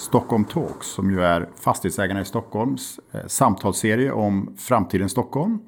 Stockholm 0.00 0.44
Talks 0.44 0.86
som 0.86 1.10
ju 1.10 1.20
är 1.20 1.48
Fastighetsägarna 1.60 2.20
i 2.20 2.24
Stockholms 2.24 3.00
eh, 3.12 3.20
samtalsserie 3.26 4.12
om 4.12 4.54
framtidens 4.58 5.12
Stockholm. 5.12 5.58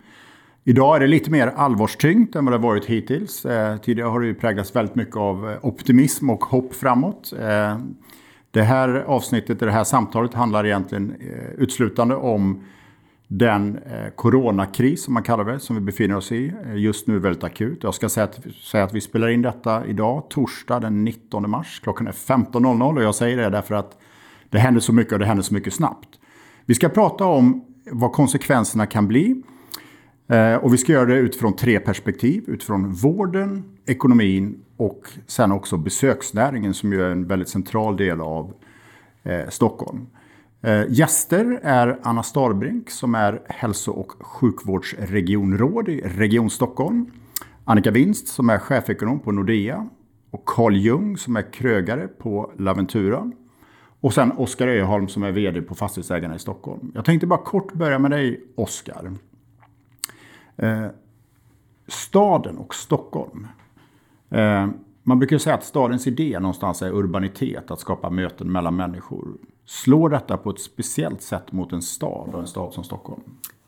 Idag 0.65 0.97
är 0.97 1.01
det 1.01 1.07
lite 1.07 1.31
mer 1.31 1.47
allvarstyngt 1.47 2.37
än 2.37 2.45
vad 2.45 2.55
det 2.55 2.59
varit 2.59 2.85
hittills. 2.85 3.45
Eh, 3.45 3.77
tidigare 3.77 4.09
har 4.09 4.21
det 4.21 4.27
ju 4.27 4.35
präglats 4.35 4.77
väldigt 4.77 4.95
mycket 4.95 5.17
av 5.17 5.51
eh, 5.51 5.59
optimism 5.63 6.31
och 6.31 6.45
hopp 6.45 6.75
framåt. 6.75 7.33
Det 8.51 8.63
här 8.63 8.89
avsnittet, 9.07 9.61
det 9.61 9.71
här 9.71 9.85
samtalet 9.85 10.35
handlar 10.35 10.67
egentligen 10.67 11.15
utslutande 11.59 12.15
om 12.15 12.65
den 13.29 13.79
coronakris 14.17 15.05
som 15.05 15.15
man 15.15 15.23
kallar 15.23 15.45
det, 15.45 15.61
som 15.61 15.77
vi 15.77 15.83
befinner 15.83 16.17
oss 16.17 16.33
i. 16.33 16.53
Just 16.75 17.07
nu 17.07 17.19
väldigt 17.19 17.45
akut. 17.45 17.79
Jag 17.83 17.95
ska 17.95 18.09
säga 18.09 18.25
att, 18.25 18.41
säga 18.63 18.85
att 18.85 18.95
vi 18.95 19.01
spelar 19.01 19.29
in 19.29 19.43
detta 19.43 19.87
idag, 19.87 20.27
torsdag 20.31 20.81
den 20.81 21.05
19 21.05 21.51
mars. 21.51 21.81
Klockan 21.83 22.07
är 22.07 22.13
15.00 22.13 22.97
och 22.97 23.03
jag 23.03 23.15
säger 23.15 23.37
det 23.37 23.51
därför 23.51 23.75
att 23.75 24.02
det 24.53 24.59
händer 24.59 24.81
så 24.81 24.93
mycket 24.93 25.13
och 25.13 25.19
det 25.19 25.27
händer 25.27 25.43
så 25.43 25.55
mycket 25.55 25.75
snabbt. 25.75 26.09
Vi 26.67 26.75
ska 26.75 26.89
prata 26.89 27.25
om 27.25 27.65
vad 27.91 28.13
konsekvenserna 28.13 28.87
kan 28.87 29.09
bli. 29.09 29.43
Eh, 30.29 30.55
och 30.55 30.75
vi 30.75 30.79
ska 30.79 30.93
göra 30.93 31.07
det 31.07 31.17
utifrån 31.17 31.57
tre 31.57 31.81
perspektiv. 31.81 32.45
Utifrån 32.47 32.93
vården, 32.93 33.65
ekonomin 33.87 34.65
och 34.77 35.03
sen 35.27 35.53
också 35.53 35.77
besöksnäringen 35.77 36.75
som 36.75 36.93
ju 36.93 37.03
är 37.03 37.11
en 37.11 37.27
väldigt 37.27 37.49
central 37.49 37.97
del 37.97 38.21
av 38.21 38.55
eh, 39.23 39.49
Stockholm. 39.49 40.07
Eh, 40.63 40.83
gäster 40.89 41.61
är 41.63 41.99
Anna 42.03 42.23
Starbrink 42.23 42.91
som 42.91 43.15
är 43.15 43.43
hälso 43.47 43.93
och 43.93 44.13
sjukvårdsregionråd 44.21 45.89
i 45.89 46.01
Region 46.01 46.51
Stockholm. 46.51 47.07
Annika 47.65 47.91
Winst 47.91 48.29
som 48.29 48.51
är 48.51 48.59
chefekonom 48.59 49.21
på 49.21 49.33
Nordea. 49.33 49.89
Och 50.31 50.45
Carl 50.45 50.77
Ljung 50.77 51.17
som 51.17 51.37
är 51.37 51.53
krögare 51.53 52.09
på 52.09 52.53
Laventura. 52.59 53.33
Och 54.03 54.15
sen 54.15 54.33
Oskar 54.33 54.69
Öholm 54.69 55.09
som 55.09 55.23
är 55.23 55.33
vd 55.33 55.63
på 55.63 55.75
Fastighetsägarna 55.75 56.35
i 56.35 56.39
Stockholm. 56.39 56.93
Jag 56.95 57.05
tänkte 57.05 57.27
bara 57.27 57.43
kort 57.43 57.73
börja 57.73 57.99
med 57.99 58.11
dig 58.11 58.45
Oskar. 58.55 59.13
Eh, 60.57 60.87
staden 61.87 62.59
och 62.59 62.75
Stockholm. 62.75 63.47
Eh, 64.31 64.69
man 65.03 65.19
brukar 65.19 65.39
säga 65.39 65.55
att 65.55 65.65
stadens 65.65 66.07
idé 66.07 66.39
någonstans 66.41 66.83
är 66.83 66.93
urbanitet, 66.93 67.71
att 67.71 67.81
skapa 67.81 68.11
möten 68.11 68.53
mellan 68.53 68.77
människor. 68.77 69.29
Slår 69.65 70.09
detta 70.09 70.37
på 70.37 70.51
ett 70.51 70.61
speciellt 70.61 71.23
sätt 71.23 71.53
mot 71.53 71.73
en 71.73 71.83
stad 71.83 72.29
och 72.33 72.41
en 72.41 72.47
stad 72.47 72.73
som 72.73 72.85
Stockholm? 72.85 73.23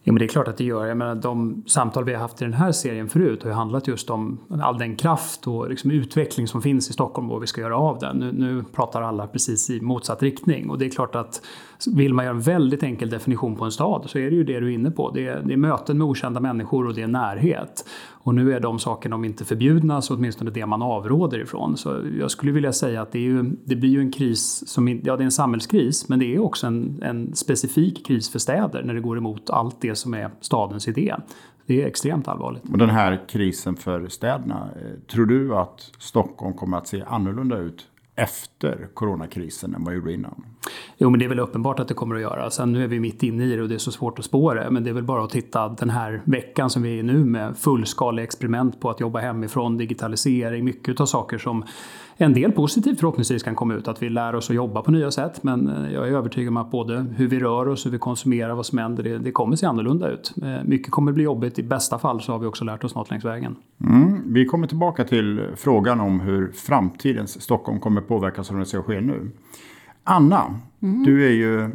Jo, 0.06 0.12
men 0.12 0.18
det 0.18 0.24
är 0.24 0.28
klart 0.28 0.48
att 0.48 0.56
det 0.56 0.64
gör. 0.64 0.86
Jag 0.86 0.96
menar, 0.96 1.14
de 1.14 1.62
samtal 1.66 2.04
vi 2.04 2.12
har 2.12 2.20
haft 2.20 2.42
i 2.42 2.44
den 2.44 2.54
här 2.54 2.72
serien 2.72 3.08
förut 3.08 3.42
har 3.42 3.50
ju 3.50 3.54
handlat 3.54 3.88
just 3.88 4.10
om 4.10 4.38
all 4.62 4.78
den 4.78 4.96
kraft 4.96 5.46
och 5.46 5.70
liksom 5.70 5.90
utveckling 5.90 6.48
som 6.48 6.62
finns 6.62 6.90
i 6.90 6.92
Stockholm 6.92 7.28
och 7.28 7.32
vad 7.32 7.40
vi 7.40 7.46
ska 7.46 7.60
göra 7.60 7.76
av 7.76 7.98
den. 7.98 8.16
Nu, 8.16 8.32
nu 8.32 8.64
pratar 8.72 9.02
alla 9.02 9.26
precis 9.26 9.70
i 9.70 9.80
motsatt 9.80 10.22
riktning 10.22 10.70
och 10.70 10.78
det 10.78 10.86
är 10.86 10.90
klart 10.90 11.14
att 11.14 11.40
vill 11.96 12.14
man 12.14 12.24
göra 12.24 12.34
en 12.34 12.40
väldigt 12.40 12.82
enkel 12.82 13.10
definition 13.10 13.56
på 13.56 13.64
en 13.64 13.72
stad 13.72 14.04
så 14.06 14.18
är 14.18 14.30
det 14.30 14.36
ju 14.36 14.44
det 14.44 14.60
du 14.60 14.66
är 14.66 14.74
inne 14.74 14.90
på. 14.90 15.10
Det 15.10 15.26
är, 15.28 15.42
det 15.44 15.52
är 15.52 15.56
möten 15.56 15.98
med 15.98 16.06
okända 16.06 16.40
människor 16.40 16.86
och 16.86 16.94
det 16.94 17.02
är 17.02 17.08
närhet. 17.08 17.84
Och 18.24 18.34
nu 18.34 18.52
är 18.52 18.60
de 18.60 18.78
sakerna, 18.78 19.16
om 19.16 19.24
inte 19.24 19.44
förbjudna, 19.44 20.02
så 20.02 20.14
åtminstone 20.14 20.50
det 20.50 20.66
man 20.66 20.82
avråder 20.82 21.38
ifrån. 21.38 21.76
Så 21.76 22.02
jag 22.18 22.30
skulle 22.30 22.52
vilja 22.52 22.72
säga 22.72 23.02
att 23.02 23.12
det, 23.12 23.18
är 23.18 23.22
ju, 23.22 23.42
det 23.64 23.76
blir 23.76 23.90
ju 23.90 24.00
en 24.00 24.12
kris, 24.12 24.68
som, 24.68 24.88
ja 24.88 25.16
det 25.16 25.22
är 25.22 25.24
en 25.24 25.30
samhällskris, 25.30 26.08
men 26.08 26.18
det 26.18 26.34
är 26.34 26.38
också 26.38 26.66
en, 26.66 27.02
en 27.02 27.34
specifik 27.34 28.06
kris 28.06 28.30
för 28.30 28.38
städer 28.38 28.82
när 28.82 28.94
det 28.94 29.00
går 29.00 29.18
emot 29.18 29.50
allt 29.50 29.80
det 29.80 29.94
som 29.94 30.14
är 30.14 30.30
stadens 30.40 30.88
idé. 30.88 31.14
Det 31.66 31.82
är 31.82 31.86
extremt 31.86 32.28
allvarligt. 32.28 32.62
Och 32.72 32.78
den 32.78 32.90
här 32.90 33.28
krisen 33.28 33.76
för 33.76 34.08
städerna, 34.08 34.68
eh, 34.76 35.00
tror 35.12 35.26
du 35.26 35.56
att 35.56 35.90
Stockholm 35.98 36.54
kommer 36.54 36.76
att 36.76 36.86
se 36.86 37.02
annorlunda 37.06 37.58
ut 37.58 37.86
efter 38.16 38.88
coronakrisen 38.94 39.74
än 39.74 39.84
vad 39.84 39.94
gjorde 39.94 40.12
innan? 40.12 40.44
Jo, 40.98 41.10
men 41.10 41.18
det 41.18 41.24
är 41.24 41.28
väl 41.28 41.40
uppenbart 41.40 41.80
att 41.80 41.88
det 41.88 41.94
kommer 41.94 42.14
att 42.14 42.20
göra. 42.20 42.50
Sen 42.50 42.72
nu 42.72 42.84
är 42.84 42.88
vi 42.88 43.00
mitt 43.00 43.22
inne 43.22 43.44
i 43.44 43.56
det 43.56 43.62
och 43.62 43.68
det 43.68 43.74
är 43.74 43.78
så 43.78 43.92
svårt 43.92 44.18
att 44.18 44.24
spå 44.24 44.54
det. 44.54 44.70
Men 44.70 44.84
det 44.84 44.90
är 44.90 44.94
väl 44.94 45.04
bara 45.04 45.24
att 45.24 45.30
titta 45.30 45.68
den 45.68 45.90
här 45.90 46.22
veckan 46.24 46.70
som 46.70 46.82
vi 46.82 46.94
är 46.94 46.98
i 46.98 47.02
nu 47.02 47.24
med 47.24 47.56
fullskaliga 47.56 48.24
experiment 48.24 48.80
på 48.80 48.90
att 48.90 49.00
jobba 49.00 49.18
hemifrån, 49.18 49.76
digitalisering, 49.76 50.64
mycket 50.64 51.00
av 51.00 51.06
saker 51.06 51.38
som 51.38 51.64
en 52.16 52.32
del 52.32 52.52
positivt 52.52 53.00
förhoppningsvis 53.00 53.42
kan 53.42 53.54
komma 53.54 53.74
ut. 53.74 53.88
Att 53.88 54.02
vi 54.02 54.10
lär 54.10 54.34
oss 54.34 54.50
att 54.50 54.56
jobba 54.56 54.82
på 54.82 54.90
nya 54.90 55.10
sätt. 55.10 55.42
Men 55.42 55.68
eh, 55.68 55.92
jag 55.92 56.08
är 56.08 56.12
övertygad 56.12 56.48
om 56.48 56.56
att 56.56 56.70
både 56.70 57.06
hur 57.16 57.28
vi 57.28 57.40
rör 57.40 57.68
oss, 57.68 57.86
hur 57.86 57.90
vi 57.90 57.98
konsumerar, 57.98 58.54
vad 58.54 58.66
som 58.66 58.78
händer, 58.78 59.02
det, 59.02 59.18
det 59.18 59.32
kommer 59.32 59.56
se 59.56 59.66
annorlunda 59.66 60.08
ut. 60.08 60.34
Eh, 60.42 60.64
mycket 60.64 60.90
kommer 60.90 61.12
bli 61.12 61.24
jobbigt. 61.24 61.58
I 61.58 61.62
bästa 61.62 61.98
fall 61.98 62.20
så 62.20 62.32
har 62.32 62.38
vi 62.38 62.46
också 62.46 62.64
lärt 62.64 62.84
oss 62.84 62.94
något 62.94 63.10
längs 63.10 63.24
vägen. 63.24 63.56
Mm. 63.80 64.32
Vi 64.34 64.46
kommer 64.46 64.66
tillbaka 64.66 65.04
till 65.04 65.46
frågan 65.56 66.00
om 66.00 66.20
hur 66.20 66.52
framtidens 66.52 67.42
Stockholm 67.42 67.80
kommer 67.80 68.00
påverkas 68.00 68.50
av 68.50 68.58
det 68.58 68.64
som 68.64 68.82
sker 68.82 69.00
nu. 69.00 69.30
Anna, 70.04 70.60
mm. 70.82 71.02
du 71.02 71.26
är 71.26 71.32
ju 71.32 71.70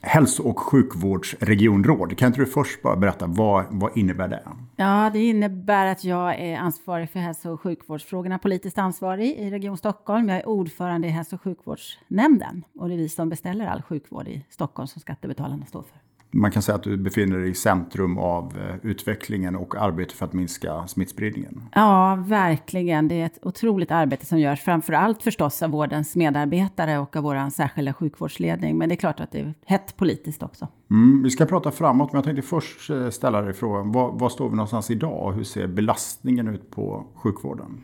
hälso 0.00 0.42
och 0.42 0.58
sjukvårdsregionråd. 0.58 2.18
Kan 2.18 2.26
inte 2.26 2.40
du 2.40 2.46
först 2.46 2.82
bara 2.82 2.96
berätta 2.96 3.26
vad, 3.26 3.64
vad 3.70 3.96
innebär 3.96 4.28
det? 4.28 4.42
Ja, 4.76 5.10
det 5.12 5.18
innebär 5.18 5.86
att 5.86 6.04
jag 6.04 6.40
är 6.40 6.56
ansvarig 6.56 7.10
för 7.10 7.18
hälso 7.18 7.50
och 7.50 7.60
sjukvårdsfrågorna, 7.60 8.38
politiskt 8.38 8.78
ansvarig 8.78 9.30
i 9.30 9.50
Region 9.50 9.76
Stockholm. 9.76 10.28
Jag 10.28 10.38
är 10.38 10.48
ordförande 10.48 11.08
i 11.08 11.10
hälso 11.10 11.36
och 11.36 11.42
sjukvårdsnämnden 11.42 12.64
och 12.78 12.88
det 12.88 12.94
är 12.94 12.98
vi 12.98 13.08
som 13.08 13.28
beställer 13.28 13.66
all 13.66 13.82
sjukvård 13.82 14.28
i 14.28 14.44
Stockholm 14.50 14.86
som 14.86 15.00
skattebetalarna 15.00 15.66
står 15.66 15.82
för 15.82 16.07
man 16.30 16.50
kan 16.50 16.62
säga 16.62 16.76
att 16.76 16.82
du 16.82 16.96
befinner 16.96 17.38
dig 17.38 17.50
i 17.50 17.54
centrum 17.54 18.18
av 18.18 18.58
eh, 18.58 18.90
utvecklingen 18.90 19.56
och 19.56 19.76
arbetet 19.76 20.12
för 20.12 20.24
att 20.24 20.32
minska 20.32 20.86
smittspridningen. 20.86 21.62
Ja, 21.74 22.24
verkligen. 22.26 23.08
Det 23.08 23.20
är 23.20 23.26
ett 23.26 23.38
otroligt 23.42 23.90
arbete 23.90 24.26
som 24.26 24.38
görs, 24.38 24.60
framför 24.60 24.92
allt 24.92 25.22
förstås 25.22 25.62
av 25.62 25.70
vårdens 25.70 26.16
medarbetare 26.16 26.98
och 26.98 27.16
av 27.16 27.22
vår 27.22 27.50
särskilda 27.50 27.92
sjukvårdsledning. 27.92 28.78
Men 28.78 28.88
det 28.88 28.94
är 28.94 28.96
klart 28.96 29.20
att 29.20 29.32
det 29.32 29.40
är 29.40 29.54
hett 29.66 29.96
politiskt 29.96 30.42
också. 30.42 30.68
Mm, 30.90 31.22
vi 31.22 31.30
ska 31.30 31.46
prata 31.46 31.70
framåt, 31.70 32.12
men 32.12 32.18
jag 32.18 32.24
tänkte 32.24 32.42
först 32.42 32.90
eh, 32.90 33.08
ställa 33.08 33.42
dig 33.42 33.52
frågan, 33.52 33.92
var, 33.92 34.12
var 34.12 34.28
står 34.28 34.48
vi 34.48 34.56
någonstans 34.56 34.90
idag? 34.90 35.32
Hur 35.32 35.44
ser 35.44 35.66
belastningen 35.66 36.48
ut 36.48 36.70
på 36.70 37.06
sjukvården? 37.14 37.80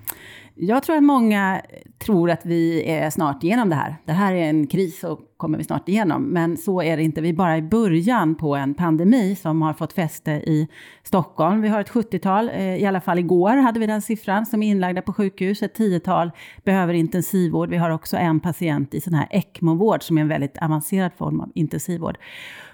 Jag 0.55 0.82
tror 0.82 0.97
att 0.97 1.03
många 1.03 1.62
tror 1.99 2.31
att 2.31 2.47
vi 2.47 2.91
är 2.91 3.11
snart 3.11 3.44
igenom 3.44 3.69
det 3.69 3.75
här. 3.75 3.97
Det 4.05 4.12
här 4.12 4.34
är 4.34 4.49
en 4.49 4.66
kris 4.66 5.05
och 5.05 5.21
kommer 5.36 5.58
vi 5.58 5.64
snart 5.64 5.88
igenom. 5.88 6.22
Men 6.22 6.56
så 6.56 6.82
är 6.82 6.96
det 6.96 7.02
inte. 7.02 7.20
Vi 7.20 7.28
är 7.28 7.32
bara 7.32 7.56
i 7.56 7.62
början 7.62 8.34
på 8.34 8.56
en 8.56 8.74
pandemi 8.74 9.36
som 9.36 9.62
har 9.62 9.74
fått 9.74 9.92
fäste 9.92 10.30
i 10.30 10.68
Stockholm. 11.02 11.60
Vi 11.60 11.68
har 11.68 11.80
ett 11.80 11.90
70-tal, 11.90 12.48
eh, 12.48 12.76
i 12.76 12.86
alla 12.86 13.00
fall 13.00 13.18
igår 13.18 13.56
hade 13.56 13.80
vi 13.80 13.86
den 13.86 14.02
siffran, 14.02 14.46
som 14.46 14.62
är 14.62 14.70
inlagda 14.70 15.02
på 15.02 15.12
sjukhus. 15.12 15.62
Ett 15.62 15.78
10-tal 15.78 16.30
behöver 16.64 16.94
intensivvård. 16.94 17.70
Vi 17.70 17.76
har 17.76 17.90
också 17.90 18.16
en 18.16 18.40
patient 18.40 18.94
i 18.94 19.00
sån 19.00 19.14
här 19.14 19.28
ECMO-vård 19.31 20.02
som 20.02 20.19
är 20.19 20.22
en 20.22 20.28
väldigt 20.28 20.58
avancerad 20.58 21.12
form 21.16 21.40
av 21.40 21.50
intensivvård. 21.54 22.19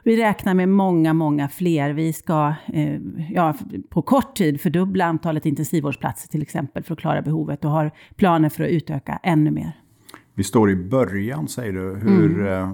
Vi 0.02 0.16
räknar 0.16 0.54
med 0.54 0.68
många, 0.68 1.14
många 1.14 1.48
fler. 1.48 1.90
Vi 1.90 2.12
ska 2.12 2.54
eh, 2.72 3.00
ja, 3.30 3.54
på 3.88 4.02
kort 4.02 4.36
tid 4.36 4.60
fördubbla 4.60 5.04
antalet 5.04 5.46
intensivvårdsplatser 5.46 6.28
till 6.28 6.42
exempel 6.42 6.82
för 6.82 6.92
att 6.92 7.00
klara 7.00 7.22
behovet 7.22 7.64
och 7.64 7.70
har 7.70 7.90
planer 8.16 8.48
för 8.48 8.64
att 8.64 8.70
utöka 8.70 9.20
ännu 9.22 9.50
mer. 9.50 9.72
Vi 10.40 10.44
står 10.44 10.70
i 10.70 10.76
början 10.76 11.48
säger 11.48 11.72
du. 11.72 11.80
Hur, 11.80 12.40
mm. 12.40 12.62
Eh, 12.62 12.70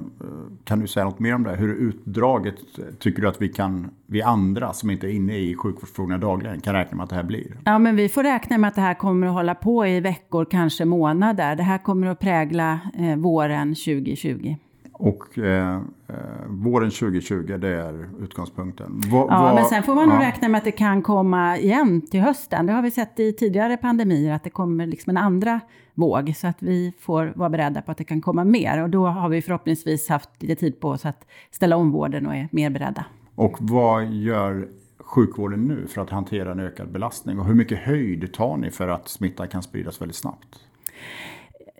kan 0.64 0.80
du 0.80 0.86
säga 0.86 1.04
något 1.04 1.18
mer 1.18 1.34
om 1.34 1.42
det? 1.42 1.56
Hur 1.56 1.74
utdraget 1.74 2.54
tycker 2.98 3.22
du 3.22 3.28
att 3.28 3.42
vi 3.42 3.48
kan, 3.48 3.90
vi 4.06 4.22
andra 4.22 4.72
som 4.72 4.90
inte 4.90 5.06
är 5.06 5.10
inne 5.10 5.36
i 5.36 5.54
sjukvårdsfrågorna 5.54 6.18
dagligen, 6.18 6.60
kan 6.60 6.74
räkna 6.74 6.96
med 6.96 7.04
att 7.04 7.10
det 7.10 7.16
här 7.16 7.22
blir? 7.22 7.56
Ja, 7.64 7.78
men 7.78 7.96
vi 7.96 8.08
får 8.08 8.22
räkna 8.22 8.58
med 8.58 8.68
att 8.68 8.74
det 8.74 8.80
här 8.80 8.94
kommer 8.94 9.26
att 9.26 9.32
hålla 9.32 9.54
på 9.54 9.86
i 9.86 10.00
veckor, 10.00 10.44
kanske 10.44 10.84
månader. 10.84 11.56
Det 11.56 11.62
här 11.62 11.78
kommer 11.78 12.06
att 12.06 12.20
prägla 12.20 12.80
eh, 12.98 13.16
våren 13.16 13.74
2020. 13.74 14.54
Och 14.98 15.38
eh, 15.38 15.76
eh, 16.08 16.14
våren 16.46 16.90
2020, 16.90 17.56
det 17.58 17.69
är 17.69 18.08
utgångspunkten. 18.20 19.00
Va, 19.00 19.26
ja, 19.31 19.43
va, 19.43 19.54
men 19.54 19.64
sen 19.64 19.82
får 19.82 19.94
man 19.94 20.08
nog 20.08 20.19
räkna 20.19 20.48
med 20.48 20.58
att 20.58 20.64
det 20.64 20.72
kan 20.72 21.02
komma 21.02 21.58
igen 21.58 22.00
till 22.00 22.20
hösten. 22.20 22.66
Det 22.66 22.72
har 22.72 22.82
vi 22.82 22.90
sett 22.90 23.20
i 23.20 23.32
tidigare 23.32 23.76
pandemier, 23.76 24.32
att 24.34 24.44
det 24.44 24.50
kommer 24.50 24.87
liksom 24.87 25.10
en 25.10 25.16
andra 25.16 25.60
våg. 25.94 26.37
Så 26.37 26.46
att 26.46 26.62
vi 26.62 26.93
får 27.00 27.32
vara 27.37 27.50
beredda 27.50 27.82
på 27.82 27.90
att 27.90 27.98
det 27.98 28.04
kan 28.04 28.20
komma 28.20 28.44
mer. 28.44 28.82
Och 28.82 28.90
då 28.90 29.06
har 29.06 29.28
vi 29.28 29.43
förhoppningsvis 29.43 30.08
haft 30.08 30.31
lite 30.43 30.54
tid 30.54 30.81
på 30.81 30.88
oss 30.88 31.06
att 31.06 31.26
ställa 31.50 31.76
om 31.76 31.92
vården 31.92 32.26
och 32.26 32.34
är 32.34 32.49
mer 32.52 32.70
beredda. 32.70 33.04
Och 33.34 33.56
vad 33.60 34.06
gör 34.06 34.69
sjukvården 34.99 35.69
nu 35.69 35.87
för 35.87 36.00
att 36.00 36.10
hantera 36.10 36.52
en 36.52 36.60
ökad 36.60 36.92
belastning? 36.92 37.38
Och 37.38 37.46
hur 37.46 37.54
mycket 37.54 37.78
höjd 37.78 38.32
tar 38.32 38.56
ni 38.56 38.70
för 38.70 38.88
att 38.88 39.08
smitta 39.08 39.46
kan 39.46 39.62
spridas 39.62 40.00
väldigt 40.00 40.16
snabbt? 40.16 40.60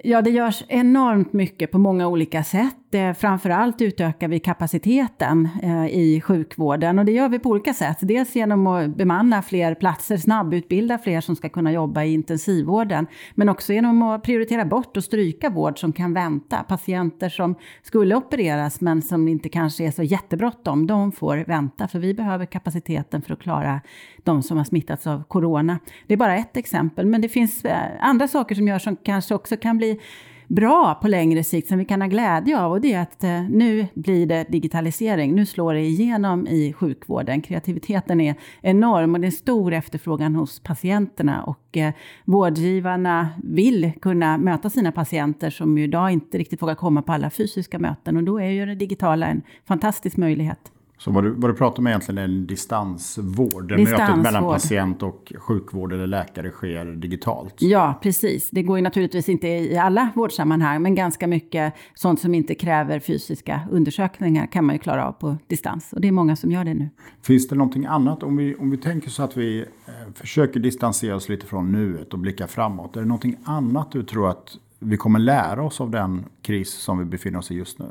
Ja, 0.05 0.23
det 0.23 0.31
görs 0.31 0.65
enormt 0.69 1.33
mycket 1.33 1.71
på 1.71 1.79
många 1.79 2.09
olika 2.09 2.45
sätt. 2.45 2.86
Framförallt 3.19 3.81
utökar 3.81 4.29
vi 4.29 4.39
kapaciteten 4.39 5.49
eh, 5.63 5.87
i 5.87 6.21
sjukvården 6.21 6.99
och 6.99 7.05
det 7.05 7.13
gör 7.13 7.29
vi 7.29 7.39
på 7.39 7.49
olika 7.49 7.75
sätt. 7.75 7.99
Dels 8.01 8.37
genom 8.37 8.67
att 8.67 8.97
bemanna 8.97 9.43
fler 9.43 9.75
platser, 9.75 10.17
snabbutbilda 10.17 10.99
fler 10.99 11.21
som 11.21 11.37
ska 11.37 11.49
kunna 11.49 11.73
jobba 11.73 12.05
i 12.05 12.15
intensivvården, 12.15 13.07
men 13.35 13.49
också 13.49 13.73
genom 13.73 14.03
att 14.03 14.23
prioritera 14.23 14.65
bort 14.65 14.97
och 14.97 15.05
stryka 15.05 15.51
vård 15.51 15.81
som 15.81 15.93
kan 15.93 16.15
vänta. 16.15 16.63
Patienter 16.63 17.29
som 17.29 17.55
skulle 17.83 18.15
opereras 18.15 18.81
men 18.81 19.03
som 19.03 19.29
inte 19.29 19.49
kanske 19.49 19.85
är 19.85 19.91
så 19.91 20.03
jättebråttom, 20.03 20.87
de 20.87 21.13
får 21.13 21.37
vänta 21.37 21.89
för 21.89 21.99
vi 21.99 22.15
behöver 22.15 22.47
kapaciteten 22.47 23.23
för 23.23 23.33
att 23.33 23.41
klara 23.41 23.81
de 24.25 24.43
som 24.43 24.57
har 24.57 24.65
smittats 24.65 25.07
av 25.07 25.25
corona. 25.25 25.79
Det 26.07 26.15
är 26.15 26.19
bara 26.19 26.37
ett 26.37 26.57
exempel, 26.57 27.07
men 27.07 27.21
det 27.21 27.29
finns 27.29 27.65
eh, 27.65 27.79
andra 28.01 28.29
saker 28.29 28.55
som 28.55 28.69
görs 28.69 28.83
som 28.83 28.97
kanske 28.97 29.35
också 29.35 29.57
kan 29.57 29.79
bli 29.79 30.01
bra 30.49 30.95
på 31.03 31.09
längre 31.09 31.45
sikt 31.45 31.69
som 31.69 31.79
vi 31.79 31.85
kan 31.85 32.01
ha 32.01 32.09
glädje 32.09 32.61
av 32.61 32.73
och 32.73 32.81
det 32.81 32.93
är 32.93 33.03
att 33.03 33.25
eh, 33.25 33.43
nu 33.43 33.87
blir 33.95 34.27
det 34.27 34.47
digitalisering. 34.49 35.35
Nu 35.35 35.47
slår 35.47 35.75
det 35.75 35.81
igenom 35.81 36.47
i 36.47 36.73
sjukvården. 36.73 37.43
Kreativiteten 37.43 38.21
är 38.21 38.35
enorm 38.61 39.15
och 39.15 39.21
det 39.21 39.27
är 39.27 39.31
stor 39.31 39.73
efterfrågan 39.73 40.35
hos 40.35 40.61
patienterna 40.61 41.43
och 41.43 41.77
eh, 41.77 41.93
vårdgivarna 42.25 43.29
vill 43.45 43.93
kunna 44.01 44.39
möta 44.39 44.71
sina 44.71 44.93
patienter 44.93 45.51
som 45.51 45.79
ju 45.79 45.85
idag 45.85 46.11
inte 46.11 46.39
riktigt 46.39 46.63
vågar 46.63 46.75
komma 46.75 47.03
på 47.03 47.13
alla 47.13 47.31
fysiska 47.31 47.79
möten 47.79 48.17
och 48.17 48.25
då 48.25 48.41
är 48.41 48.51
ju 48.51 48.67
det 48.67 48.75
digitala 48.75 49.27
en 49.27 49.43
fantastisk 49.65 50.17
möjlighet. 50.17 50.73
Så 50.99 51.11
vad 51.11 51.25
du, 51.25 51.31
vad 51.31 51.51
du 51.51 51.55
pratar 51.55 51.79
om 51.79 51.87
egentligen 51.87 52.19
är 52.19 52.25
en 52.25 52.47
distansvård? 52.47 53.69
Där 53.69 53.79
mötet 53.79 54.19
mellan 54.19 54.45
patient 54.45 55.03
och 55.03 55.33
sjukvård 55.39 55.93
eller 55.93 56.07
läkare 56.07 56.51
sker 56.51 56.85
digitalt? 56.85 57.55
Ja, 57.59 57.99
precis. 58.03 58.51
Det 58.51 58.63
går 58.63 58.79
ju 58.79 58.83
naturligtvis 58.83 59.29
inte 59.29 59.49
i 59.49 59.77
alla 59.77 60.09
vårdsammanhang, 60.15 60.83
men 60.83 60.95
ganska 60.95 61.27
mycket 61.27 61.75
sånt 61.95 62.21
som 62.21 62.35
inte 62.35 62.55
kräver 62.55 63.01
fysiska 63.01 63.61
undersökningar 63.71 64.47
kan 64.47 64.65
man 64.65 64.75
ju 64.75 64.79
klara 64.79 65.09
av 65.09 65.13
på 65.13 65.37
distans. 65.47 65.93
Och 65.93 66.01
det 66.01 66.09
är 66.09 66.13
många 66.13 66.37
som 66.37 66.51
gör 66.51 66.65
det 66.65 66.75
nu. 66.75 66.89
Finns 67.23 67.49
det 67.49 67.55
någonting 67.55 67.87
annat? 67.87 68.23
Om 68.23 68.37
vi, 68.37 68.55
om 68.55 68.71
vi 68.71 68.77
tänker 68.77 69.11
så 69.11 69.23
att 69.23 69.37
vi 69.37 69.61
eh, 69.61 69.93
försöker 70.15 70.61
distansera 70.61 71.17
oss 71.17 71.29
lite 71.29 71.47
från 71.47 71.73
nuet 71.73 72.13
och 72.13 72.19
blicka 72.19 72.47
framåt. 72.47 72.97
Är 72.97 73.01
det 73.01 73.07
någonting 73.07 73.37
annat 73.45 73.93
du 73.93 74.03
tror 74.03 74.31
att 74.31 74.57
vi 74.79 74.97
kommer 74.97 75.19
lära 75.19 75.63
oss 75.63 75.81
av 75.81 75.91
den 75.91 76.25
kris 76.43 76.71
som 76.71 76.99
vi 76.99 77.05
befinner 77.05 77.39
oss 77.39 77.51
i 77.51 77.55
just 77.55 77.79
nu? 77.79 77.87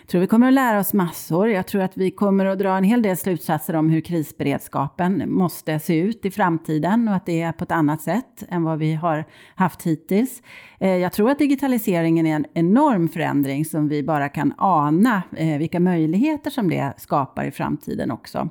Jag 0.00 0.08
tror 0.08 0.20
vi 0.20 0.26
kommer 0.26 0.48
att 0.48 0.54
lära 0.54 0.78
oss 0.78 0.92
massor. 0.92 1.48
Jag 1.48 1.66
tror 1.66 1.82
att 1.82 1.96
vi 1.96 2.10
kommer 2.10 2.46
att 2.46 2.58
dra 2.58 2.76
en 2.76 2.84
hel 2.84 3.02
del 3.02 3.16
slutsatser 3.16 3.76
om 3.76 3.90
hur 3.90 4.00
krisberedskapen 4.00 5.32
måste 5.32 5.78
se 5.78 5.98
ut 5.98 6.24
i 6.24 6.30
framtiden 6.30 7.08
och 7.08 7.14
att 7.14 7.26
det 7.26 7.42
är 7.42 7.52
på 7.52 7.64
ett 7.64 7.72
annat 7.72 8.02
sätt 8.02 8.44
än 8.48 8.62
vad 8.62 8.78
vi 8.78 8.94
har 8.94 9.24
haft 9.54 9.82
hittills. 9.82 10.42
Eh, 10.78 10.96
jag 10.96 11.12
tror 11.12 11.30
att 11.30 11.38
digitaliseringen 11.38 12.26
är 12.26 12.36
en 12.36 12.46
enorm 12.54 13.08
förändring 13.08 13.64
som 13.64 13.88
vi 13.88 14.02
bara 14.02 14.28
kan 14.28 14.54
ana 14.58 15.22
eh, 15.36 15.58
vilka 15.58 15.80
möjligheter 15.80 16.50
som 16.50 16.70
det 16.70 16.92
skapar 16.96 17.44
i 17.44 17.50
framtiden 17.50 18.10
också. 18.10 18.48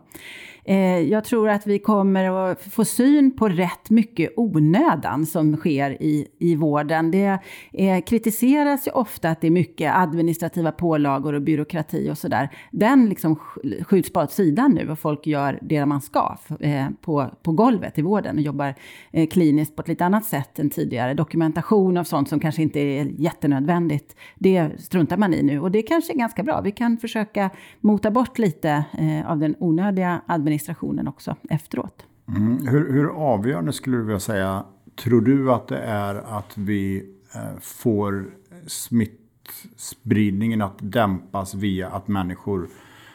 Eh, 0.66 1.00
jag 1.00 1.24
tror 1.24 1.50
att 1.50 1.68
vi 1.68 1.80
kommer 1.80 2.52
att 2.52 2.62
få 2.62 2.86
syn 2.86 3.36
på 3.36 3.50
rätt 3.50 3.90
mycket 3.90 4.34
onödan 4.36 5.26
som 5.26 5.56
sker 5.56 6.04
i, 6.04 6.28
i 6.40 6.56
vården. 6.56 7.12
Det 7.12 7.40
är, 7.72 8.02
kritiseras 8.02 8.88
ju 8.88 8.92
ofta 8.92 9.30
att 9.30 9.42
det 9.42 9.48
är 9.48 9.52
mycket 9.52 9.96
administrativa 9.96 10.72
pålagor 10.72 11.03
och 11.06 11.42
byråkrati 11.42 12.12
och 12.12 12.18
sådär. 12.18 12.50
Den 12.72 13.10
liksom 13.10 13.36
skjuts 13.82 14.14
bara 14.14 14.24
åt 14.24 14.32
sidan 14.32 14.72
nu 14.72 14.90
och 14.90 15.00
folk 15.00 15.28
gör 15.28 15.60
det 15.62 15.86
man 15.86 16.02
ska 16.02 16.38
eh, 16.60 16.86
på, 17.02 17.30
på 17.44 17.52
golvet 17.52 17.98
i 17.98 18.02
vården 18.02 18.36
och 18.36 18.42
jobbar 18.42 18.76
eh, 19.12 19.28
kliniskt 19.28 19.76
på 19.76 19.82
ett 19.82 19.88
lite 19.88 20.06
annat 20.06 20.26
sätt 20.26 20.60
än 20.60 20.70
tidigare. 20.70 21.14
Dokumentation 21.14 21.98
av 21.98 22.04
sånt 22.04 22.30
som 22.30 22.40
kanske 22.40 22.62
inte 22.62 22.80
är 22.80 23.06
jättenödvändigt, 23.06 24.16
det 24.36 24.82
struntar 24.82 25.18
man 25.18 25.34
i 25.34 25.44
nu 25.44 25.60
och 25.60 25.72
det 25.72 25.82
kanske 25.82 26.14
är 26.14 26.18
ganska 26.18 26.44
bra. 26.44 26.62
Vi 26.62 26.72
kan 26.72 26.98
försöka 26.98 27.50
mota 27.80 28.12
bort 28.12 28.38
lite 28.38 28.86
eh, 28.94 29.32
av 29.32 29.40
den 29.40 29.56
onödiga 29.60 30.22
administrationen 30.26 31.08
också 31.08 31.36
efteråt. 31.50 32.06
Mm. 32.28 32.68
Hur, 32.68 32.94
hur 32.94 33.08
avgörande 33.08 33.74
skulle 33.74 33.98
du 33.98 34.04
vilja 34.04 34.20
säga, 34.20 34.66
tror 34.96 35.22
du 35.22 35.52
att 35.52 35.68
det 35.68 35.78
är 35.78 36.16
att 36.16 36.58
vi 36.58 37.10
eh, 37.36 37.60
får 37.62 38.26
smitt 38.68 39.23
smittspridningen 39.52 40.62
att 40.62 40.78
dämpas 40.78 41.54
via 41.54 41.90
att 41.90 42.08
människor 42.08 42.68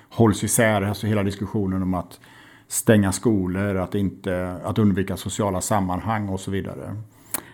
hålls 0.08 0.44
isär, 0.44 0.82
alltså 0.82 1.06
hela 1.06 1.22
diskussionen 1.22 1.82
om 1.82 1.94
att 1.94 2.20
stänga 2.68 3.12
skolor, 3.12 3.76
att, 3.76 3.94
inte, 3.94 4.60
att 4.64 4.78
undvika 4.78 5.16
sociala 5.16 5.60
sammanhang 5.60 6.28
och 6.28 6.40
så 6.40 6.50
vidare? 6.50 6.96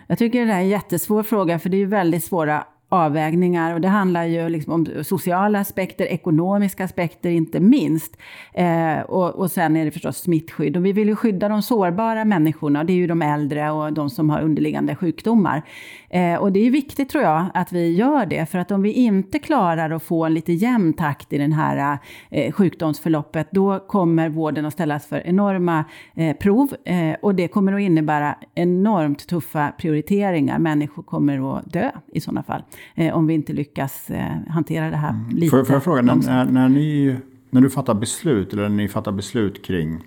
Jag 0.07 0.17
tycker 0.17 0.45
det 0.45 0.53
är 0.53 0.57
en 0.57 0.67
jättesvår 0.67 1.23
fråga, 1.23 1.59
för 1.59 1.69
det 1.69 1.77
är 1.77 1.79
ju 1.79 1.85
väldigt 1.85 2.23
svåra 2.23 2.65
avvägningar 2.89 3.73
och 3.73 3.81
det 3.81 3.87
handlar 3.87 4.23
ju 4.23 4.49
liksom 4.49 4.73
om 4.73 5.03
sociala 5.03 5.59
aspekter, 5.59 6.05
ekonomiska 6.05 6.83
aspekter 6.83 7.29
inte 7.29 7.59
minst. 7.59 8.17
Eh, 8.53 8.99
och, 8.99 9.35
och 9.35 9.51
sen 9.51 9.75
är 9.75 9.85
det 9.85 9.91
förstås 9.91 10.17
smittskydd. 10.17 10.77
Och 10.77 10.85
vi 10.85 10.93
vill 10.93 11.07
ju 11.07 11.15
skydda 11.15 11.49
de 11.49 11.61
sårbara 11.61 12.25
människorna, 12.25 12.83
det 12.83 12.93
är 12.93 12.95
ju 12.95 13.07
de 13.07 13.21
äldre 13.21 13.71
och 13.71 13.93
de 13.93 14.09
som 14.09 14.29
har 14.29 14.41
underliggande 14.41 14.95
sjukdomar. 14.95 15.61
Eh, 16.09 16.35
och 16.35 16.51
det 16.51 16.59
är 16.59 16.71
viktigt 16.71 17.09
tror 17.09 17.23
jag 17.23 17.45
att 17.53 17.71
vi 17.71 17.95
gör 17.95 18.25
det, 18.25 18.49
för 18.49 18.59
att 18.59 18.71
om 18.71 18.81
vi 18.81 18.91
inte 18.91 19.39
klarar 19.39 19.89
att 19.89 20.03
få 20.03 20.25
en 20.25 20.33
lite 20.33 20.53
jämn 20.53 20.93
takt 20.93 21.33
i 21.33 21.37
den 21.37 21.53
här 21.53 21.97
eh, 22.29 22.51
sjukdomsförloppet, 22.51 23.47
då 23.51 23.79
kommer 23.79 24.29
vården 24.29 24.65
att 24.65 24.73
ställas 24.73 25.07
för 25.07 25.27
enorma 25.27 25.85
eh, 26.15 26.35
prov 26.35 26.75
eh, 26.85 27.15
och 27.21 27.35
det 27.35 27.47
kommer 27.47 27.73
att 27.73 27.81
innebära 27.81 28.35
enormt 28.55 29.27
tuffa 29.27 29.71
prioriteringar. 29.77 30.59
Människor 30.59 31.03
kommer 31.03 31.57
att 31.57 31.73
dö 31.73 31.91
i 32.13 32.21
sådana 32.21 32.43
fall 32.43 32.63
om 33.13 33.27
vi 33.27 33.33
inte 33.33 33.53
lyckas 33.53 34.09
eh, 34.09 34.37
hantera 34.49 34.89
det 34.89 34.97
här 34.97 35.09
mm. 35.09 35.29
lite 35.29 35.49
Får, 35.49 35.63
får 35.63 35.73
jag 35.75 35.83
fråga, 35.83 36.01
när, 36.01 36.45
när, 36.45 36.69
ni, 36.69 37.15
när 37.49 37.61
du 37.61 37.69
fattar 37.69 37.93
beslut, 37.93 38.53
eller 38.53 38.69
när 38.69 38.75
ni 38.75 38.87
fattar 38.87 39.11
beslut 39.11 39.65
kring 39.65 40.03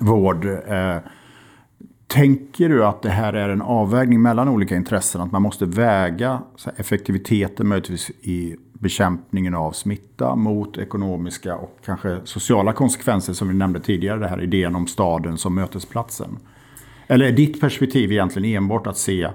vård, 0.00 0.44
eh, 0.44 0.96
Tänker 2.06 2.68
du 2.68 2.84
att 2.84 3.02
det 3.02 3.10
här 3.10 3.32
är 3.32 3.48
en 3.48 3.62
avvägning 3.62 4.22
mellan 4.22 4.48
olika 4.48 4.76
intressen? 4.76 5.20
Att 5.20 5.32
man 5.32 5.42
måste 5.42 5.66
väga 5.66 6.42
effektiviteten 6.76 7.68
möjligtvis 7.68 8.10
i 8.10 8.56
bekämpningen 8.72 9.54
av 9.54 9.72
smitta 9.72 10.36
mot 10.36 10.78
ekonomiska 10.78 11.56
och 11.56 11.78
kanske 11.84 12.20
sociala 12.24 12.72
konsekvenser 12.72 13.32
som 13.32 13.48
vi 13.48 13.54
nämnde 13.54 13.80
tidigare. 13.80 14.18
Det 14.18 14.28
här 14.28 14.42
idén 14.42 14.74
om 14.74 14.86
staden 14.86 15.38
som 15.38 15.54
mötesplatsen. 15.54 16.38
Eller 17.06 17.26
är 17.26 17.32
ditt 17.32 17.60
perspektiv 17.60 18.12
egentligen 18.12 18.56
enbart 18.56 18.86
att 18.86 18.98
se 18.98 19.30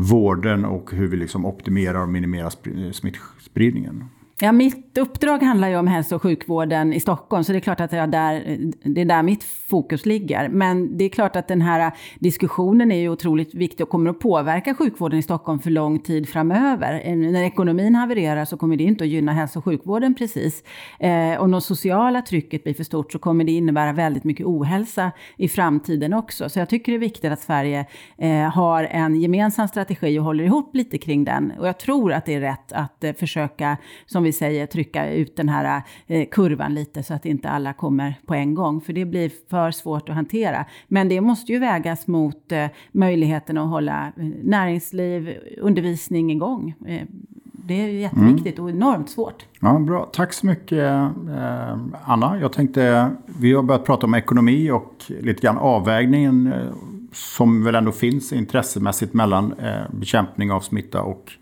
vården 0.00 0.64
och 0.64 0.92
hur 0.92 1.08
vi 1.08 1.16
liksom 1.16 1.46
optimerar 1.46 2.02
och 2.02 2.08
minimerar 2.08 2.52
eh, 2.64 2.90
smittspridningen? 2.92 4.04
Ja, 4.42 4.52
mitt 4.52 4.98
uppdrag 4.98 5.42
handlar 5.42 5.68
ju 5.68 5.76
om 5.76 5.86
hälso 5.86 6.14
och 6.14 6.22
sjukvården 6.22 6.92
i 6.92 7.00
Stockholm, 7.00 7.44
så 7.44 7.52
det 7.52 7.58
är 7.58 7.60
klart 7.60 7.80
att 7.80 7.92
jag 7.92 8.10
där, 8.10 8.58
det 8.82 9.00
är 9.00 9.04
där 9.04 9.22
mitt 9.22 9.44
fokus 9.44 10.06
ligger. 10.06 10.48
Men 10.48 10.96
det 10.96 11.04
är 11.04 11.08
klart 11.08 11.36
att 11.36 11.48
den 11.48 11.60
här 11.60 11.92
diskussionen 12.18 12.92
är 12.92 12.96
ju 12.96 13.08
otroligt 13.08 13.54
viktig 13.54 13.84
och 13.84 13.90
kommer 13.90 14.10
att 14.10 14.20
påverka 14.20 14.74
sjukvården 14.74 15.18
i 15.18 15.22
Stockholm 15.22 15.58
för 15.58 15.70
lång 15.70 15.98
tid 15.98 16.28
framöver. 16.28 17.02
Eh, 17.04 17.16
när 17.16 17.42
ekonomin 17.42 17.94
havererar 17.94 18.44
så 18.44 18.56
kommer 18.56 18.76
det 18.76 18.84
inte 18.84 19.04
att 19.04 19.10
gynna 19.10 19.32
hälso 19.32 19.58
och 19.58 19.64
sjukvården 19.64 20.14
precis. 20.14 20.64
Eh, 21.00 21.40
om 21.40 21.50
det 21.50 21.60
sociala 21.60 22.22
trycket 22.22 22.64
blir 22.64 22.74
för 22.74 22.84
stort 22.84 23.12
så 23.12 23.18
kommer 23.18 23.44
det 23.44 23.52
innebära 23.52 23.92
väldigt 23.92 24.24
mycket 24.24 24.46
ohälsa 24.46 25.12
i 25.36 25.48
framtiden 25.48 26.14
också. 26.14 26.48
Så 26.48 26.58
jag 26.58 26.68
tycker 26.68 26.92
det 26.92 26.96
är 26.96 27.00
viktigt 27.00 27.32
att 27.32 27.40
Sverige 27.40 27.86
eh, 28.18 28.30
har 28.30 28.84
en 28.84 29.20
gemensam 29.20 29.68
strategi 29.68 30.18
och 30.18 30.24
håller 30.24 30.44
ihop 30.44 30.74
lite 30.74 30.98
kring 30.98 31.24
den. 31.24 31.52
Och 31.58 31.68
jag 31.68 31.78
tror 31.78 32.12
att 32.12 32.26
det 32.26 32.34
är 32.34 32.40
rätt 32.40 32.72
att 32.72 33.04
eh, 33.04 33.12
försöka, 33.12 33.76
som 34.06 34.22
vi 34.22 34.29
vi 34.30 34.34
säger, 34.34 34.66
trycka 34.66 35.12
ut 35.12 35.36
den 35.36 35.48
här 35.48 35.82
eh, 36.06 36.28
kurvan 36.30 36.74
lite 36.74 37.02
så 37.02 37.14
att 37.14 37.26
inte 37.26 37.48
alla 37.48 37.72
kommer 37.72 38.14
på 38.26 38.34
en 38.34 38.54
gång. 38.54 38.80
För 38.80 38.92
det 38.92 39.04
blir 39.04 39.30
för 39.50 39.70
svårt 39.70 40.08
att 40.08 40.14
hantera. 40.14 40.64
Men 40.88 41.08
det 41.08 41.20
måste 41.20 41.52
ju 41.52 41.58
vägas 41.58 42.06
mot 42.06 42.52
eh, 42.52 42.66
möjligheten 42.92 43.58
att 43.58 43.68
hålla 43.68 44.06
eh, 44.06 44.24
näringsliv, 44.42 45.38
undervisning 45.60 46.30
igång. 46.30 46.74
Eh, 46.86 47.02
det 47.42 47.74
är 47.74 47.88
ju 47.88 48.00
jätteviktigt 48.00 48.58
mm. 48.58 48.64
och 48.64 48.70
enormt 48.70 49.10
svårt. 49.10 49.46
Ja, 49.60 49.78
bra. 49.78 50.10
Tack 50.12 50.32
så 50.32 50.46
mycket 50.46 50.78
eh, 50.78 51.76
Anna. 52.04 52.38
Jag 52.40 52.52
tänkte, 52.52 53.10
vi 53.40 53.52
har 53.52 53.62
börjat 53.62 53.84
prata 53.84 54.06
om 54.06 54.14
ekonomi 54.14 54.70
och 54.70 54.94
lite 55.08 55.42
grann 55.42 55.58
avvägningen 55.58 56.52
eh, 56.52 56.74
som 57.12 57.64
väl 57.64 57.74
ändå 57.74 57.92
finns 57.92 58.32
intressemässigt 58.32 59.14
mellan 59.14 59.54
bekämpning 59.90 60.52
av 60.52 60.60
smitta 60.60 61.02
och 61.02 61.32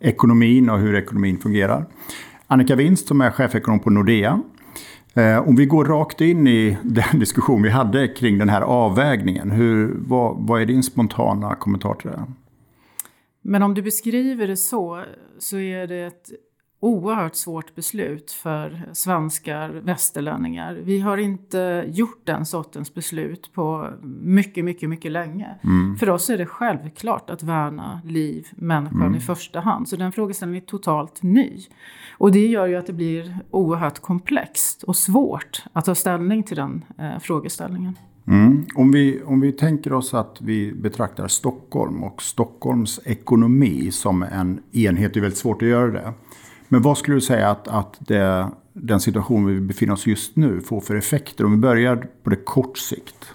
ekonomin 0.00 0.70
och 0.70 0.78
hur 0.78 0.94
ekonomin 0.94 1.38
fungerar. 1.38 1.86
Annika 2.46 2.76
Winst 2.76 3.08
som 3.08 3.20
är 3.20 3.30
chefekonom 3.30 3.80
på 3.80 3.90
Nordea. 3.90 4.42
Eh, 5.14 5.48
om 5.48 5.56
vi 5.56 5.66
går 5.66 5.84
rakt 5.84 6.20
in 6.20 6.46
i 6.46 6.78
den 6.82 7.18
diskussion 7.18 7.62
vi 7.62 7.70
hade 7.70 8.08
kring 8.08 8.38
den 8.38 8.48
här 8.48 8.62
avvägningen. 8.62 9.50
Hur, 9.50 9.94
vad, 9.98 10.46
vad 10.46 10.62
är 10.62 10.66
din 10.66 10.82
spontana 10.82 11.54
kommentar 11.54 11.94
till 11.94 12.10
det? 12.10 12.24
Men 13.42 13.62
om 13.62 13.74
du 13.74 13.82
beskriver 13.82 14.46
det 14.46 14.56
så, 14.56 15.04
så 15.38 15.58
är 15.58 15.86
det 15.86 16.06
ett 16.06 16.30
oerhört 16.80 17.34
svårt 17.34 17.74
beslut 17.74 18.30
för 18.30 18.88
svenskar, 18.92 19.68
västerlänningar. 19.68 20.74
Vi 20.74 21.00
har 21.00 21.18
inte 21.18 21.84
gjort 21.88 22.20
den 22.24 22.46
sortens 22.46 22.94
beslut 22.94 23.50
på 23.52 23.90
mycket, 24.22 24.64
mycket, 24.64 24.88
mycket 24.88 25.12
länge. 25.12 25.58
Mm. 25.64 25.96
För 25.96 26.10
oss 26.10 26.30
är 26.30 26.38
det 26.38 26.46
självklart 26.46 27.30
att 27.30 27.42
värna 27.42 28.00
liv, 28.04 28.48
människan 28.56 29.02
mm. 29.02 29.14
i 29.14 29.20
första 29.20 29.60
hand. 29.60 29.88
Så 29.88 29.96
den 29.96 30.12
frågeställningen 30.12 30.62
är 30.62 30.66
totalt 30.66 31.22
ny. 31.22 31.60
Och 32.18 32.32
det 32.32 32.46
gör 32.46 32.66
ju 32.66 32.76
att 32.76 32.86
det 32.86 32.92
blir 32.92 33.38
oerhört 33.50 33.98
komplext 33.98 34.82
och 34.82 34.96
svårt 34.96 35.62
att 35.72 35.84
ta 35.84 35.94
ställning 35.94 36.42
till 36.42 36.56
den 36.56 36.84
eh, 36.98 37.18
frågeställningen. 37.18 37.96
Mm. 38.26 38.66
Om, 38.74 38.92
vi, 38.92 39.22
om 39.22 39.40
vi 39.40 39.52
tänker 39.52 39.92
oss 39.92 40.14
att 40.14 40.36
vi 40.40 40.72
betraktar 40.72 41.28
Stockholm 41.28 42.04
och 42.04 42.22
Stockholms 42.22 43.00
ekonomi 43.04 43.90
som 43.90 44.22
en 44.22 44.60
enhet, 44.72 45.14
det 45.14 45.20
är 45.20 45.22
väldigt 45.22 45.38
svårt 45.38 45.62
att 45.62 45.68
göra 45.68 45.90
det. 45.90 46.12
Men 46.68 46.82
vad 46.82 46.98
skulle 46.98 47.16
du 47.16 47.20
säga 47.20 47.50
att, 47.50 47.68
att 47.68 47.96
det, 47.98 48.48
den 48.72 49.00
situation 49.00 49.46
vi 49.46 49.60
befinner 49.60 49.92
oss 49.92 50.06
just 50.06 50.36
nu 50.36 50.60
får 50.60 50.80
för 50.80 50.94
effekter? 50.94 51.44
Om 51.44 51.50
vi 51.50 51.56
börjar 51.56 52.06
på 52.22 52.30
det 52.30 52.36
kort 52.36 52.78
sikt. 52.78 53.34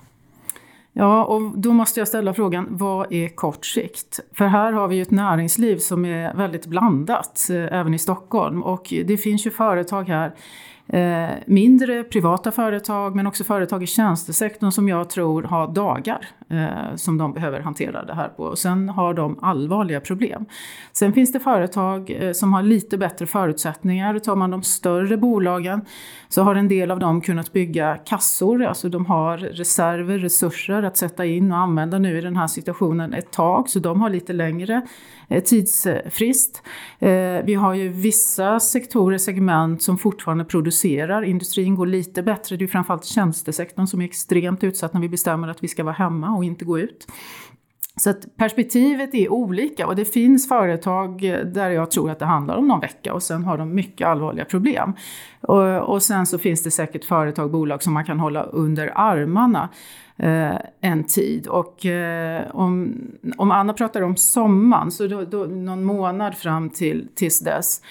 Ja, 0.96 1.24
och 1.24 1.58
då 1.58 1.74
måste 1.74 2.00
jag 2.00 2.08
ställa 2.08 2.34
frågan, 2.34 2.68
vad 2.70 3.14
är 3.14 3.28
kort 3.30 3.66
sikt? 3.66 4.20
För 4.34 4.46
här 4.46 4.72
har 4.72 4.88
vi 4.88 4.96
ju 4.96 5.02
ett 5.02 5.12
näringsliv 5.12 5.78
som 5.78 6.06
är 6.06 6.34
väldigt 6.34 6.66
blandat, 6.66 7.48
eh, 7.50 7.80
även 7.80 7.94
i 7.94 8.00
Stockholm. 8.00 8.64
Och 8.64 8.94
det 9.06 9.18
finns 9.18 9.46
ju 9.46 9.52
företag 9.52 10.10
här 10.10 10.34
Eh, 10.88 11.30
mindre 11.46 12.04
privata 12.04 12.52
företag 12.52 13.16
men 13.16 13.28
också 13.28 13.44
företag 13.44 13.84
i 13.84 13.88
tjänstesektorn 13.88 14.72
som 14.72 14.90
jag 14.90 15.10
tror 15.10 15.44
har 15.44 15.68
dagar 15.68 16.28
eh, 16.50 16.96
som 16.96 17.18
de 17.18 17.34
behöver 17.34 17.60
hantera 17.60 18.06
det 18.06 18.14
här 18.14 18.28
på. 18.28 18.44
Och 18.44 18.60
sen 18.60 18.90
har 18.90 19.14
de 19.14 19.40
allvarliga 19.42 20.00
problem. 20.02 20.46
Sen 20.94 21.14
finns 21.14 21.32
det 21.32 21.40
företag 21.40 22.18
eh, 22.20 22.32
som 22.32 22.54
har 22.54 22.64
lite 22.64 22.98
bättre 22.98 23.26
förutsättningar. 23.26 24.20
Tar 24.20 24.36
man 24.36 24.52
de 24.52 24.64
större 24.64 25.18
bolagen 25.18 25.82
så 26.30 26.44
har 26.44 26.56
en 26.56 26.68
del 26.68 26.92
av 26.92 27.00
dem 27.00 27.22
kunnat 27.22 27.54
bygga 27.54 27.98
kassor, 27.98 28.64
alltså 28.64 28.90
de 28.90 29.06
har 29.06 29.38
reserver, 29.38 30.18
resurser 30.18 30.84
att 30.84 30.98
sätta 30.98 31.26
in 31.26 31.52
och 31.52 31.58
använda 31.58 32.00
nu 32.00 32.18
i 32.18 32.22
den 32.22 32.38
här 32.38 32.48
situationen 32.48 33.14
ett 33.14 33.32
tag, 33.32 33.70
så 33.70 33.80
de 33.80 34.02
har 34.02 34.10
lite 34.10 34.34
längre 34.34 34.82
eh, 35.28 35.44
tidsfrist. 35.44 36.62
Eh, 37.00 37.10
vi 37.46 37.54
har 37.54 37.74
ju 37.74 37.90
vissa 37.90 38.60
sektorer, 38.60 39.18
segment 39.18 39.82
som 39.82 39.98
fortfarande 39.98 40.46
producerar. 40.46 40.73
Industrin 41.24 41.76
går 41.76 41.86
lite 41.86 42.24
bättre, 42.24 42.58
det 42.58 42.66
är 42.66 42.68
framförallt 42.68 43.06
tjänstesektorn 43.06 43.88
som 43.88 44.02
är 44.02 44.06
extremt 44.06 44.64
utsatt 44.64 44.94
när 44.94 45.02
vi 45.02 45.10
bestämmer 45.10 45.48
att 45.48 45.64
vi 45.64 45.68
ska 45.68 45.84
vara 45.84 45.94
hemma 45.94 46.36
och 46.36 46.44
inte 46.44 46.66
gå 46.66 46.80
ut. 46.80 47.08
Så 47.96 48.10
att 48.10 48.38
perspektivet 48.38 49.14
är 49.14 49.32
olika 49.32 49.88
och 49.88 49.96
det 49.96 50.06
finns 50.06 50.48
företag 50.48 51.22
där 51.46 51.70
jag 51.70 51.92
tror 51.92 52.12
att 52.12 52.20
det 52.20 52.26
handlar 52.26 52.56
om 52.56 52.68
någon 52.68 52.80
vecka 52.80 53.14
och 53.14 53.24
sen 53.24 53.44
har 53.44 53.58
de 53.58 53.76
mycket 53.76 54.08
allvarliga 54.08 54.46
problem. 54.46 54.94
Och, 55.42 55.78
och 55.78 56.04
sen 56.04 56.26
så 56.26 56.38
finns 56.38 56.64
det 56.64 56.72
säkert 56.72 57.06
företag, 57.06 57.52
bolag 57.52 57.84
som 57.84 57.94
man 57.94 58.06
kan 58.06 58.20
hålla 58.20 58.44
under 58.44 58.92
armarna 58.96 59.70
eh, 60.18 60.56
en 60.82 61.04
tid. 61.04 61.48
Och 61.48 61.86
eh, 61.86 62.44
om, 62.54 62.94
om 63.38 63.52
Anna 63.52 63.74
pratar 63.74 64.02
om 64.02 64.16
sommaren, 64.16 64.92
så 64.92 65.08
då, 65.08 65.26
då, 65.26 65.44
någon 65.44 65.84
månad 65.84 66.36
fram 66.36 66.70
till 66.70 67.08
tills 67.16 67.40
dess, 67.40 67.82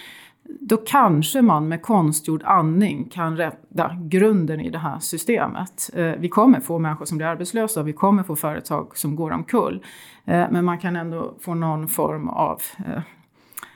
då 0.61 0.77
kanske 0.77 1.43
man 1.43 1.69
med 1.69 1.83
konstgjord 1.83 2.43
andning 2.45 3.05
kan 3.05 3.37
rädda 3.37 3.99
grunden 4.01 4.61
i 4.61 4.71
det 4.71 4.79
här 4.79 4.99
systemet. 4.99 5.91
Eh, 5.95 6.13
vi 6.19 6.29
kommer 6.29 6.61
få 6.61 6.79
människor 6.79 7.05
som 7.05 7.19
blir 7.19 7.27
arbetslösa, 7.27 7.83
vi 7.83 7.93
kommer 7.93 8.23
få 8.23 8.37
företag 8.37 8.97
som 8.97 9.17
går 9.17 9.31
omkull. 9.31 9.85
Eh, 10.25 10.47
men 10.51 10.65
man 10.65 10.79
kan 10.79 10.97
ändå 10.97 11.35
få 11.41 11.55
någon 11.55 11.89
form 11.89 12.29
av 12.29 12.63
eh, 12.79 13.03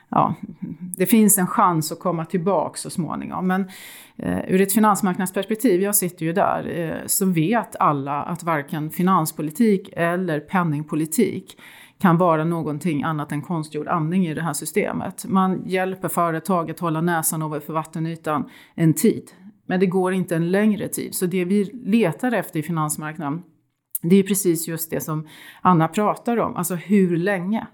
ja, 0.08 0.34
det 0.96 1.06
finns 1.06 1.38
en 1.38 1.46
chans 1.46 1.92
att 1.92 2.00
komma 2.00 2.24
tillbaka 2.24 2.76
så 2.78 2.90
småningom. 2.90 3.46
Men 3.46 3.64
eh, 4.16 4.38
ur 4.48 4.60
ett 4.60 4.72
finansmarknadsperspektiv, 4.72 5.82
jag 5.82 5.96
sitter 5.96 6.26
ju 6.26 6.32
där, 6.32 6.78
eh, 6.78 7.06
så 7.06 7.26
vet 7.26 7.76
alla 7.76 8.22
att 8.22 8.42
varken 8.42 8.90
finanspolitik 8.90 9.90
eller 9.96 10.40
penningpolitik 10.40 11.56
kan 11.98 12.18
vara 12.18 12.44
någonting 12.44 13.02
annat 13.02 13.32
än 13.32 13.42
konstgjord 13.42 13.88
andning 13.88 14.26
i 14.26 14.34
det 14.34 14.42
här 14.42 14.52
systemet. 14.52 15.24
Man 15.28 15.62
hjälper 15.66 16.08
företag 16.08 16.70
att 16.70 16.80
hålla 16.80 17.00
näsan 17.00 17.42
ovanför 17.42 17.72
vattenytan 17.72 18.50
en 18.74 18.94
tid. 18.94 19.30
Men 19.66 19.80
det 19.80 19.86
går 19.86 20.12
inte 20.12 20.36
en 20.36 20.50
längre 20.50 20.88
tid. 20.88 21.14
Så 21.14 21.26
det 21.26 21.44
vi 21.44 21.64
letar 21.64 22.32
efter 22.32 22.60
i 22.60 22.62
finansmarknaden 22.62 23.42
det 24.02 24.16
är 24.16 24.22
precis 24.22 24.68
just 24.68 24.90
det 24.90 25.00
som 25.00 25.26
Anna 25.62 25.88
pratar 25.88 26.36
om. 26.36 26.56
Alltså 26.56 26.74
hur 26.74 27.16
länge? 27.16 27.66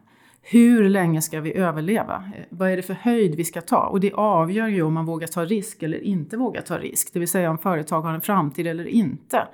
Hur 0.45 0.89
länge 0.89 1.23
ska 1.23 1.41
vi 1.41 1.57
överleva? 1.57 2.25
Vad 2.49 2.71
är 2.71 2.77
det 2.77 2.83
för 2.83 2.95
höjd 2.95 3.35
vi 3.35 3.45
ska 3.45 3.61
ta? 3.61 3.87
Och 3.87 4.01
det 4.01 4.13
avgör 4.13 4.69
ju 4.69 4.83
om 4.83 4.95
man 4.95 5.07
vågar 5.07 5.27
ta 5.27 5.45
risk 5.45 5.83
eller 5.83 5.99
inte 5.99 6.37
vågar 6.37 6.63
ta 6.63 6.79
risk. 6.79 7.11
Det 7.13 7.19
vill 7.19 7.29
säga 7.29 7.51
om 7.51 7.59
företag 7.59 8.03
har 8.03 8.15
en 8.15 8.21
framtid 8.21 8.67
eller 8.67 8.87
inte. 8.87 9.49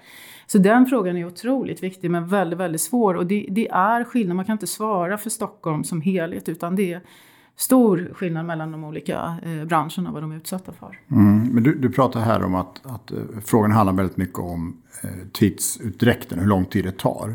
Så 0.46 0.58
den 0.58 0.86
frågan 0.86 1.16
är 1.16 1.26
otroligt 1.26 1.82
viktig 1.82 2.10
men 2.10 2.28
väldigt, 2.28 2.58
väldigt 2.58 2.80
svår. 2.80 3.14
Och 3.14 3.26
det, 3.26 3.46
det 3.50 3.68
är 3.68 4.04
skillnad, 4.04 4.36
man 4.36 4.44
kan 4.44 4.52
inte 4.52 4.66
svara 4.66 5.18
för 5.18 5.30
Stockholm 5.30 5.84
som 5.84 6.00
helhet 6.00 6.48
utan 6.48 6.76
det 6.76 6.92
är 6.92 7.00
stor 7.56 8.10
skillnad 8.14 8.46
mellan 8.46 8.72
de 8.72 8.84
olika 8.84 9.36
eh, 9.42 9.64
branscherna 9.64 10.12
vad 10.12 10.22
de 10.22 10.32
är 10.32 10.36
utsatta 10.36 10.72
för. 10.72 10.98
Mm, 11.10 11.48
men 11.52 11.62
du, 11.62 11.74
du 11.74 11.90
pratar 11.90 12.20
här 12.20 12.44
om 12.44 12.54
att, 12.54 12.86
att 12.86 13.12
eh, 13.12 13.18
frågan 13.44 13.72
handlar 13.72 13.92
väldigt 13.92 14.16
mycket 14.16 14.38
om 14.38 14.76
eh, 15.02 15.10
tidsutdräkten, 15.32 16.38
hur 16.38 16.46
lång 16.46 16.64
tid 16.64 16.84
det 16.84 16.98
tar. 16.98 17.34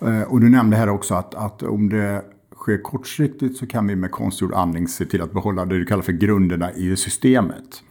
Eh, 0.00 0.22
och 0.22 0.40
du 0.40 0.50
nämnde 0.50 0.76
här 0.76 0.88
också 0.88 1.14
att, 1.14 1.34
att 1.34 1.62
om 1.62 1.88
det 1.88 2.22
sker 2.64 2.82
kortsiktigt 2.82 3.56
så 3.56 3.66
kan 3.66 3.86
vi 3.86 3.96
med 3.96 4.10
konstgjord 4.10 4.54
andning 4.54 4.88
se 4.88 5.04
till 5.04 5.22
att 5.22 5.32
behålla 5.32 5.64
det 5.64 5.78
du 5.78 5.84
kallar 5.84 6.02
för 6.02 6.12
grunderna 6.12 6.72
i 6.72 6.96
systemet. 6.96 7.82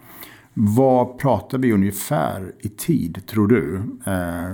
Vad 0.54 1.18
pratar 1.18 1.58
vi 1.58 1.74
ungefär 1.74 2.52
i 2.60 2.70
tid, 2.70 3.28
tror 3.28 3.48
du? 3.48 3.76
Eh, 4.06 4.54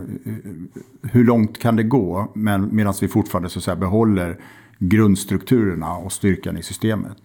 hur 1.01 1.23
långt 1.23 1.59
kan 1.59 1.75
det 1.75 1.83
gå 1.83 2.31
men, 2.35 2.75
medan 2.75 2.93
vi 3.01 3.07
fortfarande 3.07 3.49
så 3.49 3.59
att 3.59 3.63
säga, 3.63 3.75
behåller 3.75 4.39
grundstrukturerna 4.79 5.97
och 5.97 6.11
styrkan 6.11 6.57
i 6.57 6.63
systemet? 6.63 7.17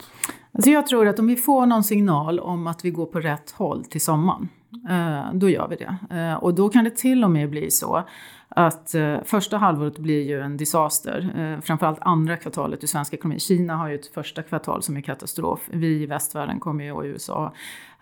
Alltså 0.53 0.71
jag 0.71 0.87
tror 0.87 1.09
att 1.09 1.19
om 1.19 1.27
vi 1.27 1.37
får 1.37 1.67
någon 1.67 1.85
signal 1.85 2.41
om 2.41 2.67
att 2.67 2.85
vi 2.85 2.91
går 2.91 3.07
på 3.07 3.21
rätt 3.21 3.51
håll 3.51 3.85
till 3.85 4.01
sommaren, 4.01 4.49
Eh, 4.91 5.35
då 5.35 5.49
gör 5.49 5.69
vi 5.69 5.77
det. 5.77 6.17
Eh, 6.17 6.35
och 6.35 6.55
då 6.55 6.69
kan 6.69 6.85
det 6.85 6.97
till 6.97 7.25
och 7.25 7.31
med 7.31 7.51
bli 7.51 7.71
så 7.71 8.05
att 8.57 8.95
eh, 8.95 9.17
första 9.25 9.57
halvåret 9.59 9.99
blir 9.99 10.23
ju 10.23 10.41
en 10.41 10.57
disaster. 10.57 11.33
Eh, 11.39 11.61
framförallt 11.61 11.99
andra 12.01 12.37
kvartalet 12.37 12.85
i 12.85 12.87
svensk 12.87 13.15
ekonomi. 13.15 13.41
Kina 13.41 13.77
har 13.77 13.89
ju 13.89 13.95
ett 13.95 14.07
första 14.07 14.43
kvartal 14.43 14.83
som 14.83 14.97
är 14.97 15.01
katastrof. 15.01 15.61
Vi 15.71 16.03
i 16.03 16.07
västvärlden 16.07 16.61
kommer 16.61 16.85
ju, 16.85 16.93
och 16.93 17.05
i 17.05 17.09
USA, 17.09 17.53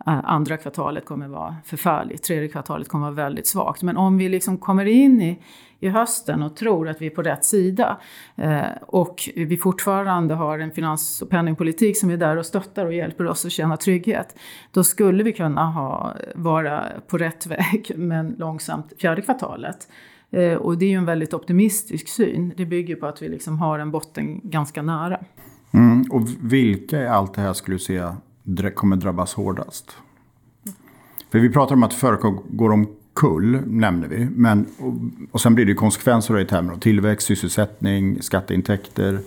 eh, 0.06 0.20
andra 0.24 0.56
kvartalet 0.56 1.04
kommer 1.04 1.28
vara 1.28 1.56
förfärligt. 1.64 2.22
Tredje 2.22 2.48
kvartalet 2.48 2.88
kommer 2.88 3.04
vara 3.04 3.14
väldigt 3.14 3.46
svagt. 3.46 3.82
Men 3.82 3.96
om 3.96 4.18
vi 4.18 4.28
liksom 4.28 4.58
kommer 4.58 4.84
in 4.84 5.22
i, 5.22 5.38
i 5.82 5.88
hösten 5.88 6.42
och 6.42 6.56
tror 6.56 6.88
att 6.88 7.02
vi 7.02 7.06
är 7.06 7.10
på 7.10 7.22
rätt 7.22 7.44
sida 7.44 8.00
eh, 8.36 8.62
och 8.86 9.28
vi 9.36 9.56
fortfarande 9.56 10.34
har 10.34 10.58
en 10.58 10.70
finans 10.70 11.22
och 11.22 11.30
penningpolitik 11.30 11.98
som 11.98 12.10
är 12.10 12.16
där 12.16 12.36
och 12.36 12.46
stöttar 12.46 12.86
och 12.86 12.94
hjälper 12.94 13.26
oss 13.26 13.44
att 13.44 13.52
känna 13.52 13.76
trygghet. 13.76 14.36
Då 14.70 14.84
skulle 14.84 15.22
vi 15.22 15.32
kunna 15.32 15.66
ha, 15.66 16.16
vara 16.34 16.84
på 17.08 17.18
rätt 17.18 17.46
väg 17.46 17.92
men 17.96 18.34
långsamt 18.38 18.92
fjärde 18.98 19.22
kvartalet. 19.22 19.88
Eh, 20.30 20.54
och 20.54 20.78
det 20.78 20.84
är 20.84 20.90
ju 20.90 20.96
en 20.96 21.04
väldigt 21.04 21.34
optimistisk 21.34 22.08
syn. 22.08 22.52
Det 22.56 22.66
bygger 22.66 22.96
på 22.96 23.06
att 23.06 23.22
vi 23.22 23.28
liksom 23.28 23.58
har 23.58 23.78
en 23.78 23.90
botten 23.90 24.40
ganska 24.44 24.82
nära. 24.82 25.20
Mm, 25.72 26.04
och 26.10 26.22
vilka 26.40 27.02
i 27.02 27.06
allt 27.06 27.34
det 27.34 27.40
här 27.40 27.52
skulle 27.52 27.74
du 27.74 27.78
säga 27.78 28.16
kommer 28.74 28.96
drabbas 28.96 29.34
hårdast? 29.34 29.96
För 31.32 31.38
vi 31.38 31.52
pratar 31.52 31.74
om 31.74 31.82
att 31.82 31.94
företag 31.94 32.38
går 32.48 32.72
Kull 33.14 33.60
nämner 33.66 34.08
vi. 34.08 34.24
Men, 34.24 34.66
och, 34.78 34.94
och 35.30 35.40
sen 35.40 35.54
blir 35.54 35.66
det 35.66 35.74
konsekvenser 35.74 36.40
i 36.40 36.44
termer 36.44 36.72
av 36.72 36.78
tillväxt, 36.78 37.26
sysselsättning, 37.26 38.22
skatteintäkter. 38.22 39.18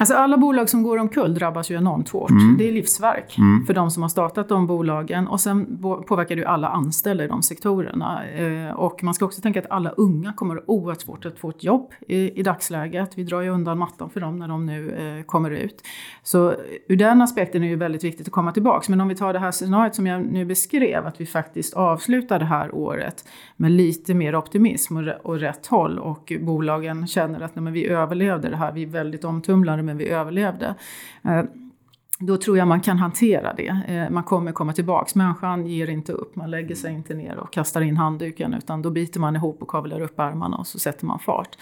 Alltså 0.00 0.14
alla 0.14 0.38
bolag 0.38 0.68
som 0.68 0.82
går 0.82 0.98
omkull 0.98 1.34
drabbas 1.34 1.70
ju 1.70 1.76
enormt 1.76 2.08
hårt. 2.08 2.30
Mm. 2.30 2.56
Det 2.58 2.68
är 2.68 2.72
livsverk 2.72 3.38
mm. 3.38 3.66
för 3.66 3.74
de 3.74 3.90
som 3.90 4.02
har 4.02 4.08
startat 4.08 4.48
de 4.48 4.66
bolagen 4.66 5.28
och 5.28 5.40
sen 5.40 5.78
påverkar 6.06 6.34
det 6.34 6.40
ju 6.40 6.46
alla 6.46 6.68
anställda 6.68 7.24
i 7.24 7.28
de 7.28 7.42
sektorerna. 7.42 8.28
Eh, 8.28 8.74
och 8.74 9.02
man 9.02 9.14
ska 9.14 9.24
också 9.24 9.40
tänka 9.40 9.60
att 9.60 9.70
alla 9.70 9.90
unga 9.90 10.32
kommer 10.32 10.56
att 10.56 10.64
oerhört 10.66 11.00
svårt 11.00 11.26
att 11.26 11.38
få 11.38 11.50
ett 11.50 11.64
jobb 11.64 11.92
i, 12.08 12.40
i 12.40 12.42
dagsläget. 12.42 13.18
Vi 13.18 13.24
drar 13.24 13.40
ju 13.40 13.48
undan 13.48 13.78
mattan 13.78 14.10
för 14.10 14.20
dem 14.20 14.38
när 14.38 14.48
de 14.48 14.66
nu 14.66 14.90
eh, 14.90 15.24
kommer 15.24 15.50
ut. 15.50 15.82
Så 16.22 16.54
ur 16.88 16.96
den 16.96 17.22
aspekten 17.22 17.62
är 17.62 17.66
det 17.66 17.70
ju 17.70 17.76
väldigt 17.76 18.04
viktigt 18.04 18.26
att 18.26 18.32
komma 18.32 18.52
tillbaka. 18.52 18.86
Men 18.88 19.00
om 19.00 19.08
vi 19.08 19.14
tar 19.14 19.32
det 19.32 19.38
här 19.38 19.50
scenariot 19.50 19.94
som 19.94 20.06
jag 20.06 20.24
nu 20.24 20.44
beskrev, 20.44 21.06
att 21.06 21.20
vi 21.20 21.26
faktiskt 21.26 21.74
avslutar 21.74 22.38
det 22.38 22.44
här 22.44 22.74
året 22.74 23.24
med 23.56 23.70
lite 23.70 24.14
mer 24.14 24.36
optimism 24.36 24.96
och, 24.96 25.08
och 25.22 25.40
rätt 25.40 25.66
håll 25.66 25.98
och 25.98 26.32
bolagen 26.40 27.06
känner 27.06 27.40
att 27.40 27.56
nej, 27.56 27.62
men 27.62 27.72
vi 27.72 27.86
överlevde 27.86 28.50
det 28.50 28.56
här, 28.56 28.72
vi 28.72 28.82
är 28.82 28.86
väldigt 28.86 29.24
omtumlade 29.24 29.83
men 29.84 29.96
vi 29.96 30.08
överlevde. 30.08 30.74
Eh, 31.24 31.42
då 32.18 32.36
tror 32.36 32.58
jag 32.58 32.68
man 32.68 32.80
kan 32.80 32.98
hantera 32.98 33.54
det. 33.54 33.82
Eh, 33.88 34.10
man 34.10 34.22
kommer 34.22 34.52
komma 34.52 34.72
tillbaks. 34.72 35.14
Människan 35.14 35.66
ger 35.66 35.90
inte 35.90 36.12
upp. 36.12 36.36
Man 36.36 36.50
lägger 36.50 36.74
sig 36.74 36.92
inte 36.92 37.14
ner 37.14 37.36
och 37.36 37.52
kastar 37.52 37.80
in 37.80 37.96
handduken 37.96 38.54
utan 38.54 38.82
då 38.82 38.90
biter 38.90 39.20
man 39.20 39.36
ihop 39.36 39.62
och 39.62 39.68
kavlar 39.68 40.00
upp 40.00 40.20
armarna 40.20 40.56
och 40.56 40.66
så 40.66 40.78
sätter 40.78 41.06
man 41.06 41.18
fart. 41.18 41.56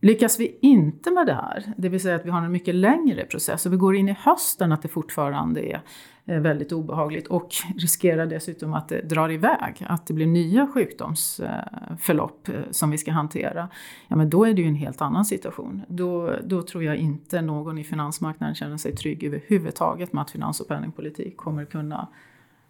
Lyckas 0.00 0.40
vi 0.40 0.58
inte 0.60 1.10
med 1.10 1.26
det 1.26 1.34
här, 1.34 1.72
det 1.76 1.88
vill 1.88 2.00
säga 2.00 2.16
att 2.16 2.26
vi 2.26 2.30
har 2.30 2.42
en 2.42 2.52
mycket 2.52 2.74
längre 2.74 3.24
process 3.24 3.66
och 3.66 3.72
vi 3.72 3.76
går 3.76 3.96
in 3.96 4.08
i 4.08 4.16
hösten 4.20 4.72
att 4.72 4.82
det 4.82 4.88
fortfarande 4.88 5.60
är 5.60 5.82
eh, 6.24 6.40
väldigt 6.40 6.72
obehagligt 6.72 7.26
och 7.26 7.48
riskerar 7.76 8.26
dessutom 8.26 8.74
att 8.74 8.92
eh, 8.92 8.98
det 8.98 9.08
drar 9.08 9.32
iväg, 9.32 9.86
att 9.88 10.06
det 10.06 10.14
blir 10.14 10.26
nya 10.26 10.66
sjukdomsförlopp 10.66 12.48
eh, 12.48 12.54
som 12.70 12.90
vi 12.90 12.98
ska 12.98 13.12
hantera. 13.12 13.68
Ja, 14.08 14.16
men 14.16 14.30
då 14.30 14.44
är 14.44 14.54
det 14.54 14.62
ju 14.62 14.68
en 14.68 14.74
helt 14.74 15.00
annan 15.00 15.24
situation. 15.24 15.82
Då, 15.88 16.34
då 16.44 16.62
tror 16.62 16.84
jag 16.84 16.96
inte 16.96 17.42
någon 17.42 17.78
i 17.78 17.84
finansmarknaden 17.84 18.54
känner 18.54 18.76
sig 18.76 18.96
trygg 18.96 19.24
överhuvudtaget 19.24 20.12
med 20.12 20.22
att 20.22 20.30
finans 20.30 20.60
och 20.60 20.68
penningpolitik 20.68 21.36
kommer 21.36 21.64
kunna 21.64 22.08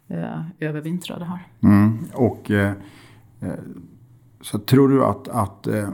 eh, 0.07 0.41
övervintra 0.59 1.19
det 1.19 1.25
här. 1.25 1.47
Mm. 1.63 1.97
Och, 2.13 2.51
eh, 2.51 2.73
så 4.41 4.59
tror 4.59 4.89
du 4.89 5.05
att, 5.05 5.27
att 5.27 5.67
eh, 5.67 5.89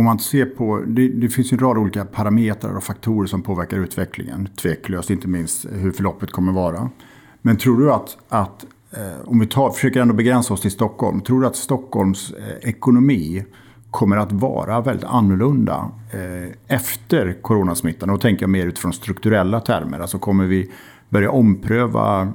om 0.00 0.04
man 0.04 0.18
ser 0.18 0.46
på, 0.46 0.84
det, 0.86 1.08
det, 1.08 1.28
finns 1.28 1.52
en 1.52 1.58
rad 1.58 1.78
olika 1.78 2.04
parametrar 2.04 2.76
och 2.76 2.84
faktorer 2.84 3.26
som 3.26 3.42
påverkar 3.42 3.78
utvecklingen. 3.78 4.48
Tveklöst, 4.62 5.10
inte 5.10 5.28
minst 5.28 5.66
hur 5.72 5.92
förloppet 5.92 6.30
kommer 6.30 6.52
vara. 6.52 6.90
Men 7.42 7.56
tror 7.56 7.80
du 7.80 7.92
att, 7.92 8.18
att 8.28 8.64
eh, 8.90 9.28
om 9.28 9.40
vi 9.40 9.46
tar, 9.46 9.70
försöker 9.70 10.00
ändå 10.00 10.14
begränsa 10.14 10.54
oss 10.54 10.60
till 10.60 10.70
Stockholm. 10.70 11.20
Tror 11.20 11.40
du 11.40 11.46
att 11.46 11.56
Stockholms 11.56 12.32
eh, 12.32 12.68
ekonomi 12.68 13.44
kommer 13.90 14.16
att 14.16 14.32
vara 14.32 14.80
väldigt 14.80 15.04
annorlunda 15.04 15.90
eh, 16.12 16.76
efter 16.76 17.42
coronasmittan? 17.42 18.10
Och 18.10 18.16
då 18.16 18.20
tänker 18.20 18.42
jag 18.42 18.50
mer 18.50 18.66
utifrån 18.66 18.92
strukturella 18.92 19.60
termer. 19.60 20.00
Alltså 20.00 20.18
kommer 20.18 20.44
vi 20.44 20.70
börja 21.08 21.30
ompröva 21.30 22.32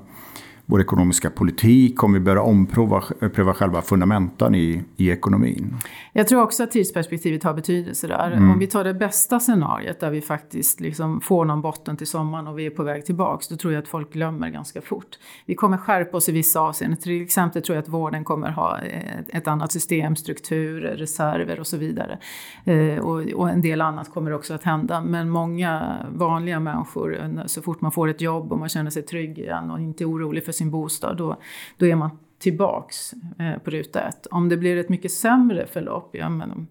vår 0.66 0.82
ekonomiska 0.82 1.30
politik? 1.30 1.98
Kommer 1.98 2.20
vi 2.20 2.26
börja 2.26 2.42
ompröva 2.42 3.02
pröva 3.34 3.54
själva 3.54 3.82
fundamentan 3.82 4.56
i, 4.56 4.84
i 4.98 5.10
ekonomin? 5.10 5.76
Jag 6.14 6.28
tror 6.28 6.42
också 6.42 6.64
att 6.64 6.72
tidsperspektivet 6.72 7.44
har 7.44 7.54
betydelse 7.54 8.08
där. 8.08 8.32
Mm. 8.32 8.52
Om 8.52 8.60
vi 8.60 8.68
tar 8.68 8.84
det 8.84 8.94
bästa 8.94 9.40
scenariet 9.40 10.00
där 10.00 10.12
vi 10.12 10.22
faktiskt 10.22 10.80
liksom 10.80 11.22
får 11.22 11.46
någon 11.46 11.62
botten 11.62 11.98
till 11.98 12.08
sommaren 12.08 12.48
och 12.48 12.60
vi 12.60 12.66
är 12.66 12.70
på 12.70 12.84
väg 12.84 13.06
tillbaks, 13.06 13.48
då 13.48 13.56
tror 13.56 13.74
jag 13.74 13.82
att 13.82 13.88
folk 13.88 14.14
glömmer 14.14 14.50
ganska 14.50 14.82
fort. 14.82 15.20
Vi 15.46 15.56
kommer 15.56 15.78
skärpa 15.78 16.18
oss 16.18 16.30
i 16.30 16.32
vissa 16.32 16.60
avseenden. 16.60 17.00
Till 17.00 17.22
exempel 17.22 17.62
tror 17.62 17.76
jag 17.76 17.84
att 17.84 17.90
vården 17.90 18.24
kommer 18.24 18.50
ha 18.50 18.80
ett 19.28 19.48
annat 19.48 19.72
system, 19.72 20.16
struktur, 20.16 20.82
reserver 20.82 21.60
och 21.60 21.68
så 21.68 21.78
vidare. 21.78 22.20
Eh, 22.64 22.98
och, 22.98 23.22
och 23.34 23.50
en 23.50 23.62
del 23.62 23.82
annat 23.82 24.14
kommer 24.14 24.32
också 24.34 24.54
att 24.54 24.64
hända. 24.64 25.02
Men 25.02 25.30
många 25.30 25.98
vanliga 26.12 26.60
människor, 26.60 27.44
så 27.46 27.62
fort 27.62 27.82
man 27.82 27.92
får 27.92 28.08
ett 28.08 28.22
jobb 28.22 28.52
och 28.52 28.60
man 28.60 28.70
känner 28.70 28.92
sig 28.92 29.04
trygg 29.04 29.40
igen 29.40 29.72
och 29.72 29.80
inte 29.80 30.06
orolig 30.06 30.46
för 30.46 30.55
sin 30.56 30.72
bostad, 30.72 31.18
då, 31.18 31.38
då 31.78 31.86
är 31.86 31.96
man 31.96 32.10
tillbaks 32.40 33.14
eh, 33.40 33.64
på 33.64 33.72
ruta 33.72 34.08
ett. 34.08 34.28
Om 34.32 34.50
det 34.50 34.58
blir 34.58 34.78
ett 34.78 34.90
mycket 34.90 35.12
sämre 35.12 35.68
förlopp, 35.68 36.10
ja, 36.12 36.30
men, 36.30 36.68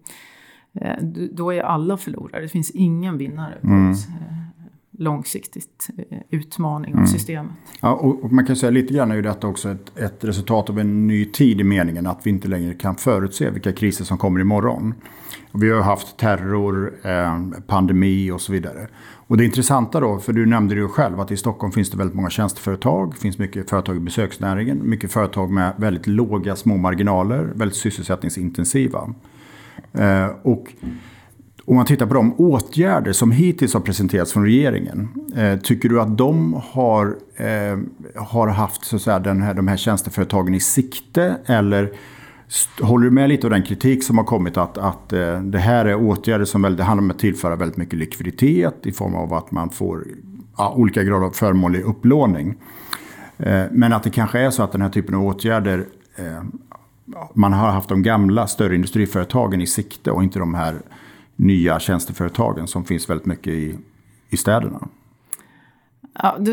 eh, 0.73 1.03
då 1.31 1.53
är 1.53 1.61
alla 1.61 1.97
förlorare. 1.97 2.41
Det 2.41 2.49
finns 2.49 2.71
ingen 2.71 3.17
vinnare 3.17 3.57
på 3.61 3.67
mm. 3.67 3.91
ett 3.91 4.07
eh, 4.07 4.45
långsiktigt 4.97 5.87
eh, 5.97 6.17
utmaning 6.29 6.93
av 6.93 6.99
mm. 6.99 7.07
systemet. 7.07 7.51
Ja, 7.81 7.93
och, 7.93 8.31
man 8.31 8.45
kan 8.45 8.55
säga 8.55 8.69
lite 8.69 8.93
grann 8.93 9.11
är 9.11 9.15
ju 9.15 9.21
detta 9.21 9.47
också 9.47 9.69
ett, 9.69 9.97
ett, 9.97 10.23
resultat 10.23 10.69
av 10.69 10.79
en 10.79 11.07
ny 11.07 11.25
tid 11.25 11.61
i 11.61 11.63
meningen 11.63 12.07
att 12.07 12.19
vi 12.23 12.29
inte 12.29 12.47
längre 12.47 12.73
kan 12.73 12.95
förutse 12.95 13.49
vilka 13.49 13.73
kriser 13.73 14.05
som 14.05 14.17
kommer 14.17 14.39
imorgon. 14.39 14.93
Vi 15.51 15.71
har 15.71 15.81
haft 15.81 16.17
terror, 16.17 16.93
eh, 17.03 17.61
pandemi 17.67 18.31
och 18.31 18.41
så 18.41 18.51
vidare. 18.51 18.87
Och 19.27 19.37
det 19.37 19.45
intressanta 19.45 19.99
då, 19.99 20.19
för 20.19 20.33
du 20.33 20.45
nämnde 20.45 20.75
det 20.75 20.81
ju 20.81 20.87
själv, 20.87 21.19
att 21.19 21.31
i 21.31 21.37
Stockholm 21.37 21.71
finns 21.71 21.89
det 21.89 21.97
väldigt 21.97 22.15
många 22.15 22.29
tjänsteföretag. 22.29 23.11
Det 23.13 23.19
finns 23.19 23.37
mycket 23.37 23.69
företag 23.69 23.95
i 23.95 23.99
besöksnäringen. 23.99 24.89
Mycket 24.89 25.11
företag 25.11 25.51
med 25.51 25.73
väldigt 25.77 26.07
låga 26.07 26.55
små 26.55 26.77
marginaler, 26.77 27.51
väldigt 27.55 27.77
sysselsättningsintensiva. 27.77 29.13
Eh, 29.93 30.27
och 30.43 30.73
om 31.65 31.75
man 31.75 31.85
tittar 31.85 32.05
på 32.05 32.13
de 32.13 32.33
åtgärder 32.33 33.13
som 33.13 33.31
hittills 33.31 33.73
har 33.73 33.81
presenterats 33.81 34.33
från 34.33 34.43
regeringen. 34.43 35.07
Eh, 35.35 35.59
tycker 35.59 35.89
du 35.89 36.01
att 36.01 36.17
de 36.17 36.61
har, 36.63 37.15
eh, 37.35 37.77
har 38.15 38.47
haft 38.47 38.85
så 38.85 38.95
att 38.95 39.01
säga, 39.01 39.19
den 39.19 39.41
här, 39.41 39.53
de 39.53 39.67
här 39.67 39.77
tjänsteföretagen 39.77 40.53
i 40.53 40.59
sikte? 40.59 41.37
Eller 41.45 41.91
Håller 42.81 43.05
du 43.05 43.11
med 43.11 43.29
lite 43.29 43.47
av 43.47 43.51
den 43.51 43.63
kritik 43.63 44.03
som 44.03 44.17
har 44.17 44.25
kommit 44.25 44.57
att, 44.57 44.77
att 44.77 45.13
eh, 45.13 45.41
det 45.41 45.59
här 45.59 45.85
är 45.85 45.95
åtgärder 45.95 46.45
som 46.45 46.61
väl, 46.61 46.75
det 46.75 46.83
handlar 46.83 47.03
om 47.03 47.11
att 47.11 47.19
tillföra 47.19 47.55
väldigt 47.55 47.77
mycket 47.77 47.99
likviditet 47.99 48.75
i 48.85 48.91
form 48.91 49.15
av 49.15 49.33
att 49.33 49.51
man 49.51 49.69
får 49.69 50.07
ja, 50.57 50.73
olika 50.75 51.03
grader 51.03 51.25
av 51.25 51.31
förmånlig 51.31 51.81
upplåning. 51.81 52.55
Eh, 53.37 53.63
men 53.71 53.93
att 53.93 54.03
det 54.03 54.09
kanske 54.09 54.39
är 54.39 54.49
så 54.49 54.63
att 54.63 54.71
den 54.71 54.81
här 54.81 54.89
typen 54.89 55.15
av 55.15 55.25
åtgärder 55.25 55.85
eh, 56.15 56.43
man 57.33 57.53
har 57.53 57.71
haft 57.71 57.89
de 57.89 58.03
gamla 58.03 58.47
större 58.47 58.75
industriföretagen 58.75 59.61
i 59.61 59.67
sikte 59.67 60.11
och 60.11 60.23
inte 60.23 60.39
de 60.39 60.53
här 60.53 60.75
nya 61.35 61.79
tjänsteföretagen 61.79 62.67
som 62.67 62.85
finns 62.85 63.09
väldigt 63.09 63.25
mycket 63.25 63.53
i, 63.53 63.77
i 64.29 64.37
städerna. 64.37 64.87
Ja, 66.23 66.37
det, 66.39 66.51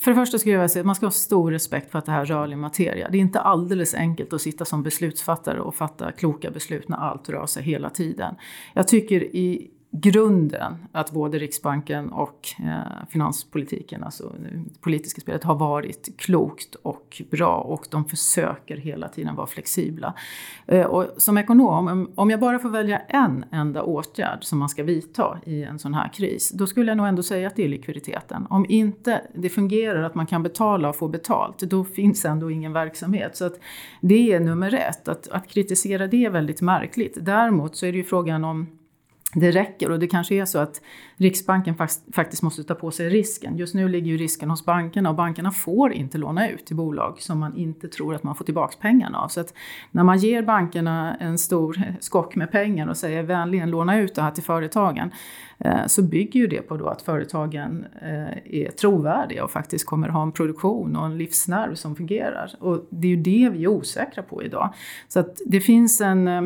för 0.00 0.10
det 0.10 0.14
första 0.14 0.38
skulle 0.38 0.52
jag 0.52 0.60
vilja 0.60 0.68
säga 0.68 0.80
att 0.80 0.86
man 0.86 0.94
ska 0.94 1.06
ha 1.06 1.10
stor 1.10 1.50
respekt 1.50 1.90
för 1.90 1.98
att 1.98 2.06
det 2.06 2.12
här 2.12 2.20
är 2.20 2.24
rörlig 2.24 2.58
materia. 2.58 3.08
Det 3.10 3.18
är 3.18 3.20
inte 3.20 3.40
alldeles 3.40 3.94
enkelt 3.94 4.32
att 4.32 4.42
sitta 4.42 4.64
som 4.64 4.82
beslutsfattare 4.82 5.60
och 5.60 5.74
fatta 5.74 6.12
kloka 6.12 6.50
beslut 6.50 6.88
när 6.88 6.96
allt 6.96 7.28
rör 7.28 7.46
sig 7.46 7.62
hela 7.62 7.90
tiden. 7.90 8.34
Jag 8.74 8.88
tycker 8.88 9.36
i 9.36 9.70
grunden 9.92 10.74
att 10.92 11.10
både 11.10 11.38
Riksbanken 11.38 12.12
och 12.12 12.48
eh, 12.58 13.06
finanspolitiken, 13.08 14.04
alltså 14.04 14.32
det 14.38 14.80
politiska 14.80 15.20
spelet, 15.20 15.44
har 15.44 15.54
varit 15.54 16.18
klokt 16.18 16.74
och 16.74 17.22
bra 17.30 17.56
och 17.56 17.86
de 17.90 18.04
försöker 18.04 18.76
hela 18.76 19.08
tiden 19.08 19.36
vara 19.36 19.46
flexibla. 19.46 20.14
Eh, 20.66 20.86
och 20.86 21.06
som 21.16 21.38
ekonom, 21.38 22.10
om 22.14 22.30
jag 22.30 22.40
bara 22.40 22.58
får 22.58 22.68
välja 22.68 22.98
en 22.98 23.44
enda 23.50 23.82
åtgärd 23.82 24.44
som 24.44 24.58
man 24.58 24.68
ska 24.68 24.82
vidta 24.82 25.38
i 25.46 25.64
en 25.64 25.78
sån 25.78 25.94
här 25.94 26.12
kris, 26.12 26.50
då 26.50 26.66
skulle 26.66 26.90
jag 26.90 26.96
nog 26.96 27.06
ändå 27.06 27.22
säga 27.22 27.46
att 27.46 27.56
det 27.56 27.64
är 27.64 27.68
likviditeten. 27.68 28.46
Om 28.50 28.66
inte 28.68 29.22
det 29.34 29.48
fungerar 29.48 30.02
att 30.02 30.14
man 30.14 30.26
kan 30.26 30.42
betala 30.42 30.88
och 30.88 30.96
få 30.96 31.08
betalt, 31.08 31.58
då 31.58 31.84
finns 31.84 32.24
ändå 32.24 32.50
ingen 32.50 32.72
verksamhet. 32.72 33.36
Så 33.36 33.44
att 33.44 33.60
det 34.00 34.32
är 34.32 34.40
nummer 34.40 34.74
ett. 34.74 35.08
Att, 35.08 35.28
att 35.28 35.48
kritisera 35.48 36.06
det 36.06 36.24
är 36.24 36.30
väldigt 36.30 36.60
märkligt. 36.60 37.18
Däremot 37.20 37.76
så 37.76 37.86
är 37.86 37.92
det 37.92 37.98
ju 37.98 38.04
frågan 38.04 38.44
om 38.44 38.66
det 39.34 39.50
räcker 39.50 39.90
och 39.90 39.98
det 39.98 40.06
kanske 40.06 40.34
är 40.34 40.44
så 40.44 40.58
att 40.58 40.80
Riksbanken 41.16 41.74
faktiskt 42.12 42.42
måste 42.42 42.64
ta 42.64 42.74
på 42.74 42.90
sig 42.90 43.08
risken. 43.08 43.56
Just 43.56 43.74
nu 43.74 43.88
ligger 43.88 44.06
ju 44.06 44.16
risken 44.16 44.50
hos 44.50 44.64
bankerna 44.64 45.10
och 45.10 45.16
bankerna 45.16 45.50
får 45.50 45.92
inte 45.92 46.18
låna 46.18 46.48
ut 46.48 46.66
till 46.66 46.76
bolag 46.76 47.20
som 47.20 47.38
man 47.38 47.56
inte 47.56 47.88
tror 47.88 48.14
att 48.14 48.22
man 48.22 48.34
får 48.34 48.44
tillbaka 48.44 48.76
pengarna 48.80 49.18
av. 49.18 49.28
Så 49.28 49.40
att 49.40 49.54
när 49.90 50.04
man 50.04 50.18
ger 50.18 50.42
bankerna 50.42 51.14
en 51.14 51.38
stor 51.38 51.82
skock 52.00 52.36
med 52.36 52.50
pengar 52.50 52.88
och 52.88 52.96
säger 52.96 53.22
vänligen 53.22 53.70
låna 53.70 53.98
ut 53.98 54.14
det 54.14 54.22
här 54.22 54.30
till 54.30 54.42
företagen 54.42 55.10
eh, 55.58 55.86
så 55.86 56.02
bygger 56.02 56.40
ju 56.40 56.46
det 56.46 56.62
på 56.62 56.76
då 56.76 56.86
att 56.86 57.02
företagen 57.02 57.86
eh, 58.02 58.62
är 58.62 58.70
trovärdiga 58.70 59.44
och 59.44 59.50
faktiskt 59.50 59.86
kommer 59.86 60.08
ha 60.08 60.22
en 60.22 60.32
produktion 60.32 60.96
och 60.96 61.06
en 61.06 61.18
livsnerv 61.18 61.74
som 61.74 61.96
fungerar. 61.96 62.54
Och 62.60 62.86
det 62.90 63.06
är 63.06 63.10
ju 63.10 63.22
det 63.22 63.50
vi 63.52 63.64
är 63.64 63.68
osäkra 63.68 64.22
på 64.22 64.42
idag. 64.42 64.74
Så 65.08 65.20
att 65.20 65.40
det 65.46 65.60
finns 65.60 66.00
en 66.00 66.28
eh, 66.28 66.42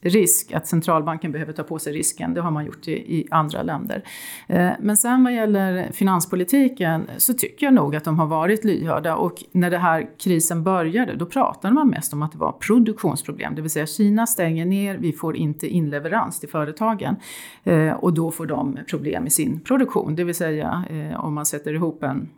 risk 0.00 0.52
att 0.52 0.66
centralbanken 0.66 1.32
behöver 1.32 1.52
ta 1.52 1.62
på 1.62 1.78
sig 1.78 1.92
risken. 1.92 2.21
Det 2.30 2.40
har 2.40 2.50
man 2.50 2.66
gjort 2.66 2.88
i 2.88 3.26
andra 3.30 3.62
länder. 3.62 4.04
Eh, 4.46 4.70
men 4.80 4.96
sen 4.96 5.24
vad 5.24 5.34
gäller 5.34 5.92
finanspolitiken 5.92 7.06
så 7.16 7.34
tycker 7.34 7.66
jag 7.66 7.74
nog 7.74 7.96
att 7.96 8.04
de 8.04 8.18
har 8.18 8.26
varit 8.26 8.64
lyhörda 8.64 9.16
och 9.16 9.44
när 9.52 9.70
den 9.70 9.80
här 9.80 10.08
krisen 10.18 10.64
började 10.64 11.14
då 11.14 11.26
pratade 11.26 11.74
man 11.74 11.88
mest 11.88 12.12
om 12.12 12.22
att 12.22 12.32
det 12.32 12.38
var 12.38 12.52
produktionsproblem. 12.52 13.54
Det 13.54 13.62
vill 13.62 13.70
säga 13.70 13.86
Kina 13.86 14.26
stänger 14.26 14.66
ner, 14.66 14.98
vi 14.98 15.12
får 15.12 15.36
inte 15.36 15.68
inleverans 15.68 16.40
till 16.40 16.48
företagen 16.48 17.16
eh, 17.64 17.92
och 17.92 18.12
då 18.12 18.30
får 18.30 18.46
de 18.46 18.78
problem 18.90 19.26
i 19.26 19.30
sin 19.30 19.60
produktion. 19.60 20.16
Det 20.16 20.24
vill 20.24 20.34
säga 20.34 20.84
eh, 20.90 21.24
om 21.24 21.34
man 21.34 21.46
sätter 21.46 21.74
ihop 21.74 22.02
en 22.02 22.28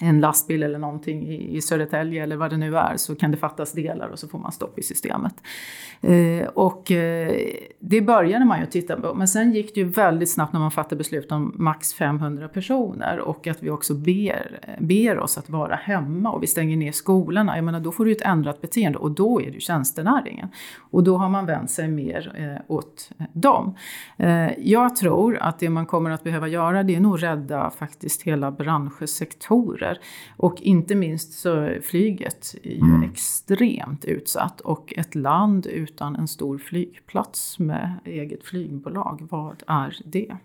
en 0.00 0.20
lastbil 0.20 0.62
eller 0.62 0.78
någonting 0.78 1.28
i, 1.28 1.56
i 1.56 1.60
Södertälje 1.60 2.22
eller 2.22 2.36
vad 2.36 2.50
det 2.50 2.56
nu 2.56 2.76
är 2.76 2.96
så 2.96 3.14
kan 3.14 3.30
det 3.30 3.36
fattas 3.36 3.72
delar 3.72 4.08
och 4.08 4.18
så 4.18 4.28
får 4.28 4.38
man 4.38 4.52
stopp 4.52 4.78
i 4.78 4.82
systemet. 4.82 5.34
Eh, 6.00 6.48
och 6.48 6.90
eh, 6.90 7.32
det 7.80 8.00
började 8.00 8.44
man 8.44 8.60
ju 8.60 8.66
titta 8.66 8.96
på 8.96 9.14
men 9.14 9.28
sen 9.28 9.52
gick 9.52 9.74
det 9.74 9.80
ju 9.80 9.86
väldigt 9.86 10.30
snabbt 10.30 10.52
när 10.52 10.60
man 10.60 10.70
fattade 10.70 10.96
beslut 10.96 11.32
om 11.32 11.54
max 11.54 11.94
500 11.94 12.48
personer 12.48 13.18
och 13.18 13.46
att 13.46 13.62
vi 13.62 13.70
också 13.70 13.94
ber, 13.94 14.60
ber 14.80 15.18
oss 15.18 15.38
att 15.38 15.50
vara 15.50 15.74
hemma 15.74 16.30
och 16.30 16.42
vi 16.42 16.46
stänger 16.46 16.76
ner 16.76 16.92
skolorna. 16.92 17.56
Jag 17.56 17.64
menar 17.64 17.80
då 17.80 17.92
får 17.92 18.04
du 18.04 18.12
ett 18.12 18.22
ändrat 18.22 18.60
beteende 18.60 18.98
och 18.98 19.10
då 19.10 19.40
är 19.40 19.46
det 19.46 19.52
ju 19.54 19.60
tjänstenäringen. 19.60 20.48
Och 20.90 21.04
då 21.04 21.16
har 21.16 21.28
man 21.28 21.46
vänt 21.46 21.70
sig 21.70 21.88
mer 21.88 22.32
eh, 22.36 22.74
åt 22.76 23.10
eh, 23.18 23.26
dem. 23.32 23.74
Eh, 24.16 24.58
jag 24.58 24.96
tror 24.96 25.36
att 25.36 25.58
det 25.58 25.70
man 25.70 25.86
kommer 25.86 26.10
att 26.10 26.24
behöva 26.24 26.48
göra 26.48 26.82
det 26.82 26.94
är 26.94 27.00
nog 27.00 27.22
rädda 27.22 27.70
faktiskt 27.70 28.22
hela 28.22 28.50
branschsektorer 28.50 29.83
sektorer. 29.83 29.83
Och 30.36 30.60
inte 30.60 30.94
minst 30.94 31.32
så 31.32 31.74
flyget 31.82 32.54
är 32.62 32.70
ju 32.70 32.80
mm. 32.80 33.02
extremt 33.02 34.04
utsatt 34.04 34.60
och 34.60 34.94
ett 34.96 35.14
land 35.14 35.66
utan 35.66 36.16
en 36.16 36.28
stor 36.28 36.58
flygplats 36.58 37.58
med 37.58 37.94
eget 38.04 38.44
flygbolag, 38.44 39.26
vad 39.30 39.62
är 39.66 39.96
det? 40.04 40.36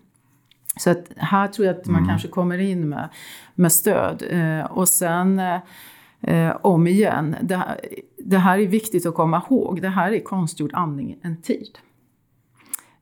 Så 0.76 0.90
att 0.90 1.06
här 1.16 1.48
tror 1.48 1.66
jag 1.66 1.76
att 1.76 1.86
man 1.86 1.96
mm. 1.96 2.08
kanske 2.08 2.28
kommer 2.28 2.58
in 2.58 2.88
med, 2.88 3.08
med 3.54 3.72
stöd. 3.72 4.22
Eh, 4.30 4.64
och 4.64 4.88
sen 4.88 5.38
eh, 6.20 6.56
om 6.62 6.86
igen, 6.86 7.36
det 7.42 7.56
här, 7.56 7.80
det 8.18 8.38
här 8.38 8.58
är 8.58 8.66
viktigt 8.66 9.06
att 9.06 9.14
komma 9.14 9.42
ihåg. 9.50 9.82
Det 9.82 9.88
här 9.88 10.12
är 10.12 10.20
konstgjord 10.20 10.70
andning 10.74 11.16
en 11.22 11.42
tid. 11.42 11.78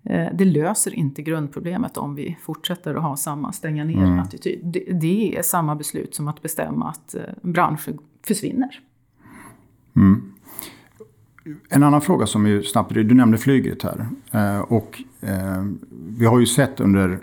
Eh, 0.08 0.28
det 0.34 0.44
löser 0.44 0.94
inte 0.94 1.22
grundproblemet 1.22 1.96
om 1.96 2.14
vi 2.14 2.36
fortsätter 2.42 2.94
att 2.94 3.02
ha 3.02 3.16
samma 3.16 3.52
stänga 3.52 3.84
ner-attityd. 3.84 4.60
Mm. 4.60 4.72
Det, 4.72 4.92
det, 4.92 5.36
är 5.36 5.42
samma 5.42 5.74
beslut 5.74 6.14
som 6.14 6.28
att 6.28 6.42
bestämma 6.42 6.88
att 6.88 7.14
eh, 7.14 7.20
branscher 7.42 7.98
försvinner. 8.26 8.80
Mm. 9.96 10.32
En 11.68 11.82
annan 11.82 12.00
fråga 12.00 12.26
som 12.26 12.46
är 12.46 12.62
snabbt, 12.62 12.94
du 12.94 13.14
nämnde 13.14 13.38
flyget 13.38 13.82
här. 13.82 14.06
Eh, 14.32 14.60
och 14.60 15.02
vi 15.90 16.26
har 16.26 16.40
ju 16.40 16.46
sett 16.46 16.80
under 16.80 17.18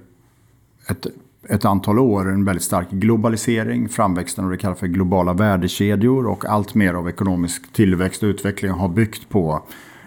ett, 0.89 1.08
ett 1.50 1.65
antal 1.65 2.00
år 2.00 2.32
en 2.32 2.45
väldigt 2.45 2.63
stark 2.63 2.89
globalisering, 2.89 3.89
framväxten 3.89 4.43
av 4.43 4.50
det 4.50 4.58
vi 4.58 4.62
kallar 4.62 4.76
för 4.76 4.88
globala 4.88 5.34
värdekedjor 5.34 6.28
och 6.28 6.45
allt 6.45 6.76
mer 6.76 6.93
av 6.93 7.10
ekonomisk 7.10 7.74
tillväxt 7.74 8.24
och 8.24 8.28
utveckling 8.28 8.71
har 8.71 8.89
byggt 8.89 9.30
på 9.30 9.63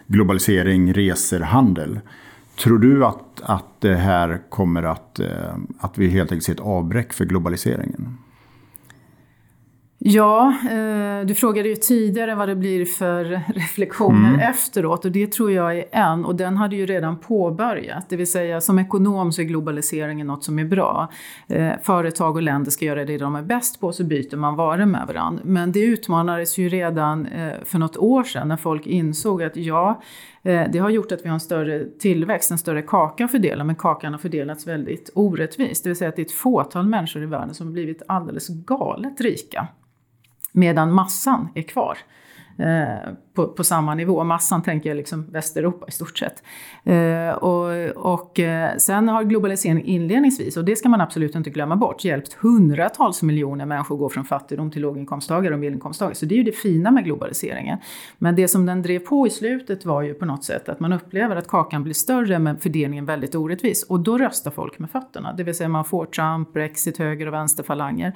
globalisering, 0.06 0.92
resor, 0.92 1.40
handel. 1.40 2.00
Tror 2.58 2.78
du 2.78 3.04
att, 3.04 3.40
att 3.42 3.80
det 3.80 3.94
här 3.94 4.40
kommer 4.48 4.82
att, 4.82 5.20
eh, 5.20 5.28
att 5.78 5.98
vi 5.98 6.08
helt 6.08 6.32
enkelt 6.32 6.44
ser 6.44 6.52
ett 6.52 6.60
avbräck 6.60 7.12
för 7.12 7.24
globaliseringen? 7.24 8.18
Ja, 10.00 10.54
eh, 10.70 11.26
du 11.26 11.34
frågade 11.34 11.68
ju 11.68 11.76
tidigare 11.76 12.34
vad 12.34 12.48
det 12.48 12.56
blir 12.56 12.84
för 12.84 13.24
reflektioner 13.54 14.28
mm. 14.28 14.40
efteråt 14.40 15.04
och 15.04 15.12
det 15.12 15.32
tror 15.32 15.52
jag 15.52 15.78
är 15.78 15.84
en 15.92 16.24
och 16.24 16.36
den 16.36 16.56
hade 16.56 16.76
ju 16.76 16.86
redan 16.86 17.16
påbörjat. 17.16 18.06
Det 18.08 18.16
vill 18.16 18.30
säga 18.30 18.60
som 18.60 18.78
ekonom 18.78 19.32
så 19.32 19.42
är 19.42 19.44
globaliseringen 19.44 20.26
något 20.26 20.44
som 20.44 20.58
är 20.58 20.64
bra. 20.64 21.10
Eh, 21.48 21.72
företag 21.82 22.36
och 22.36 22.42
länder 22.42 22.70
ska 22.70 22.84
göra 22.84 23.04
det 23.04 23.18
de 23.18 23.34
är 23.34 23.42
bäst 23.42 23.80
på 23.80 23.92
så 23.92 24.04
byter 24.04 24.36
man 24.36 24.56
varor 24.56 24.86
med 24.86 25.06
varandra. 25.06 25.42
Men 25.44 25.72
det 25.72 25.80
utmanades 25.80 26.58
ju 26.58 26.68
redan 26.68 27.28
för 27.64 27.78
något 27.78 27.96
år 27.96 28.24
sedan 28.24 28.48
när 28.48 28.56
folk 28.56 28.86
insåg 28.86 29.42
att 29.42 29.56
ja, 29.56 30.00
Eh, 30.48 30.70
det 30.72 30.78
har 30.78 30.90
gjort 30.90 31.12
att 31.12 31.24
vi 31.24 31.28
har 31.28 31.34
en 31.34 31.40
större 31.40 31.84
tillväxt, 31.98 32.50
en 32.50 32.58
större 32.58 32.82
kaka 32.82 33.24
att 33.24 33.30
fördela, 33.30 33.64
men 33.64 33.76
kakan 33.76 34.12
har 34.12 34.18
fördelats 34.18 34.66
väldigt 34.66 35.10
orättvist. 35.14 35.84
Det 35.84 35.90
vill 35.90 35.96
säga 35.96 36.08
att 36.08 36.16
det 36.16 36.22
är 36.22 36.26
ett 36.26 36.32
fåtal 36.32 36.86
människor 36.86 37.22
i 37.22 37.26
världen 37.26 37.54
som 37.54 37.66
har 37.66 37.72
blivit 37.72 38.02
alldeles 38.08 38.48
galet 38.48 39.20
rika 39.20 39.68
medan 40.52 40.92
massan 40.92 41.48
är 41.54 41.62
kvar. 41.62 41.98
Eh, 42.58 43.12
på, 43.34 43.48
på, 43.48 43.64
samma 43.64 43.94
nivå. 43.94 44.24
Massan 44.24 44.62
tänker 44.62 44.90
jag 44.90 44.96
liksom 44.96 45.30
Västeuropa 45.30 45.86
i 45.88 45.90
stort 45.90 46.18
sett. 46.18 46.42
Eh, 46.84 47.30
och, 47.30 47.90
och 47.96 48.40
eh, 48.40 48.76
sen 48.76 49.08
har 49.08 49.24
globalisering 49.24 49.84
inledningsvis, 49.84 50.56
och 50.56 50.64
det 50.64 50.76
ska 50.76 50.88
man 50.88 51.00
absolut 51.00 51.34
inte 51.34 51.50
glömma 51.50 51.76
bort, 51.76 52.04
hjälpt 52.04 52.32
hundratals 52.32 53.22
miljoner 53.22 53.66
människor 53.66 53.94
att 53.94 53.98
gå 53.98 54.08
från 54.08 54.24
fattigdom 54.24 54.70
till 54.70 54.82
låginkomsttagare 54.82 55.54
och 55.54 55.60
medelinkomsttagare. 55.60 56.14
Så 56.14 56.26
det 56.26 56.34
är 56.34 56.36
ju 56.36 56.42
det 56.42 56.52
fina 56.52 56.90
med 56.90 57.04
globaliseringen. 57.04 57.78
Men 58.18 58.36
det 58.36 58.48
som 58.48 58.66
den 58.66 58.82
drev 58.82 58.98
på 58.98 59.26
i 59.26 59.30
slutet 59.30 59.84
var 59.84 60.02
ju 60.02 60.14
på 60.14 60.24
något 60.24 60.44
sätt 60.44 60.68
att 60.68 60.80
man 60.80 60.92
upplever 60.92 61.36
att 61.36 61.48
kakan 61.48 61.82
blir 61.82 61.94
större 61.94 62.38
men 62.38 62.58
fördelningen 62.58 63.06
väldigt 63.06 63.34
orättvis. 63.34 63.82
Och 63.82 64.00
då 64.00 64.18
röstar 64.18 64.50
folk 64.50 64.78
med 64.78 64.90
fötterna. 64.90 65.32
Det 65.32 65.44
vill 65.44 65.54
säga 65.54 65.68
man 65.68 65.84
får 65.84 66.06
Trump, 66.06 66.52
Brexit, 66.52 66.98
höger 66.98 67.26
och 67.26 67.34
vänsterfalanger. 67.34 68.12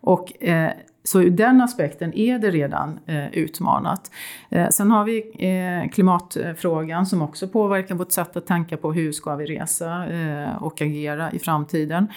Och 0.00 0.42
eh, 0.42 0.70
så 1.04 1.22
ur 1.22 1.30
den 1.30 1.60
aspekten 1.60 2.18
är 2.18 2.38
det 2.38 2.50
redan 2.50 3.00
eh, 3.06 3.28
utmanat. 3.32 4.10
Eh, 4.50 4.68
sen 4.68 4.90
har 4.90 5.04
vi 5.04 5.18
eh, 5.38 5.90
klimatfrågan 5.90 7.06
som 7.06 7.22
också 7.22 7.48
påverkar 7.48 7.94
vårt 7.94 8.12
sätt 8.12 8.36
att 8.36 8.46
tänka 8.46 8.76
på 8.76 8.92
hur 8.92 9.12
ska 9.12 9.36
vi 9.36 9.46
resa 9.46 10.06
eh, 10.06 10.62
och 10.62 10.82
agera 10.82 11.32
i 11.32 11.38
framtiden. 11.38 12.08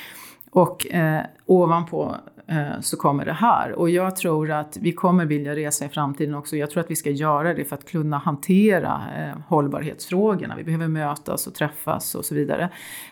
Och 0.52 0.88
eh, 0.94 1.22
ovanpå 1.46 2.16
Eh, 2.50 2.82
så 2.82 2.98
kommer 2.98 3.26
det 3.26 3.34
här. 3.34 3.72
Och 3.72 3.90
jag 3.90 4.16
tror 4.16 4.52
att 4.52 4.78
vi 4.82 4.92
kommer 4.92 5.26
vilja 5.26 5.56
resa 5.56 5.86
i 5.86 5.90
framtiden 5.90 6.36
också. 6.36 6.58
Jag 6.58 6.72
tror 6.72 6.82
att 6.84 6.92
vi 6.92 6.96
ska 6.96 7.10
göra 7.10 7.54
det 7.54 7.66
för 7.66 7.76
att 7.76 7.86
kunna 7.86 8.18
hantera 8.18 9.02
eh, 9.18 9.40
hållbarhetsfrågorna. 9.48 10.56
Vi 10.58 10.64
behöver 10.64 10.88
mötas 10.88 11.48
och 11.48 11.54
träffas 11.54 12.16
och 12.16 12.26
så 12.26 12.36
vidare. 12.36 12.70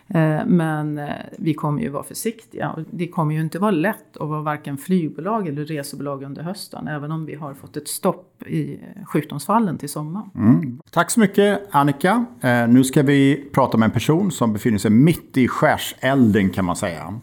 Eh, 0.07 0.45
men 0.45 1.01
vi 1.37 1.53
kommer 1.53 1.81
ju 1.81 1.89
vara 1.89 2.03
försiktiga. 2.03 2.85
Det 2.91 3.07
kommer 3.07 3.35
ju 3.35 3.41
inte 3.41 3.59
vara 3.59 3.71
lätt 3.71 4.17
att 4.17 4.29
vara 4.29 4.41
varken 4.41 4.77
flygbolag 4.77 5.47
eller 5.47 5.65
resebolag 5.65 6.23
under 6.23 6.43
hösten. 6.43 6.87
Även 6.87 7.11
om 7.11 7.25
vi 7.25 7.35
har 7.35 7.53
fått 7.53 7.77
ett 7.77 7.87
stopp 7.87 8.43
i 8.43 8.79
sjukdomsfallen 9.05 9.77
till 9.77 9.89
sommaren. 9.89 10.29
Mm. 10.35 10.81
Tack 10.91 11.11
så 11.11 11.19
mycket 11.19 11.61
Annika. 11.71 12.25
nu 12.69 12.83
ska 12.83 13.03
vi 13.03 13.49
prata 13.53 13.77
med 13.77 13.85
en 13.85 13.91
person 13.91 14.31
som 14.31 14.53
befinner 14.53 14.77
sig 14.77 14.91
mitt 14.91 15.37
i 15.37 15.47
skärselden 15.47 16.49
kan 16.49 16.65
man 16.65 16.75
säga. 16.75 17.19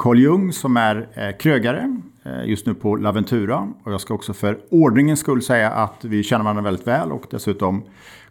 Carl 0.00 0.18
Jung 0.18 0.52
som 0.52 0.76
är 0.76 1.08
eh, 1.14 1.36
krögare 1.36 2.00
eh, 2.22 2.44
just 2.44 2.66
nu 2.66 2.74
på 2.74 2.96
Laventura. 2.96 3.68
Och 3.84 3.92
jag 3.92 4.00
ska 4.00 4.14
också 4.14 4.32
för 4.32 4.58
ordningens 4.70 5.20
skull 5.20 5.42
säga 5.42 5.70
att 5.70 6.04
vi 6.04 6.22
känner 6.22 6.44
varandra 6.44 6.62
väldigt 6.62 6.86
väl 6.86 7.12
och 7.12 7.26
dessutom 7.30 7.82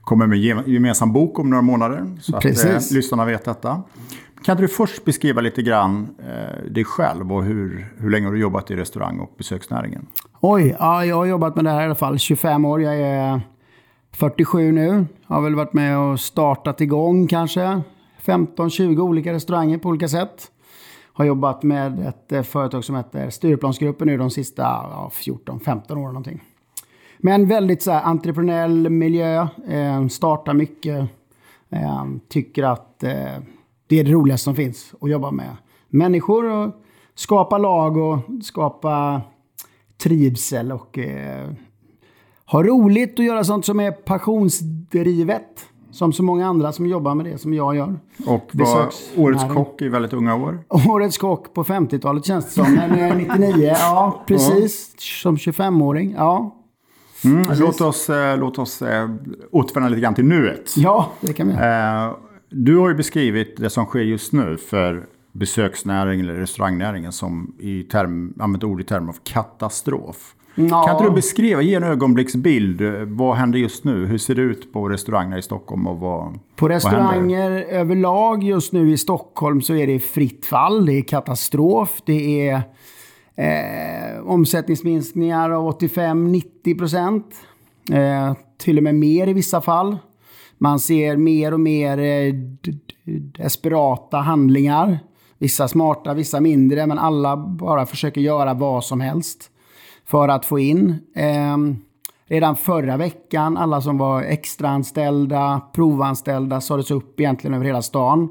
kommer 0.02 0.28
med 0.28 0.40
gemensam 0.68 1.14
bok 1.14 1.40
om 1.40 1.50
några 1.50 1.62
månader. 1.62 2.18
Så 2.22 2.40
Precis. 2.40 2.66
att 2.66 2.92
eh, 2.92 2.96
lyssnarna 2.96 3.26
vet 3.26 3.46
detta. 3.46 3.84
Kan 4.44 4.54
inte 4.54 4.64
du 4.64 4.68
först 4.68 5.06
beskriva 5.06 5.42
lite 5.42 5.62
grann 5.62 6.08
eh, 6.20 6.72
dig 6.72 6.84
själv 6.84 7.34
och 7.34 7.44
hur, 7.44 7.88
hur 7.98 8.10
länge 8.10 8.26
har 8.28 8.34
du 8.34 8.40
jobbat 8.40 8.72
i 8.72 8.76
restaurang 8.76 9.20
och 9.20 9.34
besöksnäringen? 9.38 10.08
Oj, 10.40 10.76
ja, 10.80 11.06
jag 11.06 11.16
har 11.16 11.26
jobbat 11.26 11.56
med 11.56 11.66
det 11.66 11.72
här 11.72 11.82
i 11.82 11.86
alla 11.86 11.96
fall 11.96 12.20
25 12.20 12.66
år. 12.66 12.82
Jag 12.82 13.00
är 13.00 13.42
47 14.12 14.72
nu. 14.72 15.06
Har 15.26 15.42
väl 15.42 15.56
varit 15.56 15.74
med 15.74 15.98
och 15.98 16.20
startat 16.20 16.82
igång 16.82 17.28
kanske 17.28 17.82
15-20 18.26 19.00
olika 19.00 19.34
restauranger 19.34 19.78
på 19.78 19.90
olika 19.90 20.08
sätt. 20.08 20.52
Har 21.20 21.26
jobbat 21.26 21.64
med 21.64 22.08
ett 22.08 22.32
eh, 22.32 22.42
företag 22.42 22.84
som 22.84 22.96
heter 22.96 23.30
Stureplansgruppen 23.30 24.08
nu 24.08 24.18
de 24.18 24.32
sista 24.32 24.62
ja, 24.62 25.12
14-15 25.14 25.92
åren 25.92 26.04
någonting. 26.04 26.44
Men 27.18 27.48
väldigt 27.48 27.82
så 27.82 27.92
här, 27.92 28.04
entreprenöriell 28.04 28.90
miljö, 28.90 29.48
eh, 29.68 30.08
startar 30.08 30.54
mycket, 30.54 31.10
eh, 31.70 32.06
tycker 32.30 32.64
att 32.64 33.04
eh, 33.04 33.12
det 33.88 34.00
är 34.00 34.04
det 34.04 34.12
roligaste 34.12 34.44
som 34.44 34.56
finns 34.56 34.94
att 35.02 35.10
jobba 35.10 35.32
med 35.32 35.58
människor 35.88 36.46
och 36.46 36.74
skapa 37.16 37.58
lag 37.58 37.98
och 37.98 38.20
skapa 38.44 39.22
trivsel 39.98 40.72
och 40.72 40.98
eh, 40.98 41.50
ha 42.46 42.64
roligt 42.64 43.20
och 43.20 43.26
göra 43.26 43.44
sånt 43.44 43.66
som 43.66 43.80
är 43.80 43.92
passionsdrivet. 43.92 45.69
Som 45.92 46.14
så 46.14 46.24
många 46.24 46.48
andra 46.48 46.72
som 46.72 46.86
jobbar 46.86 47.16
med 47.16 47.26
det 47.26 47.38
som 47.38 47.54
jag 47.54 47.76
gör. 47.76 48.00
Och 48.26 48.50
var 48.54 48.90
årets 49.18 49.44
kock 49.54 49.82
i 49.82 49.90
väldigt 49.90 50.14
unga 50.14 50.36
år? 50.36 50.60
Årets 50.90 51.18
kock 51.18 51.54
på 51.54 51.64
50-talet 51.64 52.26
känns 52.26 52.46
det 52.46 52.52
som. 52.52 52.74
Men 52.74 53.00
jag 53.00 53.10
är 53.10 53.16
99, 53.16 53.76
ja 53.80 54.24
precis. 54.28 54.96
Som 55.22 55.36
25-åring, 55.36 56.14
ja. 56.18 56.56
Mm, 57.24 57.48
låt 57.60 57.82
oss, 57.82 58.10
eh, 58.10 58.38
låt 58.38 58.60
oss 58.60 58.82
eh, 58.82 59.10
återvända 59.52 59.90
lite 59.90 60.02
grann 60.02 60.16
till 60.16 60.26
nuet. 60.26 60.78
Ja, 60.78 61.12
det 61.22 61.34
kan 61.34 61.48
vi 61.48 61.54
göra. 61.54 62.06
Eh, 62.06 62.16
du 62.50 62.78
har 62.78 62.90
ju 62.90 62.96
beskrivit 62.96 63.58
det 63.58 63.70
som 63.70 63.86
sker 63.86 64.00
just 64.00 64.34
nu 64.34 64.58
för 64.58 65.06
besöksnäringen 65.32 66.26
eller 66.26 66.40
restaurangnäringen 66.40 67.12
som 67.12 67.56
i 67.60 67.84
term, 67.84 68.34
använt 68.40 68.64
ord 68.64 68.82
i 68.82 68.84
termer 68.84 69.10
av 69.10 69.18
katastrof. 69.24 70.36
Ja. 70.56 70.84
Kan 70.84 70.92
inte 70.92 71.04
du 71.04 71.12
beskriva, 71.12 71.62
ge 71.62 71.76
en 71.76 71.84
ögonblicksbild. 71.84 72.82
Vad 73.08 73.36
händer 73.36 73.60
just 73.60 73.84
nu? 73.84 74.06
Hur 74.06 74.18
ser 74.18 74.36
det 74.36 74.42
ut 74.42 74.74
på 74.74 74.90
restauranger 74.90 75.38
i 75.38 75.42
Stockholm? 75.42 75.88
Och 75.88 76.00
vad, 76.00 76.40
på 76.56 76.70
restauranger 76.70 77.52
överlag 77.52 78.44
just 78.44 78.74
nu 78.74 78.92
i 78.92 78.98
Stockholm 78.98 79.62
så 79.62 79.76
är 79.76 79.88
det 79.88 80.00
fritt 80.00 80.46
fall. 80.46 80.86
Det 80.86 80.94
är 80.94 81.02
katastrof. 81.02 82.02
Det 82.06 82.50
är 82.50 82.62
eh, 83.36 84.20
omsättningsminskningar 84.26 85.50
av 85.50 85.80
85-90 85.80 86.78
procent. 86.78 87.26
Eh, 87.92 88.34
till 88.58 88.78
och 88.78 88.84
med 88.84 88.96
mer 88.96 89.28
i 89.28 89.34
vissa 89.34 89.62
fall. 89.62 89.98
Man 90.58 90.80
ser 90.80 91.18
mer 91.18 91.54
och 91.54 91.60
mer 91.60 91.98
eh, 91.98 92.34
desperata 93.38 94.18
handlingar. 94.18 95.00
Vissa 95.38 95.68
smarta, 95.68 96.14
vissa 96.14 96.40
mindre, 96.40 96.88
men 96.88 97.00
alla 97.00 97.38
bara 97.38 97.86
försöker 97.86 98.22
göra 98.22 98.54
vad 98.54 98.84
som 98.84 99.02
helst 99.02 99.52
för 100.10 100.28
att 100.28 100.46
få 100.46 100.60
in. 100.60 100.96
Eh, 101.16 101.58
redan 102.26 102.56
förra 102.56 102.98
veckan, 102.98 103.58
alla 103.58 103.82
som 103.82 103.98
var 103.98 104.22
extraanställda, 104.22 105.62
provanställda, 105.74 106.62
sades 106.62 106.92
upp 106.92 107.20
egentligen 107.20 107.54
över 107.54 107.66
hela 107.66 107.82
stan. 107.82 108.30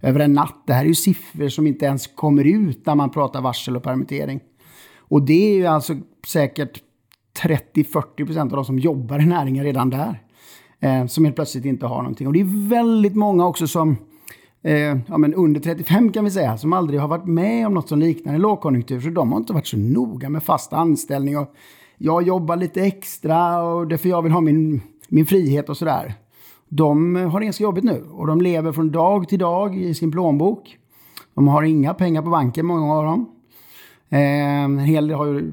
Över 0.00 0.20
en 0.20 0.32
natt. 0.32 0.62
Det 0.66 0.72
här 0.72 0.82
är 0.82 0.88
ju 0.88 0.94
siffror 0.94 1.48
som 1.48 1.66
inte 1.66 1.84
ens 1.84 2.06
kommer 2.06 2.44
ut 2.44 2.86
när 2.86 2.94
man 2.94 3.10
pratar 3.10 3.40
varsel 3.40 3.76
och 3.76 3.82
permittering. 3.82 4.40
Och 4.98 5.22
det 5.22 5.52
är 5.52 5.54
ju 5.54 5.66
alltså 5.66 5.94
säkert 6.26 6.80
30-40% 7.42 8.40
av 8.40 8.48
de 8.48 8.64
som 8.64 8.78
jobbar 8.78 9.18
i 9.18 9.26
näringen 9.26 9.64
redan 9.64 9.90
där. 9.90 10.22
Eh, 10.80 11.06
som 11.06 11.24
helt 11.24 11.36
plötsligt 11.36 11.64
inte 11.64 11.86
har 11.86 12.02
någonting. 12.02 12.26
Och 12.26 12.32
det 12.32 12.40
är 12.40 12.68
väldigt 12.68 13.16
många 13.16 13.46
också 13.46 13.66
som 13.66 13.96
eh, 14.62 14.98
ja, 15.08 15.18
men 15.18 15.34
under 15.34 15.60
35 15.60 16.12
kan 16.12 16.24
vi 16.24 16.30
säga, 16.30 16.56
som 16.56 16.72
aldrig 16.72 17.00
har 17.00 17.08
varit 17.08 17.26
med 17.26 17.66
om 17.66 17.74
något 17.74 17.88
som 17.88 17.98
liknar 17.98 18.34
en 18.34 18.40
lågkonjunktur. 18.40 19.00
Så 19.00 19.08
de 19.08 19.32
har 19.32 19.38
inte 19.38 19.52
varit 19.52 19.66
så 19.66 19.76
noga 19.76 20.28
med 20.28 20.42
fast 20.42 20.72
anställning. 20.72 21.38
Och 21.38 21.54
jag 21.98 22.22
jobbar 22.22 22.56
lite 22.56 22.80
extra 22.80 23.62
och 23.62 23.88
det 23.88 23.94
är 23.94 23.96
för 23.96 24.08
jag 24.08 24.22
vill 24.22 24.32
ha 24.32 24.40
min, 24.40 24.82
min 25.08 25.26
frihet 25.26 25.68
och 25.68 25.76
sådär. 25.76 26.14
De 26.68 27.16
har 27.16 27.40
det 27.40 27.44
ganska 27.44 27.64
jobbigt 27.64 27.84
nu 27.84 28.04
och 28.12 28.26
de 28.26 28.40
lever 28.40 28.72
från 28.72 28.90
dag 28.90 29.28
till 29.28 29.38
dag 29.38 29.76
i 29.76 29.94
sin 29.94 30.12
plånbok. 30.12 30.78
De 31.34 31.48
har 31.48 31.62
inga 31.62 31.94
pengar 31.94 32.22
på 32.22 32.30
banken, 32.30 32.66
många 32.66 32.94
av 32.94 33.04
dem. 33.04 33.30
Eh, 34.08 34.64
en 34.64 34.78
hel 34.78 35.06
del 35.06 35.16
har 35.16 35.26
ju, 35.26 35.52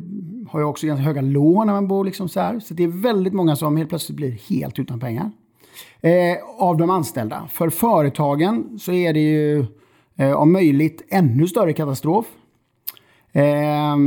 har 0.50 0.60
ju 0.60 0.66
också 0.66 0.88
ganska 0.88 1.04
höga 1.04 1.22
lån 1.22 1.68
när 1.68 1.74
man 1.74 1.88
bor 1.88 2.06
liksom 2.06 2.30
så 2.30 2.40
här. 2.40 2.60
Så 2.60 2.74
det 2.74 2.84
är 2.84 2.88
väldigt 2.88 3.34
många 3.34 3.56
som 3.56 3.78
helt 3.78 3.90
plötsligt 3.90 4.16
blir 4.16 4.32
helt 4.32 4.80
utan 4.80 5.00
pengar. 5.00 5.32
Eh, 6.02 6.38
av 6.58 6.78
de 6.78 6.90
anställda. 6.90 7.48
För 7.52 7.70
företagen 7.70 8.80
så 8.80 8.94
är 8.94 9.14
det 9.14 9.20
ju 9.20 9.66
eh, 10.18 10.32
om 10.32 10.52
möjligt 10.52 11.02
ännu 11.10 11.48
större 11.48 11.74
katastrof. 11.74 12.26
Eh, 13.32 13.98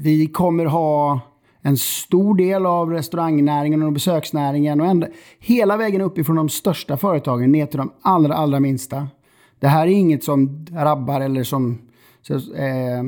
vi 0.00 0.30
kommer 0.32 0.64
ha 0.64 1.20
en 1.62 1.76
stor 1.76 2.34
del 2.34 2.66
av 2.66 2.90
restaurangnäringen 2.90 3.82
och 3.82 3.92
besöksnäringen 3.92 4.80
och 4.80 4.86
ända, 4.86 5.06
hela 5.38 5.76
vägen 5.76 6.00
uppifrån 6.00 6.36
de 6.36 6.48
största 6.48 6.96
företagen 6.96 7.52
ner 7.52 7.66
till 7.66 7.78
de 7.78 7.92
allra, 8.02 8.34
allra 8.34 8.60
minsta. 8.60 9.08
Det 9.58 9.68
här 9.68 9.86
är 9.86 9.90
inget 9.90 10.24
som 10.24 10.64
drabbar 10.64 11.20
eller 11.20 11.44
som 11.44 11.78
så, 12.22 12.34
eh, 12.34 13.02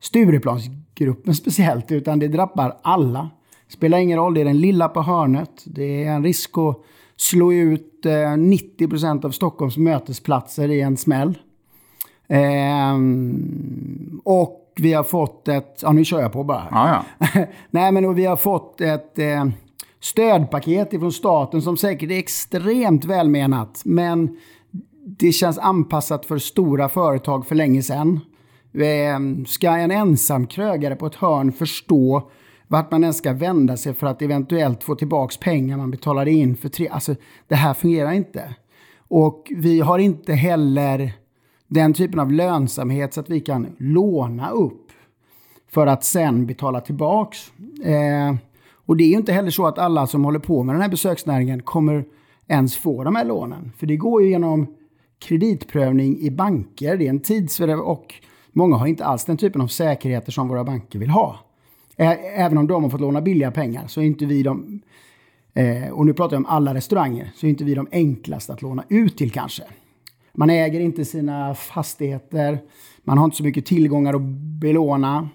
Stureplansgruppen 0.00 1.34
speciellt, 1.42 1.92
utan 1.92 2.18
det 2.18 2.28
drabbar 2.28 2.76
alla. 2.82 3.30
Spelar 3.68 3.98
ingen 3.98 4.18
roll, 4.18 4.34
det 4.34 4.40
är 4.40 4.44
den 4.44 4.60
lilla 4.60 4.88
på 4.88 5.02
hörnet. 5.02 5.62
Det 5.64 6.04
är 6.04 6.10
en 6.10 6.24
risk 6.24 6.58
att 6.58 6.76
slå 7.16 7.52
ut 7.52 8.06
eh, 8.06 8.36
90 8.36 8.88
procent 8.88 9.24
av 9.24 9.30
Stockholms 9.30 9.76
mötesplatser 9.76 10.70
i 10.70 10.80
en 10.80 10.96
smäll. 10.96 11.38
Eh, 12.28 12.94
och 14.24 14.72
vi 14.76 14.92
har 14.92 15.04
fått 15.04 15.48
ett... 15.48 15.78
Ja, 15.82 15.92
nu 15.92 16.04
kör 16.04 16.20
jag 16.20 16.32
på 16.32 16.44
bara. 16.44 16.68
Ja, 16.70 17.04
ja. 17.18 17.46
Nej, 17.70 17.92
men 17.92 18.14
vi 18.14 18.24
har 18.24 18.36
fått 18.36 18.80
ett 18.80 19.18
eh, 19.18 19.44
stödpaket 20.00 20.90
från 20.90 21.12
staten 21.12 21.62
som 21.62 21.76
säkert 21.76 22.10
är 22.10 22.18
extremt 22.18 23.04
välmenat. 23.04 23.82
Men 23.84 24.36
det 25.06 25.32
känns 25.32 25.58
anpassat 25.58 26.26
för 26.26 26.38
stora 26.38 26.88
företag 26.88 27.46
för 27.46 27.54
länge 27.54 27.82
sedan. 27.82 28.20
Eh, 28.74 29.44
ska 29.46 29.70
en 29.70 29.90
ensamkrögare 29.90 30.96
på 30.96 31.06
ett 31.06 31.14
hörn 31.14 31.52
förstå 31.52 32.30
vart 32.68 32.90
man 32.90 33.02
ens 33.02 33.18
ska 33.18 33.32
vända 33.32 33.76
sig 33.76 33.94
för 33.94 34.06
att 34.06 34.22
eventuellt 34.22 34.84
få 34.84 34.94
tillbaka 34.94 35.36
pengar 35.40 35.76
man 35.76 35.90
betalade 35.90 36.30
in 36.30 36.56
för 36.56 36.68
tre... 36.68 36.88
Alltså, 36.88 37.14
det 37.48 37.54
här 37.54 37.74
fungerar 37.74 38.12
inte. 38.12 38.54
Och 39.08 39.52
vi 39.56 39.80
har 39.80 39.98
inte 39.98 40.32
heller 40.32 41.12
den 41.68 41.92
typen 41.92 42.20
av 42.20 42.32
lönsamhet 42.32 43.14
så 43.14 43.20
att 43.20 43.30
vi 43.30 43.40
kan 43.40 43.76
låna 43.78 44.50
upp 44.50 44.90
för 45.70 45.86
att 45.86 46.04
sen 46.04 46.46
betala 46.46 46.80
tillbaks. 46.80 47.52
Eh, 47.84 48.34
och 48.86 48.96
det 48.96 49.04
är 49.04 49.08
ju 49.08 49.16
inte 49.16 49.32
heller 49.32 49.50
så 49.50 49.66
att 49.66 49.78
alla 49.78 50.06
som 50.06 50.24
håller 50.24 50.38
på 50.38 50.62
med 50.62 50.74
den 50.74 50.82
här 50.82 50.88
besöksnäringen 50.88 51.62
kommer 51.62 52.04
ens 52.48 52.76
få 52.76 53.04
de 53.04 53.16
här 53.16 53.24
lånen. 53.24 53.72
För 53.76 53.86
det 53.86 53.96
går 53.96 54.22
ju 54.22 54.28
genom 54.28 54.66
kreditprövning 55.18 56.18
i 56.18 56.30
banker. 56.30 56.96
Det 56.96 57.06
är 57.06 57.10
en 57.10 57.20
tidsfördel 57.20 57.80
och 57.80 58.14
många 58.52 58.76
har 58.76 58.86
inte 58.86 59.04
alls 59.04 59.24
den 59.24 59.36
typen 59.36 59.60
av 59.60 59.66
säkerheter 59.66 60.32
som 60.32 60.48
våra 60.48 60.64
banker 60.64 60.98
vill 60.98 61.10
ha. 61.10 61.38
Även 61.96 62.58
om 62.58 62.66
de 62.66 62.82
har 62.82 62.90
fått 62.90 63.00
låna 63.00 63.20
billiga 63.20 63.50
pengar 63.50 63.86
så 63.86 64.00
är 64.00 64.04
inte 64.04 64.26
vi 64.26 64.42
de, 64.42 64.80
eh, 65.54 65.92
och 65.92 66.06
nu 66.06 66.14
pratar 66.14 66.36
jag 66.36 66.40
om 66.40 66.46
alla 66.46 66.74
restauranger, 66.74 67.30
så 67.34 67.46
är 67.46 67.50
inte 67.50 67.64
vi 67.64 67.74
de 67.74 67.88
enklaste 67.92 68.52
att 68.52 68.62
låna 68.62 68.84
ut 68.88 69.18
till 69.18 69.30
kanske. 69.30 69.62
Man 70.34 70.50
äger 70.50 70.80
inte 70.80 71.04
sina 71.04 71.54
fastigheter, 71.54 72.58
man 73.02 73.18
har 73.18 73.24
inte 73.24 73.36
så 73.36 73.44
mycket 73.44 73.66
tillgångar 73.66 74.14
att 74.14 74.22
belåna. 74.60 75.28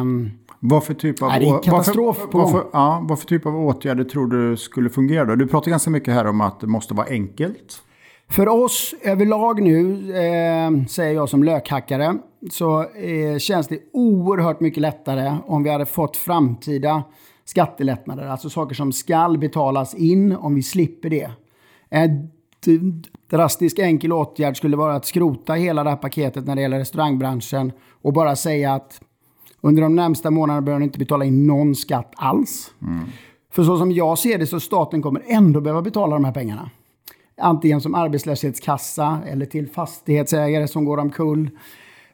Um, 0.00 0.30
vad 0.60 0.84
för 0.84 0.94
typ 0.94 1.22
av, 1.22 1.28
Nej, 1.28 1.40
det 1.40 1.46
är 1.46 1.62
katastrof 1.62 2.06
vad 2.06 2.16
för, 2.16 2.26
på 2.26 2.38
vad 2.38 2.50
för, 2.50 2.64
ja, 2.72 3.04
vad 3.08 3.18
för 3.18 3.26
typ 3.26 3.46
av 3.46 3.56
åtgärder 3.56 4.04
tror 4.04 4.26
du 4.26 4.56
skulle 4.56 4.90
fungera 4.90 5.24
då? 5.24 5.34
Du 5.34 5.46
pratar 5.46 5.70
ganska 5.70 5.90
mycket 5.90 6.14
här 6.14 6.26
om 6.26 6.40
att 6.40 6.60
det 6.60 6.66
måste 6.66 6.94
vara 6.94 7.06
enkelt. 7.06 7.82
För 8.28 8.48
oss 8.48 8.94
överlag 9.02 9.62
nu, 9.62 10.10
eh, 10.16 10.86
säger 10.86 11.14
jag 11.14 11.28
som 11.28 11.44
lökhackare, 11.44 12.18
så 12.50 12.82
eh, 12.82 13.38
känns 13.38 13.68
det 13.68 13.78
oerhört 13.92 14.60
mycket 14.60 14.80
lättare 14.80 15.36
om 15.46 15.62
vi 15.62 15.70
hade 15.70 15.86
fått 15.86 16.16
framtida 16.16 17.02
skattelättnader. 17.44 18.26
Alltså 18.26 18.50
saker 18.50 18.74
som 18.74 18.92
skall 18.92 19.38
betalas 19.38 19.94
in 19.94 20.36
om 20.36 20.54
vi 20.54 20.62
slipper 20.62 21.10
det. 21.10 21.30
En 21.88 22.30
drastisk 23.30 23.78
enkel 23.78 24.12
åtgärd 24.12 24.56
skulle 24.56 24.76
vara 24.76 24.94
att 24.94 25.06
skrota 25.06 25.52
hela 25.52 25.84
det 25.84 25.90
här 25.90 25.96
paketet 25.96 26.46
när 26.46 26.56
det 26.56 26.62
gäller 26.62 26.78
restaurangbranschen 26.78 27.72
och 28.02 28.12
bara 28.12 28.36
säga 28.36 28.74
att 28.74 29.00
under 29.60 29.82
de 29.82 29.96
närmsta 29.96 30.30
månaderna 30.30 30.62
behöver 30.62 30.78
ni 30.78 30.84
inte 30.84 30.98
betala 30.98 31.24
in 31.24 31.46
någon 31.46 31.74
skatt 31.74 32.12
alls. 32.16 32.74
Mm. 32.82 33.04
För 33.52 33.64
så 33.64 33.78
som 33.78 33.92
jag 33.92 34.18
ser 34.18 34.38
det 34.38 34.46
så 34.46 34.60
staten 34.60 35.02
kommer 35.02 35.22
ändå 35.26 35.60
behöva 35.60 35.82
betala 35.82 36.16
de 36.16 36.24
här 36.24 36.32
pengarna. 36.32 36.70
Antingen 37.40 37.80
som 37.80 37.94
arbetslöshetskassa 37.94 39.18
eller 39.26 39.46
till 39.46 39.68
fastighetsägare 39.68 40.68
som 40.68 40.84
går 40.84 40.98
omkull. 40.98 41.50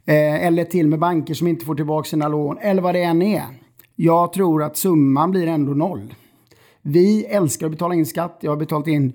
Eh, 0.08 0.46
eller 0.46 0.64
till 0.64 0.88
med 0.88 0.98
banker 0.98 1.34
som 1.34 1.46
inte 1.46 1.64
får 1.64 1.74
tillbaka 1.74 2.08
sina 2.08 2.28
lån. 2.28 2.58
Eller 2.58 2.82
vad 2.82 2.94
det 2.94 3.02
än 3.02 3.22
är. 3.22 3.44
Jag 3.96 4.32
tror 4.32 4.62
att 4.62 4.76
summan 4.76 5.30
blir 5.30 5.46
ändå 5.46 5.72
noll. 5.72 6.14
Vi 6.82 7.24
älskar 7.24 7.66
att 7.66 7.72
betala 7.72 7.94
in 7.94 8.06
skatt. 8.06 8.38
Jag 8.40 8.50
har 8.50 8.56
betalat 8.56 8.86
in 8.86 9.12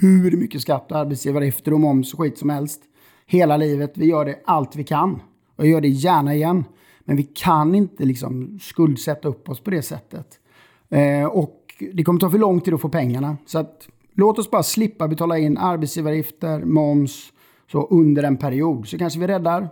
hur 0.00 0.36
mycket 0.36 0.60
skatt 0.60 0.92
och 0.92 0.98
arbetsgivaravgifter 0.98 1.72
och 1.72 1.80
moms 1.80 2.12
och 2.12 2.20
skit 2.20 2.38
som 2.38 2.50
helst. 2.50 2.82
Hela 3.26 3.56
livet. 3.56 3.92
Vi 3.94 4.06
gör 4.06 4.24
det 4.24 4.38
allt 4.44 4.76
vi 4.76 4.84
kan. 4.84 5.20
Och 5.56 5.64
jag 5.64 5.70
gör 5.70 5.80
det 5.80 5.88
gärna 5.88 6.34
igen. 6.34 6.64
Men 7.00 7.16
vi 7.16 7.22
kan 7.22 7.74
inte 7.74 8.04
liksom 8.04 8.58
skuldsätta 8.62 9.28
upp 9.28 9.48
oss 9.48 9.60
på 9.60 9.70
det 9.70 9.82
sättet. 9.82 10.26
Eh, 10.90 11.24
och 11.24 11.60
det 11.92 12.04
kommer 12.04 12.20
ta 12.20 12.30
för 12.30 12.38
lång 12.38 12.60
tid 12.60 12.74
att 12.74 12.80
få 12.80 12.88
pengarna. 12.88 13.36
Så 13.46 13.58
att 13.58 13.88
Låt 14.20 14.38
oss 14.38 14.50
bara 14.50 14.62
slippa 14.62 15.08
betala 15.08 15.38
in 15.38 15.58
arbetsgivaravgifter, 15.58 16.64
moms 16.64 17.32
så 17.72 17.86
under 17.86 18.22
en 18.22 18.36
period. 18.36 18.88
Så 18.88 18.98
kanske 18.98 19.20
vi 19.20 19.26
räddar 19.26 19.68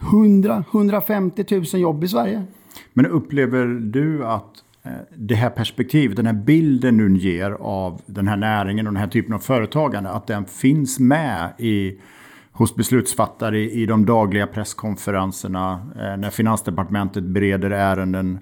100-150 0.00 1.74
000 1.74 1.82
jobb 1.82 2.04
i 2.04 2.08
Sverige. 2.08 2.42
Men 2.92 3.06
upplever 3.06 3.66
du 3.66 4.26
att 4.26 4.64
eh, 4.82 4.92
det 5.16 5.34
här 5.34 5.50
perspektivet, 5.50 6.16
den 6.16 6.26
här 6.26 6.32
bilden 6.32 6.98
du 6.98 7.18
ger 7.18 7.50
av 7.50 8.00
den 8.06 8.28
här 8.28 8.36
näringen 8.36 8.86
och 8.86 8.92
den 8.92 9.00
här 9.00 9.08
typen 9.08 9.34
av 9.34 9.38
företagande, 9.38 10.10
att 10.10 10.26
den 10.26 10.44
finns 10.44 11.00
med 11.00 11.52
i, 11.58 11.98
hos 12.52 12.74
beslutsfattare 12.74 13.58
i, 13.58 13.82
i 13.82 13.86
de 13.86 14.06
dagliga 14.06 14.46
presskonferenserna, 14.46 15.72
eh, 15.72 16.16
när 16.16 16.30
Finansdepartementet 16.30 17.24
bereder 17.24 17.70
ärenden? 17.70 18.38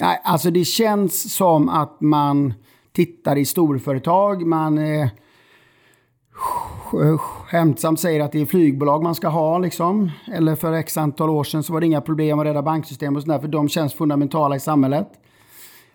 Nej, 0.00 0.20
alltså 0.24 0.50
det 0.50 0.64
känns 0.64 1.34
som 1.34 1.68
att 1.68 2.00
man 2.00 2.54
tittar 2.92 3.36
i 3.36 3.44
storföretag. 3.44 4.46
Man 4.46 4.78
eh, 4.78 5.08
skämtsamt 7.18 8.00
säger 8.00 8.20
att 8.20 8.32
det 8.32 8.40
är 8.40 8.46
flygbolag 8.46 9.02
man 9.02 9.14
ska 9.14 9.28
ha. 9.28 9.58
Liksom. 9.58 10.10
Eller 10.32 10.54
för 10.54 10.72
x 10.72 10.96
antal 10.96 11.30
år 11.30 11.44
sedan 11.44 11.62
så 11.62 11.72
var 11.72 11.80
det 11.80 11.86
inga 11.86 12.00
problem 12.00 12.38
att 12.38 12.46
rädda 12.46 12.62
banksystem 12.62 13.16
och 13.16 13.22
sådär, 13.22 13.38
för 13.38 13.48
de 13.48 13.68
känns 13.68 13.94
fundamentala 13.94 14.56
i 14.56 14.60
samhället. 14.60 15.08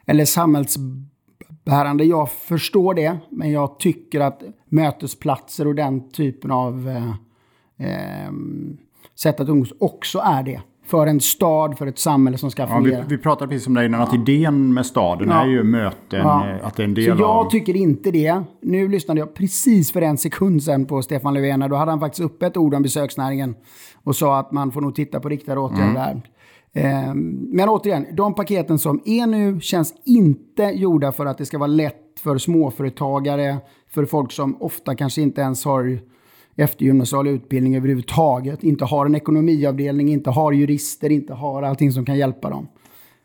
Eller 0.05 0.25
samhällsbärande. 0.25 2.03
Jag 2.03 2.31
förstår 2.31 2.93
det, 2.93 3.17
men 3.29 3.51
jag 3.51 3.79
tycker 3.79 4.19
att 4.19 4.43
mötesplatser 4.65 5.67
och 5.67 5.75
den 5.75 6.11
typen 6.11 6.51
av 6.51 6.89
eh, 6.89 7.09
eh, 7.87 8.31
sätt 9.15 9.39
att 9.39 9.49
umgås 9.49 9.73
också 9.79 10.19
är 10.19 10.43
det 10.43 10.61
för 10.91 11.07
en 11.07 11.19
stad, 11.19 11.77
för 11.77 11.87
ett 11.87 11.99
samhälle 11.99 12.37
som 12.37 12.51
ska 12.51 12.67
fungera. 12.67 12.93
Ja, 12.93 13.03
vi, 13.09 13.15
vi 13.15 13.21
pratade 13.21 13.49
precis 13.49 13.67
om 13.67 13.73
det 13.73 13.85
innan, 13.85 13.99
ja. 13.99 14.07
att 14.07 14.13
idén 14.13 14.73
med 14.73 14.85
staden 14.85 15.29
ja. 15.29 15.43
är 15.43 15.47
ju 15.47 15.63
möten. 15.63 16.19
Eh, 16.19 16.67
att 16.67 16.75
det 16.75 16.83
är 16.83 16.87
en 16.87 16.93
del 16.93 17.03
Så 17.03 17.09
jag 17.09 17.29
av... 17.29 17.49
tycker 17.49 17.75
inte 17.75 18.11
det. 18.11 18.43
Nu 18.61 18.87
lyssnade 18.87 19.19
jag 19.19 19.33
precis 19.33 19.91
för 19.91 20.01
en 20.01 20.17
sekund 20.17 20.63
sedan 20.63 20.85
på 20.85 21.01
Stefan 21.01 21.33
Löfven, 21.33 21.59
då 21.59 21.75
hade 21.75 21.91
han 21.91 21.99
faktiskt 21.99 22.23
uppe 22.23 22.47
ett 22.47 22.57
ord 22.57 22.73
om 22.73 22.81
besöksnäringen 22.81 23.55
och 24.03 24.15
sa 24.15 24.39
att 24.39 24.51
man 24.51 24.71
får 24.71 24.81
nog 24.81 24.95
titta 24.95 25.19
på 25.19 25.29
riktade 25.29 25.59
åtgärder 25.59 25.83
mm. 25.83 25.93
där. 25.93 26.21
Ehm, 26.73 27.47
men 27.51 27.69
återigen, 27.69 28.05
de 28.13 28.35
paketen 28.35 28.79
som 28.79 29.01
är 29.05 29.27
nu 29.27 29.59
känns 29.59 29.93
inte 30.05 30.63
gjorda 30.63 31.11
för 31.11 31.25
att 31.25 31.37
det 31.37 31.45
ska 31.45 31.57
vara 31.57 31.67
lätt 31.67 32.19
för 32.19 32.37
småföretagare, 32.37 33.57
för 33.93 34.05
folk 34.05 34.31
som 34.31 34.61
ofta 34.61 34.95
kanske 34.95 35.21
inte 35.21 35.41
ens 35.41 35.65
har 35.65 35.99
eftergymnasial 36.55 37.27
utbildning 37.27 37.75
överhuvudtaget, 37.75 38.63
inte 38.63 38.85
har 38.85 39.05
en 39.05 39.15
ekonomiavdelning, 39.15 40.09
inte 40.09 40.29
har 40.29 40.51
jurister, 40.51 41.09
inte 41.09 41.33
har 41.33 41.63
allting 41.63 41.91
som 41.91 42.05
kan 42.05 42.17
hjälpa 42.17 42.49
dem. 42.49 42.67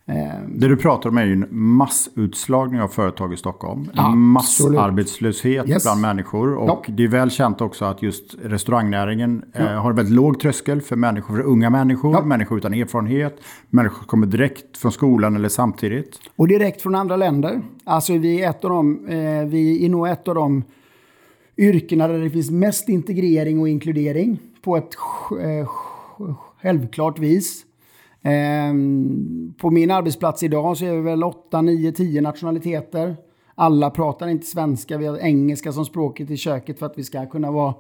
Ehm. 0.09 0.59
Det 0.59 0.69
du 0.69 0.77
pratar 0.77 1.11
om 1.11 1.19
är 1.19 1.25
ju 1.25 1.33
en 1.33 1.47
massutslagning 1.51 2.81
av 2.81 2.89
företag 2.89 3.33
i 3.33 3.37
Stockholm. 3.37 3.91
Absolut. 3.95 4.19
massarbetslöshet 4.19 5.69
yes. 5.69 5.83
bland 5.83 6.01
människor. 6.01 6.55
Och 6.55 6.69
ja. 6.69 6.93
det 6.95 7.05
är 7.05 7.09
väl 7.09 7.31
känt 7.31 7.61
också 7.61 7.85
att 7.85 8.03
just 8.03 8.35
restaurangnäringen 8.43 9.45
ja. 9.53 9.61
eh, 9.61 9.83
har 9.83 9.91
en 9.91 9.97
väldigt 9.97 10.15
låg 10.15 10.41
tröskel 10.41 10.81
för 10.81 10.97
människor, 10.97 11.37
för 11.37 11.43
unga 11.43 11.71
människor, 11.71 12.15
ja. 12.15 12.25
människor 12.25 12.59
utan 12.59 12.75
erfarenhet, 12.75 13.41
människor 13.71 13.97
som 13.97 14.07
kommer 14.07 14.27
direkt 14.27 14.77
från 14.77 14.93
skolan 14.93 15.37
eller 15.37 15.49
samtidigt. 15.49 16.19
Och 16.37 16.49
direkt 16.49 16.83
från 16.83 16.95
andra 16.95 17.17
länder. 17.17 17.63
Alltså 17.85 18.13
vi 18.13 18.43
är, 18.43 18.51
ett 18.51 18.65
av 18.65 18.71
dem, 18.71 19.07
eh, 19.09 19.49
vi 19.49 19.85
är 19.85 19.89
nog 19.89 20.09
ett 20.09 20.29
av 20.29 20.35
de 20.35 20.65
yrkena 21.59 22.09
där 22.09 22.19
det 22.19 22.31
finns 22.31 22.51
mest 22.51 22.89
integrering 22.89 23.61
och 23.61 23.69
inkludering 23.69 24.39
på 24.63 24.77
ett 24.77 24.95
eh, 25.43 25.69
självklart 26.61 27.19
vis. 27.19 27.65
Ehm, 28.23 29.55
på 29.59 29.71
min 29.71 29.91
arbetsplats 29.91 30.43
idag 30.43 30.77
så 30.77 30.85
är 30.85 30.93
vi 30.93 31.01
väl 31.01 31.25
8, 31.25 31.63
9, 31.63 31.93
10 31.93 32.21
nationaliteter. 32.21 33.17
Alla 33.55 33.91
pratar 33.91 34.29
inte 34.29 34.47
svenska, 34.47 34.99
vi 34.99 35.07
har 35.07 35.19
engelska 35.19 35.73
som 35.73 35.85
språket 35.85 36.31
i 36.31 36.37
köket 36.37 36.79
för 36.79 36.87
att 36.87 36.99
vi 36.99 37.05
ska 37.05 37.27
kunna 37.27 37.51
vara 37.51 37.75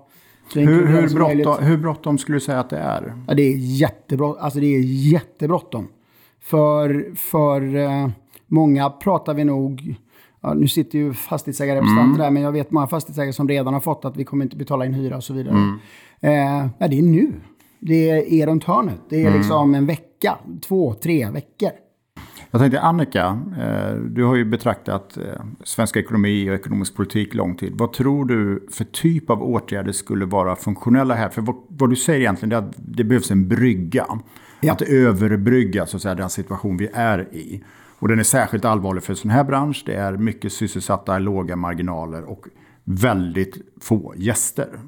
hur, 0.54 0.86
hur, 0.86 1.14
bråttom, 1.14 1.64
hur 1.64 1.76
bråttom 1.76 2.18
skulle 2.18 2.36
du 2.36 2.40
säga 2.40 2.60
att 2.60 2.70
det 2.70 2.78
är? 2.78 3.14
Ja, 3.28 3.34
det 3.34 3.42
är 3.42 3.56
jättebråttom. 3.56 4.44
Alltså 4.44 4.60
det 4.60 4.66
är 4.66 4.80
jättebråttom. 5.12 5.88
För, 6.40 7.12
för 7.16 7.76
eh, 7.76 8.08
många 8.46 8.90
pratar 8.90 9.34
vi 9.34 9.44
nog 9.44 9.96
Ja, 10.40 10.54
nu 10.54 10.68
sitter 10.68 10.98
ju 10.98 11.12
fastighetsägarrepresentanter 11.12 12.04
mm. 12.04 12.18
där, 12.18 12.30
men 12.30 12.42
jag 12.42 12.52
vet 12.52 12.70
många 12.70 12.86
fastighetsägare 12.86 13.32
som 13.32 13.48
redan 13.48 13.74
har 13.74 13.80
fått 13.80 14.04
att 14.04 14.16
vi 14.16 14.24
kommer 14.24 14.44
inte 14.44 14.56
betala 14.56 14.86
in 14.86 14.94
hyra 14.94 15.16
och 15.16 15.24
så 15.24 15.34
vidare. 15.34 15.54
Mm. 15.54 15.78
Eh, 16.20 16.70
ja, 16.78 16.88
det 16.88 16.98
är 16.98 17.02
nu. 17.02 17.32
Det 17.80 18.10
är 18.40 18.46
runt 18.46 18.64
hörnet. 18.64 19.00
Det 19.08 19.16
är 19.16 19.26
mm. 19.26 19.38
liksom 19.38 19.74
en 19.74 19.86
vecka, 19.86 20.38
två, 20.68 20.94
tre 20.94 21.30
veckor. 21.30 21.70
Jag 22.50 22.60
tänkte 22.60 22.80
Annika, 22.80 23.38
eh, 23.60 23.94
du 23.96 24.24
har 24.24 24.36
ju 24.36 24.44
betraktat 24.44 25.16
eh, 25.16 25.22
svensk 25.64 25.96
ekonomi 25.96 26.50
och 26.50 26.54
ekonomisk 26.54 26.96
politik 26.96 27.34
lång 27.34 27.56
tid. 27.56 27.72
Vad 27.74 27.92
tror 27.92 28.24
du 28.24 28.66
för 28.70 28.84
typ 28.84 29.30
av 29.30 29.42
åtgärder 29.42 29.92
skulle 29.92 30.24
vara 30.24 30.56
funktionella 30.56 31.14
här? 31.14 31.28
För 31.28 31.42
vad, 31.42 31.56
vad 31.68 31.90
du 31.90 31.96
säger 31.96 32.20
egentligen 32.20 32.52
är 32.52 32.56
att 32.56 32.74
det 32.76 33.04
behövs 33.04 33.30
en 33.30 33.48
brygga. 33.48 34.06
Ja. 34.60 34.72
Att 34.72 34.82
överbrygga 34.82 35.86
så 35.86 35.96
att 35.96 36.02
säga, 36.02 36.14
den 36.14 36.30
situation 36.30 36.76
vi 36.76 36.88
är 36.92 37.34
i. 37.34 37.64
Och 37.98 38.08
den 38.08 38.18
är 38.18 38.22
särskilt 38.22 38.64
allvarlig 38.64 39.02
för 39.02 39.12
en 39.12 39.16
sån 39.16 39.30
här 39.30 39.44
bransch. 39.44 39.82
Det 39.86 39.94
är 39.94 40.12
mycket 40.12 40.52
sysselsatta, 40.52 41.18
låga 41.18 41.56
marginaler 41.56 42.24
och 42.24 42.46
väldigt 42.84 43.56
få 43.80 44.14
gäster. 44.16 44.80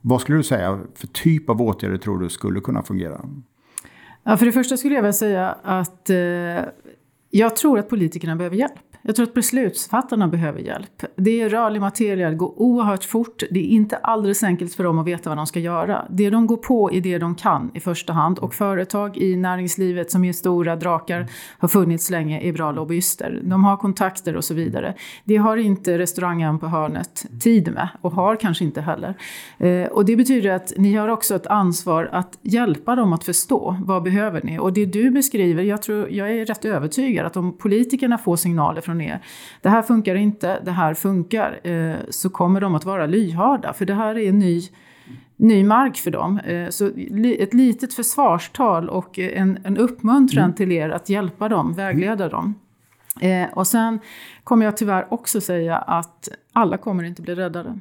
Vad 0.00 0.20
skulle 0.20 0.38
du 0.38 0.42
säga 0.42 0.80
för 0.94 1.06
typ 1.06 1.50
av 1.50 1.62
åtgärder 1.62 1.96
tror 1.96 2.18
du 2.18 2.28
skulle 2.28 2.60
kunna 2.60 2.82
fungera? 2.82 3.20
Ja, 4.22 4.36
för 4.36 4.46
det 4.46 4.52
första 4.52 4.76
skulle 4.76 4.94
jag 4.94 5.02
vilja 5.02 5.12
säga 5.12 5.56
att 5.62 6.10
eh, 6.10 6.16
jag 7.30 7.56
tror 7.56 7.78
att 7.78 7.88
politikerna 7.88 8.36
behöver 8.36 8.56
hjälp. 8.56 8.87
Jag 9.02 9.16
tror 9.16 9.26
att 9.26 9.34
beslutsfattarna 9.34 10.28
behöver 10.28 10.60
hjälp. 10.60 11.02
Det 11.16 11.40
är 11.40 11.48
rörlig 11.48 11.80
materia, 11.80 12.30
det 12.30 12.36
går 12.36 12.52
oerhört 12.56 13.04
fort. 13.04 13.42
Det 13.50 13.60
är 13.60 13.68
inte 13.68 13.96
alldeles 13.96 14.42
enkelt 14.42 14.74
för 14.74 14.84
dem 14.84 14.98
att 14.98 15.06
veta 15.06 15.30
vad 15.30 15.38
de 15.38 15.46
ska 15.46 15.60
göra. 15.60 16.06
Det 16.10 16.30
de 16.30 16.46
går 16.46 16.56
på 16.56 16.92
är 16.92 17.00
det 17.00 17.18
de 17.18 17.34
kan 17.34 17.70
i 17.74 17.80
första 17.80 18.12
hand. 18.12 18.38
Och 18.38 18.54
företag 18.54 19.16
i 19.16 19.36
näringslivet 19.36 20.10
som 20.10 20.24
är 20.24 20.32
stora 20.32 20.76
drakar, 20.76 21.26
har 21.58 21.68
funnits 21.68 22.10
länge, 22.10 22.40
är 22.40 22.52
bra 22.52 22.72
lobbyister. 22.72 23.40
De 23.44 23.64
har 23.64 23.76
kontakter 23.76 24.36
och 24.36 24.44
så 24.44 24.54
vidare. 24.54 24.94
Det 25.24 25.36
har 25.36 25.56
inte 25.56 25.98
restaurangen 25.98 26.58
på 26.58 26.66
hörnet 26.66 27.26
tid 27.40 27.72
med 27.72 27.88
och 28.00 28.12
har 28.12 28.36
kanske 28.36 28.64
inte 28.64 28.80
heller. 28.80 29.14
Eh, 29.58 29.86
och 29.86 30.04
det 30.04 30.16
betyder 30.16 30.50
att 30.50 30.72
ni 30.76 30.94
har 30.94 31.08
också 31.08 31.34
ett 31.34 31.46
ansvar 31.46 32.08
att 32.12 32.38
hjälpa 32.42 32.96
dem 32.96 33.12
att 33.12 33.24
förstå 33.24 33.76
vad 33.84 34.02
behöver 34.02 34.42
ni. 34.44 34.58
Och 34.58 34.72
det 34.72 34.86
du 34.86 35.10
beskriver, 35.10 35.62
jag, 35.62 35.82
tror, 35.82 36.10
jag 36.10 36.30
är 36.30 36.44
rätt 36.44 36.64
övertygad 36.64 37.26
att 37.26 37.36
om 37.36 37.58
politikerna 37.58 38.18
får 38.18 38.36
signaler 38.36 38.80
från 38.80 38.97
er. 39.00 39.20
Det 39.62 39.68
här 39.68 39.82
funkar 39.82 40.14
inte, 40.14 40.60
det 40.64 40.70
här 40.70 40.94
funkar. 40.94 41.60
Eh, 41.66 41.96
så 42.10 42.30
kommer 42.30 42.60
de 42.60 42.74
att 42.74 42.84
vara 42.84 43.06
lyhörda. 43.06 43.72
För 43.72 43.84
det 43.84 43.94
här 43.94 44.18
är 44.18 44.32
ny, 44.32 44.62
ny 45.36 45.64
mark 45.64 45.96
för 45.96 46.10
dem. 46.10 46.38
Eh, 46.38 46.68
så 46.68 46.86
ett 47.38 47.54
litet 47.54 47.94
försvarstal 47.94 48.88
och 48.88 49.18
en, 49.18 49.58
en 49.64 49.76
uppmuntran 49.76 50.44
mm. 50.44 50.56
till 50.56 50.72
er 50.72 50.90
att 50.90 51.08
hjälpa 51.08 51.48
dem, 51.48 51.74
vägleda 51.74 52.24
mm. 52.24 52.30
dem. 52.30 52.54
Eh, 53.20 53.48
och 53.52 53.66
sen 53.66 54.00
kommer 54.44 54.64
jag 54.64 54.76
tyvärr 54.76 55.12
också 55.12 55.40
säga 55.40 55.76
att 55.76 56.28
alla 56.52 56.76
kommer 56.76 57.04
inte 57.04 57.22
bli 57.22 57.34
räddade. 57.34 57.78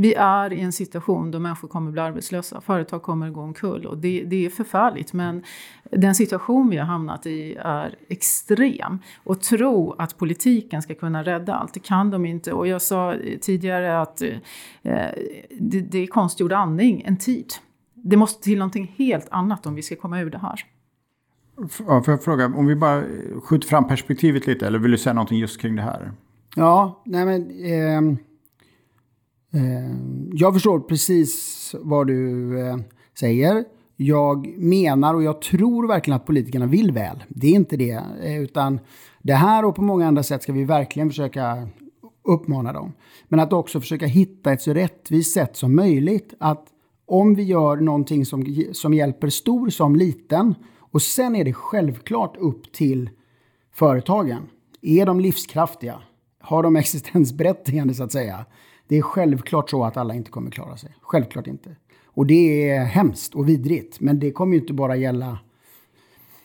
Vi 0.00 0.14
är 0.14 0.52
i 0.52 0.60
en 0.60 0.72
situation 0.72 1.30
då 1.30 1.38
människor 1.38 1.68
kommer 1.68 1.90
bli 1.90 2.00
arbetslösa, 2.00 2.60
företag 2.60 3.02
kommer 3.02 3.30
gå 3.30 3.40
omkull 3.40 3.86
och 3.86 3.98
det, 3.98 4.24
det 4.24 4.46
är 4.46 4.50
förfärligt. 4.50 5.12
Men 5.12 5.42
den 5.90 6.14
situation 6.14 6.70
vi 6.70 6.76
har 6.76 6.86
hamnat 6.86 7.26
i 7.26 7.56
är 7.60 7.94
extrem. 8.08 8.98
Och 9.24 9.40
tro 9.40 9.94
att 9.98 10.18
politiken 10.18 10.82
ska 10.82 10.94
kunna 10.94 11.22
rädda 11.22 11.54
allt, 11.54 11.74
det 11.74 11.80
kan 11.80 12.10
de 12.10 12.26
inte. 12.26 12.52
Och 12.52 12.66
jag 12.66 12.82
sa 12.82 13.14
tidigare 13.40 14.00
att 14.00 14.22
eh, 14.22 14.28
det, 15.60 15.80
det 15.80 15.98
är 15.98 16.06
konstgjord 16.06 16.52
andning 16.52 17.02
en 17.06 17.16
tid. 17.16 17.52
Det 17.94 18.16
måste 18.16 18.42
till 18.42 18.58
någonting 18.58 18.94
helt 18.96 19.28
annat 19.30 19.66
om 19.66 19.74
vi 19.74 19.82
ska 19.82 19.96
komma 19.96 20.20
ur 20.20 20.30
det 20.30 20.38
här. 20.38 20.60
Ja, 21.86 22.02
får 22.02 22.12
jag 22.12 22.24
fråga, 22.24 22.46
om 22.46 22.66
vi 22.66 22.76
bara 22.76 23.02
skjuter 23.42 23.68
fram 23.68 23.88
perspektivet 23.88 24.46
lite, 24.46 24.66
eller 24.66 24.78
vill 24.78 24.90
du 24.90 24.98
säga 24.98 25.12
någonting 25.14 25.38
just 25.38 25.60
kring 25.60 25.76
det 25.76 25.82
här? 25.82 26.12
Ja, 26.56 27.02
nej 27.04 27.24
men... 27.24 27.50
Eh 27.50 28.00
Eh, 28.00 28.18
Eh, 29.52 29.96
jag 30.32 30.54
förstår 30.54 30.80
precis 30.80 31.74
vad 31.80 32.06
du 32.06 32.60
eh, 32.60 32.76
säger. 33.18 33.64
Jag 33.96 34.58
menar 34.58 35.14
och 35.14 35.22
jag 35.22 35.42
tror 35.42 35.88
verkligen 35.88 36.16
att 36.16 36.26
politikerna 36.26 36.66
vill 36.66 36.92
väl. 36.92 37.24
Det 37.28 37.46
är 37.46 37.54
inte 37.54 37.76
det. 37.76 38.02
Eh, 38.22 38.42
utan 38.42 38.80
det 39.22 39.34
här 39.34 39.64
och 39.64 39.74
på 39.76 39.82
många 39.82 40.06
andra 40.06 40.22
sätt 40.22 40.42
ska 40.42 40.52
vi 40.52 40.64
verkligen 40.64 41.08
försöka 41.08 41.68
uppmana 42.24 42.72
dem. 42.72 42.92
Men 43.28 43.40
att 43.40 43.52
också 43.52 43.80
försöka 43.80 44.06
hitta 44.06 44.52
ett 44.52 44.62
så 44.62 44.74
rättvist 44.74 45.34
sätt 45.34 45.56
som 45.56 45.76
möjligt. 45.76 46.34
Att 46.38 46.66
om 47.06 47.34
vi 47.34 47.42
gör 47.42 47.76
någonting 47.76 48.26
som, 48.26 48.64
som 48.72 48.94
hjälper 48.94 49.28
stor 49.28 49.70
som 49.70 49.96
liten 49.96 50.54
och 50.78 51.02
sen 51.02 51.36
är 51.36 51.44
det 51.44 51.52
självklart 51.52 52.36
upp 52.36 52.72
till 52.72 53.10
företagen. 53.74 54.42
Är 54.82 55.06
de 55.06 55.20
livskraftiga? 55.20 56.02
Har 56.40 56.62
de 56.62 56.76
existensberättigande 56.82 57.94
så 57.94 58.04
att 58.04 58.12
säga? 58.12 58.44
Det 58.88 58.96
är 58.96 59.02
självklart 59.02 59.70
så 59.70 59.84
att 59.84 59.96
alla 59.96 60.14
inte 60.14 60.30
kommer 60.30 60.50
klara 60.50 60.76
sig. 60.76 60.90
Självklart 61.00 61.46
inte. 61.46 61.76
Och 62.04 62.26
det 62.26 62.70
är 62.70 62.84
hemskt 62.84 63.34
och 63.34 63.48
vidrigt. 63.48 64.00
Men 64.00 64.18
det 64.18 64.30
kommer 64.30 64.54
ju 64.54 64.60
inte 64.60 64.72
bara 64.72 64.96
gälla 64.96 65.38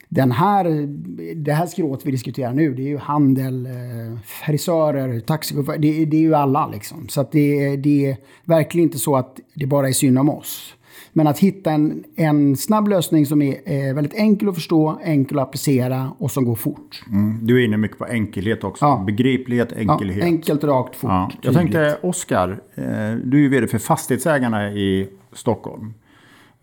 den 0.10 0.32
här, 0.32 0.88
det 1.36 1.54
här 1.54 1.66
skrået 1.66 2.06
vi 2.06 2.12
diskuterar 2.12 2.54
nu. 2.54 2.74
Det 2.74 2.82
är 2.82 2.88
ju 2.88 2.98
handel, 2.98 3.66
eh, 3.66 4.20
frisörer, 4.24 5.20
taxichaufförer. 5.20 5.78
Det, 5.78 6.06
det, 6.06 6.18
är 6.18 6.22
ju 6.22 6.36
alla 6.36 6.68
liksom. 6.68 7.10
Så 7.10 7.22
att 7.22 7.32
det, 7.32 7.76
det 7.76 8.06
är 8.06 8.18
verkligen 8.46 8.88
inte 8.88 9.00
så 9.00 9.16
att 9.16 9.40
det 9.54 9.66
bara 9.66 9.88
är 9.88 9.94
synd 9.94 10.20
om 10.20 10.30
oss. 10.30 10.76
Men 11.14 11.28
att 11.28 11.40
hitta 11.40 11.72
en, 11.72 12.04
en 12.16 12.58
snabb 12.58 12.88
lösning 12.88 13.26
som 13.26 13.42
är 13.42 13.56
eh, 13.66 13.96
väldigt 13.96 14.14
enkel 14.14 14.50
att 14.50 14.56
förstå, 14.56 15.00
enkel 15.04 15.40
att 15.40 15.48
applicera 15.48 16.12
och 16.18 16.32
som 16.32 16.46
går 16.46 16.56
fort. 16.56 17.04
Mm. 17.12 17.40
Du 17.42 17.62
är 17.62 17.66
inne 17.66 17.78
mycket 17.78 17.98
på 17.98 18.06
enkelhet 18.06 18.64
också. 18.64 18.86
Ja. 18.86 19.04
Begriplighet, 19.06 19.74
enkelhet. 19.74 20.18
Ja, 20.18 20.24
enkelt, 20.24 20.64
rakt, 20.64 20.96
fort. 20.96 21.10
Ja. 21.10 21.32
Jag 21.42 21.54
tänkte, 21.54 21.98
Oskar, 22.02 22.50
eh, 22.76 22.84
du 23.24 23.38
är 23.38 23.42
ju 23.42 23.50
vd 23.50 23.68
för 23.68 23.78
Fastighetsägarna 23.78 24.72
i 24.72 25.10
Stockholm. 25.34 25.94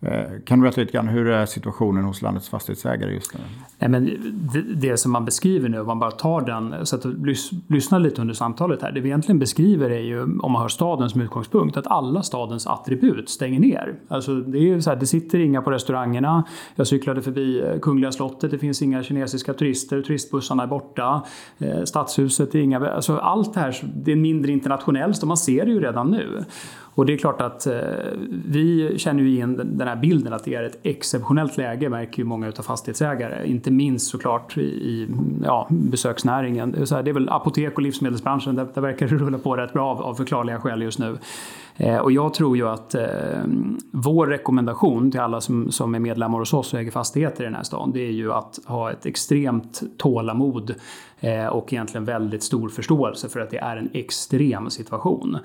Eh, 0.01 0.39
kan 0.45 0.59
du 0.59 0.63
berätta 0.63 0.81
lite 0.81 0.93
grann, 0.93 1.07
hur 1.07 1.27
är 1.27 1.45
situationen 1.45 2.03
hos 2.03 2.21
landets 2.21 2.49
fastighetsägare 2.49 3.13
just 3.13 3.33
nu? 3.33 3.39
Nej, 3.81 3.89
men 3.89 4.05
det, 4.53 4.61
det 4.61 4.97
som 4.97 5.11
man 5.11 5.25
beskriver 5.25 5.69
nu, 5.69 5.79
om 5.79 5.87
man 5.87 5.99
bara 5.99 6.11
tar 6.11 6.41
den, 6.41 6.85
så 6.85 6.95
att 6.95 7.05
lys, 7.05 7.49
lyssna 7.67 7.99
lite 7.99 8.21
under 8.21 8.33
samtalet 8.33 8.81
här. 8.81 8.91
Det 8.91 8.99
vi 9.01 9.09
egentligen 9.09 9.39
beskriver 9.39 9.89
är 9.89 9.99
ju, 9.99 10.21
om 10.23 10.51
man 10.51 10.61
har 10.61 10.69
staden 10.69 11.09
som 11.09 11.21
utgångspunkt, 11.21 11.77
att 11.77 11.87
alla 11.87 12.23
stadens 12.23 12.67
attribut 12.67 13.29
stänger 13.29 13.59
ner. 13.59 13.95
Alltså 14.07 14.35
det 14.35 14.71
är 14.71 14.79
så 14.79 14.89
här, 14.89 14.97
det 14.97 15.05
sitter 15.05 15.39
inga 15.39 15.61
på 15.61 15.71
restaurangerna. 15.71 16.43
Jag 16.75 16.87
cyklade 16.87 17.21
förbi 17.21 17.61
eh, 17.61 17.79
Kungliga 17.79 18.11
slottet, 18.11 18.51
det 18.51 18.57
finns 18.57 18.81
inga 18.81 19.03
kinesiska 19.03 19.53
turister, 19.53 20.01
turistbussarna 20.01 20.63
är 20.63 20.67
borta. 20.67 21.21
Eh, 21.59 21.83
stadshuset 21.83 22.55
är 22.55 22.59
inga, 22.59 22.89
alltså 22.89 23.17
allt 23.17 23.53
det 23.53 23.59
här, 23.59 23.75
det 23.95 24.11
är 24.11 24.15
mindre 24.15 24.51
internationellt 24.51 25.21
och 25.21 25.27
man 25.27 25.37
ser 25.37 25.65
det 25.65 25.71
ju 25.71 25.79
redan 25.79 26.11
nu. 26.11 26.43
Och 26.95 27.05
det 27.05 27.13
är 27.13 27.17
klart 27.17 27.41
att 27.41 27.67
eh, 27.67 27.73
vi 28.45 28.93
känner 28.97 29.23
ju 29.23 29.29
igen 29.29 29.61
den 29.77 29.87
här 29.87 29.95
bilden 29.95 30.33
att 30.33 30.43
det 30.43 30.55
är 30.55 30.63
ett 30.63 30.79
exceptionellt 30.83 31.57
läge 31.57 31.89
märker 31.89 32.19
ju 32.19 32.23
många 32.23 32.47
utav 32.47 32.63
fastighetsägare. 32.63 33.47
Inte 33.47 33.70
minst 33.71 34.07
såklart 34.11 34.57
i 34.57 35.07
ja, 35.43 35.67
besöksnäringen. 35.69 36.71
Det 36.71 36.91
är, 36.91 37.03
det 37.03 37.11
är 37.11 37.13
väl 37.13 37.29
apotek 37.29 37.75
och 37.75 37.81
livsmedelsbranschen, 37.81 38.55
där, 38.55 38.67
där 38.73 38.81
verkar 38.81 39.07
det 39.07 39.15
rulla 39.15 39.37
på 39.37 39.55
rätt 39.55 39.73
bra 39.73 39.89
av, 39.89 40.01
av 40.01 40.13
förklarliga 40.13 40.59
skäl 40.59 40.81
just 40.81 40.99
nu. 40.99 41.17
Eh, 41.77 41.97
och 41.97 42.11
jag 42.11 42.33
tror 42.33 42.57
ju 42.57 42.67
att 42.67 42.95
eh, 42.95 43.03
vår 43.91 44.27
rekommendation 44.27 45.11
till 45.11 45.19
alla 45.19 45.41
som, 45.41 45.71
som 45.71 45.95
är 45.95 45.99
medlemmar 45.99 46.39
hos 46.39 46.53
oss 46.53 46.73
och 46.73 46.79
äger 46.79 46.91
fastigheter 46.91 47.43
i 47.43 47.45
den 47.45 47.55
här 47.55 47.63
stan, 47.63 47.91
det 47.91 48.07
är 48.07 48.11
ju 48.11 48.33
att 48.33 48.59
ha 48.65 48.91
ett 48.91 49.05
extremt 49.05 49.81
tålamod 49.97 50.75
eh, 51.19 51.47
och 51.47 51.73
egentligen 51.73 52.05
väldigt 52.05 52.43
stor 52.43 52.69
förståelse 52.69 53.29
för 53.29 53.39
att 53.39 53.49
det 53.49 53.57
är 53.57 53.77
en 53.77 53.89
extrem 53.93 54.69
situation. 54.69 55.37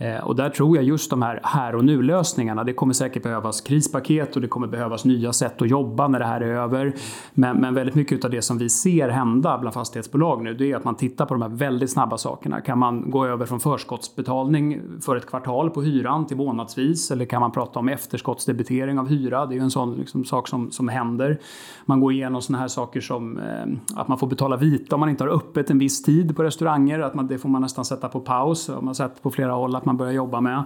Eh, 0.00 0.24
och 0.24 0.36
där 0.36 0.50
tror 0.50 0.76
jag 0.76 0.84
just 0.84 1.10
de 1.10 1.22
här 1.22 1.40
här 1.42 1.74
och 1.74 1.84
nu-lösningarna, 1.84 2.64
det 2.64 2.72
kommer 2.72 2.94
säkert 2.94 3.22
behövas 3.22 3.60
krispaket 3.60 4.36
och 4.36 4.42
det 4.42 4.48
kommer 4.48 4.66
behövas 4.66 5.04
nya 5.04 5.32
sätt 5.32 5.62
att 5.62 5.68
jobba 5.68 6.08
när 6.08 6.18
det 6.18 6.24
här 6.24 6.40
är 6.40 6.54
över. 6.54 6.94
Men, 7.34 7.56
men 7.56 7.74
väldigt 7.74 7.94
mycket 7.94 8.24
av 8.24 8.30
det 8.30 8.42
som 8.42 8.58
vi 8.58 8.68
ser 8.68 9.08
hända 9.08 9.58
bland 9.58 9.74
fastighetsbolag 9.74 10.42
nu, 10.42 10.54
det 10.54 10.72
är 10.72 10.76
att 10.76 10.84
man 10.84 10.94
tittar 10.94 11.26
på 11.26 11.34
de 11.34 11.42
här 11.42 11.48
väldigt 11.48 11.90
snabba 11.90 12.18
sakerna. 12.18 12.60
Kan 12.60 12.78
man 12.78 13.10
gå 13.10 13.26
över 13.26 13.46
från 13.46 13.60
förskottsbetalning 13.60 14.80
för 15.00 15.16
ett 15.16 15.26
kvartal 15.26 15.70
på 15.70 15.82
hyran 15.82 16.26
till 16.26 16.36
månadsvis? 16.36 17.10
Eller 17.10 17.24
kan 17.24 17.40
man 17.40 17.52
prata 17.52 17.78
om 17.78 17.88
efterskottsdebitering 17.88 18.98
av 18.98 19.08
hyra? 19.08 19.46
Det 19.46 19.54
är 19.54 19.56
ju 19.56 19.62
en 19.62 19.70
sån 19.70 19.94
liksom, 19.94 20.24
sak 20.24 20.48
som, 20.48 20.70
som 20.70 20.88
händer. 20.88 21.38
Man 21.84 22.00
går 22.00 22.12
igenom 22.12 22.42
såna 22.42 22.58
här 22.58 22.68
saker 22.68 23.00
som 23.00 23.38
eh, 23.38 23.98
att 24.00 24.08
man 24.08 24.18
får 24.18 24.26
betala 24.26 24.56
vita 24.56 24.96
om 24.96 25.00
man 25.00 25.08
inte 25.08 25.24
har 25.24 25.30
öppet 25.30 25.70
en 25.70 25.78
viss 25.78 26.02
tid 26.02 26.36
på 26.36 26.42
restauranger. 26.42 26.98
Att 27.00 27.14
man, 27.14 27.26
det 27.26 27.38
får 27.38 27.48
man 27.48 27.62
nästan 27.62 27.84
sätta 27.84 28.08
på 28.08 28.20
paus. 28.20 28.68
Man 28.68 28.86
har 28.86 28.94
sett 28.94 29.22
på 29.22 29.30
flera 29.30 29.52
håll 29.52 29.76
att 29.76 29.87
man 29.88 29.96
börjar 29.96 30.12
jobba 30.12 30.40
med. 30.40 30.64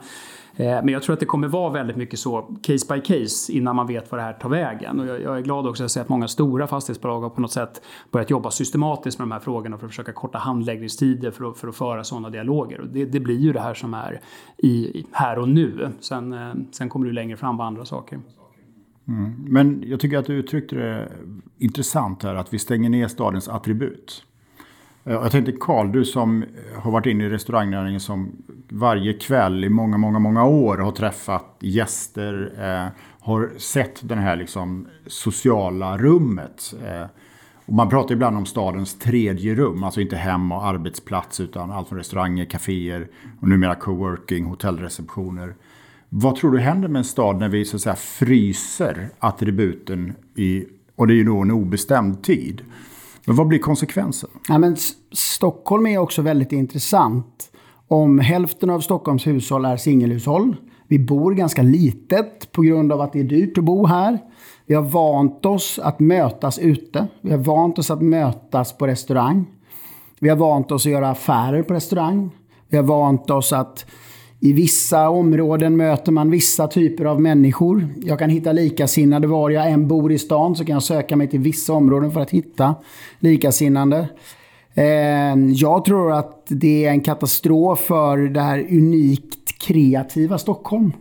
Eh, 0.57 0.67
men 0.67 0.89
jag 0.89 1.03
tror 1.03 1.15
att 1.15 1.21
det 1.21 1.27
kommer 1.27 1.49
vara 1.49 1.73
väldigt 1.73 1.97
mycket 1.97 2.19
så 2.19 2.57
case 2.63 2.95
by 2.95 3.01
case 3.01 3.53
innan 3.53 3.77
man 3.77 3.87
vet 3.87 4.11
vad 4.11 4.21
det 4.21 4.25
här 4.25 4.33
tar 4.33 4.49
vägen. 4.49 5.01
Och 5.01 5.07
jag 5.07 5.39
är 5.39 5.41
glad 5.41 5.67
också 5.67 5.85
att 5.85 5.91
se 5.91 6.01
att 6.01 6.09
många 6.09 6.29
stora 6.29 6.67
fastighetsbolag 6.67 7.21
har 7.21 7.31
på 7.31 7.41
något 7.41 7.53
sätt 7.53 7.83
börjat 8.11 8.31
jobba 8.31 8.51
systematiskt 8.51 9.19
med 9.19 9.29
de 9.29 9.33
här 9.33 9.41
frågorna 9.41 9.79
för 9.79 9.87
att 9.87 9.93
försöka 9.93 10.13
korta 10.13 10.39
handläggningstider 10.39 11.31
för 11.31 11.51
att, 11.51 11.59
för 11.59 11.69
att 11.69 11.77
föra 11.77 12.05
sådana 12.05 12.31
dialoger. 12.31 12.81
Och 12.81 12.89
det, 12.89 13.05
det 13.05 13.21
blir 13.21 13.39
ju 13.39 13.53
det 13.53 13.61
här 13.61 13.75
som 13.75 13.95
är 13.95 14.21
i, 14.59 15.05
här 15.13 15.39
och 15.39 15.49
nu. 15.49 15.89
Sen, 16.01 16.33
eh, 16.33 16.53
sen 16.71 16.89
kommer 16.89 17.07
du 17.07 17.13
längre 17.13 17.37
fram 17.37 17.57
på 17.57 17.63
andra 17.63 17.85
saker. 17.85 18.21
Mm. 19.09 19.35
Men 19.49 19.83
jag 19.87 20.01
tycker 20.01 20.19
att 20.19 20.27
du 20.27 20.35
uttryckte 20.35 20.77
det 20.77 21.09
intressant 21.59 22.23
här 22.23 22.35
att 22.35 22.55
vi 22.55 22.59
stänger 22.59 22.91
ner 22.91 23.09
stadens 23.09 23.49
attribut. 23.49 24.25
Eh, 25.05 25.13
jag 25.13 25.31
tänkte 25.31 25.53
Karl, 25.61 25.93
du 25.93 26.05
som 26.05 26.45
har 26.77 26.91
varit 26.91 27.07
inne 27.07 27.25
i 27.25 27.29
restaurangnäringen 27.29 28.01
som 28.01 28.33
varje 28.73 29.13
kväll 29.13 29.65
i 29.65 29.69
många, 29.69 29.99
många, 29.99 30.19
många 30.19 30.45
år 30.45 30.79
har 30.79 30.93
träffat 30.93 31.57
gäster, 31.61 32.53
eh, 32.59 32.93
har 33.21 33.51
sett 33.59 34.09
det 34.09 34.15
här 34.15 34.37
liksom 34.37 34.89
sociala 35.07 35.99
rummet. 35.99 36.75
Eh, 36.85 37.07
och 37.67 37.75
man 37.75 37.89
pratar 37.89 38.15
ibland 38.15 38.37
om 38.37 38.47
stadens 38.47 38.99
tredje 38.99 39.55
rum, 39.55 39.85
alltså 39.85 40.01
inte 40.01 40.17
hem 40.17 40.53
och 40.53 40.67
arbetsplats 40.67 41.41
utan 41.41 41.71
allt 41.71 41.89
från 41.89 41.99
restauranger, 41.99 42.45
kaféer 42.45 43.09
och 43.41 43.49
numera 43.49 43.75
coworking, 43.75 44.45
hotellreceptioner. 44.45 45.55
Vad 46.09 46.37
tror 46.37 46.51
du 46.53 46.59
händer 46.59 46.89
med 46.89 46.99
en 46.99 47.05
stad 47.05 47.39
när 47.39 47.49
vi 47.49 47.65
så 47.65 47.77
att 47.77 47.83
säga 47.83 47.97
fryser 47.97 49.09
attributen 49.19 50.13
i, 50.35 50.65
och 50.97 51.07
det 51.07 51.13
är 51.13 51.17
ju 51.17 51.25
då 51.25 51.39
en 51.39 51.51
obestämd 51.51 52.23
tid. 52.23 52.63
Men 53.25 53.37
vad 53.37 53.47
blir 53.47 53.59
konsekvensen? 53.59 54.31
Ja, 54.49 54.59
men 54.59 54.77
Stockholm 55.13 55.87
är 55.87 55.99
också 55.99 56.23
väldigt 56.23 56.53
intressant. 56.53 57.53
Om 57.93 58.19
hälften 58.19 58.71
av 58.71 58.81
Stockholms 58.81 59.27
hushåll 59.27 59.65
är 59.65 59.77
singelhushåll. 59.77 60.57
Vi 60.89 60.99
bor 60.99 61.35
ganska 61.35 61.63
litet 61.63 62.53
på 62.53 62.63
grund 62.63 62.93
av 62.93 63.01
att 63.01 63.13
det 63.13 63.21
är 63.21 63.25
dyrt 63.25 63.59
att 63.59 63.65
bo 63.65 63.87
här. 63.87 64.19
Vi 64.67 64.75
har 64.75 64.83
vant 64.83 65.47
oss 65.47 65.79
att 65.83 66.01
mötas 66.01 66.59
ute. 66.59 67.07
Vi 67.21 67.31
har 67.31 67.39
vant 67.39 67.79
oss 67.79 67.91
att 67.91 68.03
mötas 68.03 68.79
på 68.79 68.87
restaurang. 68.87 69.45
Vi 70.21 70.29
har 70.29 70.37
vant 70.37 70.73
oss 70.73 70.87
att 70.87 70.93
göra 70.93 71.11
affärer 71.11 71.63
på 71.63 71.75
restaurang. 71.75 72.31
Vi 72.69 72.77
har 72.77 72.85
vant 72.85 73.31
oss 73.31 73.53
att 73.53 73.87
i 74.41 74.53
vissa 74.53 75.09
områden 75.09 75.77
möter 75.77 76.13
man 76.13 76.31
vissa 76.31 76.67
typer 76.69 77.05
av 77.05 77.21
människor. 77.21 77.89
Jag 77.97 78.19
kan 78.19 78.31
hitta 78.31 78.53
likasinnade 78.53 79.27
var 79.27 79.51
jag 79.51 79.71
än 79.71 79.89
bor 79.89 80.13
i 80.13 80.19
stan 80.19 80.57
så 80.57 80.65
kan 80.65 80.73
jag 80.73 80.83
söka 80.83 81.17
mig 81.17 81.29
till 81.29 81.41
vissa 81.41 81.73
områden 81.73 82.13
för 82.13 82.21
att 82.21 82.31
hitta 82.31 82.75
likasinnande. 83.19 84.09
Ehm, 84.75 85.53
jag 85.53 85.85
tror 85.85 86.13
att 86.13 86.47
det 86.49 86.85
är 86.85 86.91
en 86.91 87.01
katastrof 87.01 87.81
för 87.81 88.19
det 88.19 88.41
här 88.41 88.59
unikt 88.71 89.59
kreativa 89.67 90.39
Stockholm. 90.39 90.93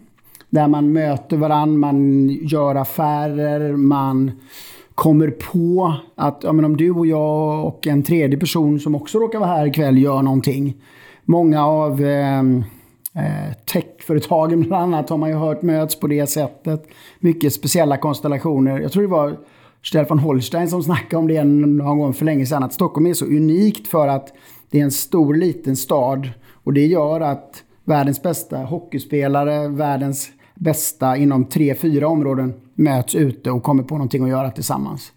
Där 0.50 0.68
man 0.68 0.94
möter 0.94 1.38
varandra, 1.38 1.78
man 1.78 2.30
gör 2.30 2.76
affärer, 2.76 3.76
man 3.76 4.32
kommer 4.96 5.28
på 5.28 5.94
att 6.16 6.40
ja, 6.44 6.54
men 6.54 6.66
om 6.66 6.78
du 6.78 6.92
och 6.92 7.08
jag 7.08 7.66
och 7.66 7.88
en 7.88 8.04
tredje 8.04 8.40
person 8.40 8.80
som 8.80 8.96
också 8.96 9.20
råkar 9.20 9.40
vara 9.40 9.50
här 9.50 9.66
ikväll 9.66 9.98
gör 9.98 10.22
någonting. 10.22 10.74
Många 11.26 11.66
av 11.66 12.02
ehm, 12.02 12.64
Eh, 13.16 13.54
techföretagen 13.74 14.62
bland 14.68 14.84
annat 14.84 15.10
har 15.10 15.18
man 15.18 15.30
ju 15.30 15.36
hört 15.36 15.62
möts 15.62 16.00
på 16.00 16.08
det 16.08 16.28
sättet. 16.28 16.88
Mycket 17.20 17.54
speciella 17.54 17.98
konstellationer. 17.98 18.80
Jag 18.80 18.92
tror 18.92 19.04
det 19.04 19.10
var 19.10 19.38
Stefan 19.84 20.20
Holstein 20.20 20.70
som 20.70 20.84
snackade 20.84 21.18
om 21.18 21.28
det 21.28 21.44
någon 21.44 22.00
gång 22.00 22.14
för 22.14 22.26
länge 22.26 22.46
sedan. 22.46 22.64
Att 22.64 22.74
Stockholm 22.74 23.06
är 23.06 23.14
så 23.14 23.26
unikt 23.26 23.88
för 23.88 24.08
att 24.08 24.34
det 24.70 24.80
är 24.80 24.84
en 24.84 24.92
stor 24.92 25.36
liten 25.36 25.76
stad. 25.76 26.30
Och 26.64 26.74
det 26.74 26.86
gör 26.86 27.22
att 27.22 27.64
världens 27.84 28.24
bästa 28.24 28.58
hockeyspelare, 28.58 29.68
världens 29.68 30.30
bästa 30.56 31.18
inom 31.18 31.46
tre, 31.46 31.76
fyra 31.76 32.08
områden 32.08 32.54
möts 32.74 33.16
ute 33.16 33.52
och 33.52 33.64
kommer 33.64 33.84
på 33.84 33.96
någonting 33.96 34.24
att 34.24 34.30
göra 34.30 34.52
tillsammans. 34.52 35.12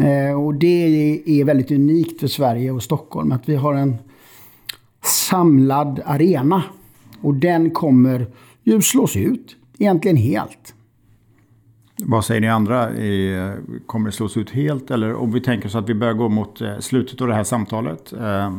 Eh, 0.00 0.44
och 0.44 0.54
det 0.54 1.22
är 1.26 1.44
väldigt 1.44 1.70
unikt 1.70 2.20
för 2.20 2.26
Sverige 2.26 2.70
och 2.70 2.82
Stockholm. 2.82 3.32
Att 3.32 3.48
vi 3.48 3.54
har 3.54 3.74
en 3.74 3.96
samlad 5.04 6.00
arena 6.04 6.62
och 7.20 7.34
den 7.34 7.70
kommer 7.70 8.26
ju 8.62 8.82
slås 8.82 9.16
ut, 9.16 9.56
egentligen 9.78 10.16
helt. 10.16 10.74
Vad 11.98 12.24
säger 12.24 12.40
ni 12.40 12.48
andra? 12.48 12.88
Kommer 13.86 14.06
det 14.06 14.12
slås 14.12 14.36
ut 14.36 14.50
helt? 14.50 14.90
Eller 14.90 15.14
om 15.14 15.32
vi 15.32 15.40
tänker 15.40 15.68
så 15.68 15.78
att 15.78 15.88
vi 15.88 15.94
börjar 15.94 16.14
gå 16.14 16.28
mot 16.28 16.60
eh, 16.60 16.78
slutet 16.78 17.20
av 17.20 17.28
det 17.28 17.34
här 17.34 17.44
samtalet. 17.44 18.12
Eh, 18.12 18.58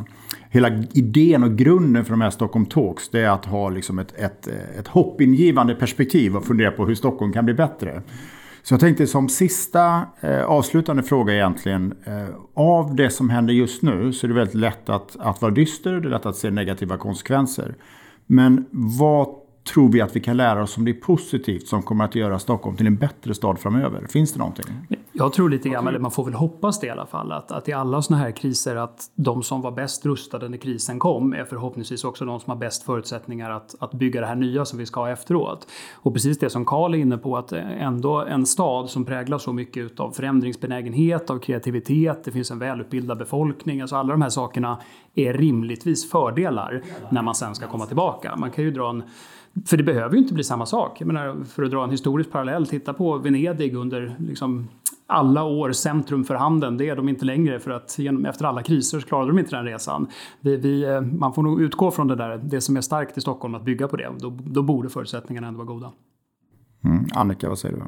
hela 0.50 0.84
idén 0.94 1.44
och 1.44 1.58
grunden 1.58 2.06
för 2.06 2.12
de 2.12 2.22
här 2.22 2.30
Stockholm 2.30 2.66
Talks 2.66 3.10
det 3.10 3.20
är 3.20 3.30
att 3.30 3.46
ha 3.46 3.70
liksom 3.70 4.00
ett, 4.00 4.14
ett, 4.18 4.48
eh, 4.48 4.80
ett 4.80 4.88
hoppingivande 4.88 5.76
perspektiv 5.76 6.36
och 6.36 6.46
fundera 6.46 6.72
på 6.72 6.86
hur 6.86 6.96
Stockholm 6.96 7.34
kan 7.34 7.46
bli 7.46 7.54
bättre. 7.54 8.02
Så 8.64 8.74
jag 8.74 8.80
tänkte 8.80 9.08
som 9.08 9.30
sista 9.30 10.02
eh, 10.22 10.44
avslutande 10.44 11.04
fråga 11.04 11.34
egentligen. 11.34 11.94
Eh, 12.04 12.36
av 12.54 12.96
det 12.96 13.10
som 13.10 13.30
händer 13.30 13.54
just 13.54 13.82
nu 13.82 14.14
så 14.14 14.26
är 14.26 14.30
det 14.30 14.34
väldigt 14.34 14.56
lätt 14.56 14.90
att, 14.90 15.16
att 15.20 15.42
vara 15.42 15.52
dyster. 15.52 15.92
Det 15.92 16.08
är 16.08 16.10
lätt 16.10 16.26
att 16.26 16.36
se 16.36 16.50
negativa 16.50 16.98
konsekvenser. 16.98 17.76
Men 18.26 18.66
vad 18.72 19.28
tror 19.68 19.92
vi 19.92 20.02
att 20.02 20.16
vi 20.16 20.20
kan 20.20 20.38
lära 20.38 20.64
oss 20.64 20.72
som 20.72 20.86
det 20.86 20.92
är 20.92 21.02
positivt 21.02 21.68
som 21.68 21.84
kommer 21.84 22.06
att 22.06 22.16
göra 22.16 22.40
Stockholm 22.40 22.78
till 22.78 22.88
en 22.88 22.96
bättre 22.96 23.34
stad 23.34 23.60
framöver? 23.60 24.08
Finns 24.10 24.34
det 24.34 24.40
någonting? 24.40 24.66
Jag 25.14 25.34
tror 25.34 25.50
lite 25.50 25.70
grann, 25.70 25.88
eller 25.88 26.00
man 26.00 26.12
får 26.12 26.26
väl 26.26 26.34
hoppas 26.34 26.80
det 26.80 26.88
i 26.88 26.90
alla 26.90 27.06
fall, 27.06 27.32
att, 27.32 27.52
att 27.52 27.70
i 27.70 27.74
alla 27.74 28.02
sådana 28.02 28.24
här 28.24 28.32
kriser 28.32 28.76
att 28.76 29.12
de 29.16 29.44
som 29.44 29.62
var 29.62 29.72
bäst 29.72 30.06
rustade 30.06 30.50
när 30.50 30.58
krisen 30.58 31.00
kom 31.00 31.34
är 31.34 31.46
förhoppningsvis 31.46 32.04
också 32.04 32.26
de 32.26 32.40
som 32.40 32.52
har 32.52 32.58
bäst 32.58 32.84
förutsättningar 32.84 33.52
att, 33.52 33.76
att 33.80 33.94
bygga 33.94 34.22
det 34.22 34.28
här 34.28 34.36
nya 34.36 34.66
som 34.66 34.80
vi 34.80 34.86
ska 34.86 35.00
ha 35.00 35.10
efteråt. 35.10 35.68
Och 35.94 36.14
precis 36.14 36.40
det 36.40 36.50
som 36.50 36.66
Karl 36.66 36.94
är 36.94 36.98
inne 36.98 37.18
på, 37.18 37.38
att 37.38 37.52
ändå 37.52 38.26
en 38.26 38.46
stad 38.46 38.90
som 38.90 39.06
präglas 39.06 39.44
så 39.44 39.54
mycket 39.54 40.00
av 40.00 40.12
förändringsbenägenhet, 40.12 41.30
av 41.30 41.40
kreativitet, 41.40 42.24
det 42.24 42.32
finns 42.32 42.52
en 42.52 42.60
välutbildad 42.60 43.18
befolkning, 43.18 43.82
alltså 43.82 43.96
alla 43.96 44.12
de 44.12 44.22
här 44.22 44.30
sakerna 44.30 44.78
är 45.16 45.34
rimligtvis 45.34 46.12
fördelar 46.12 46.84
när 47.10 47.22
man 47.22 47.36
sen 47.36 47.56
ska 47.56 47.68
komma 47.68 47.86
tillbaka. 47.86 48.36
Man 48.36 48.52
kan 48.52 48.64
ju 48.64 48.72
dra 48.72 48.90
en 48.90 49.04
för 49.66 49.78
det 49.78 49.84
behöver 49.84 50.16
ju 50.16 50.22
inte 50.22 50.34
bli 50.34 50.44
samma 50.44 50.66
sak. 50.66 51.02
Jag 51.02 51.08
menar, 51.08 51.44
för 51.44 51.64
att 51.64 51.72
dra 51.72 51.84
en 51.84 51.90
historisk 51.90 52.32
parallell, 52.32 52.68
titta 52.68 52.94
på 52.94 53.18
Venedig 53.18 53.76
under 53.76 54.16
liksom 54.20 54.68
alla 55.08 55.44
år 55.44 55.72
centrum 55.72 56.24
för 56.24 56.36
handeln. 56.36 56.78
Det 56.78 56.90
är 56.90 56.96
de 56.96 57.10
inte 57.10 57.26
längre 57.26 57.60
för 57.60 57.72
att 57.72 58.00
genom, 58.00 58.26
efter 58.26 58.46
alla 58.46 58.64
kriser 58.64 59.00
så 59.00 59.08
klarade 59.08 59.32
de 59.32 59.40
inte 59.40 59.56
den 59.56 59.66
resan. 59.66 60.08
Vi, 60.42 60.58
vi, 60.58 60.84
eh, 60.84 61.02
man 61.02 61.34
får 61.34 61.44
nog 61.44 61.62
utgå 61.62 61.92
från 61.92 62.08
det 62.08 62.16
där, 62.16 62.38
det 62.38 62.62
som 62.62 62.78
är 62.78 62.82
starkt 62.82 63.18
i 63.18 63.22
Stockholm, 63.22 63.56
att 63.56 63.66
bygga 63.66 63.88
på 63.88 63.98
det. 63.98 64.12
Då, 64.20 64.38
då 64.46 64.62
borde 64.62 64.90
förutsättningarna 64.90 65.48
ändå 65.48 65.58
vara 65.58 65.68
goda. 65.68 65.92
Mm. 66.84 67.06
Annika, 67.16 67.50
vad 67.50 67.60
säger 67.60 67.76
du? 67.76 67.84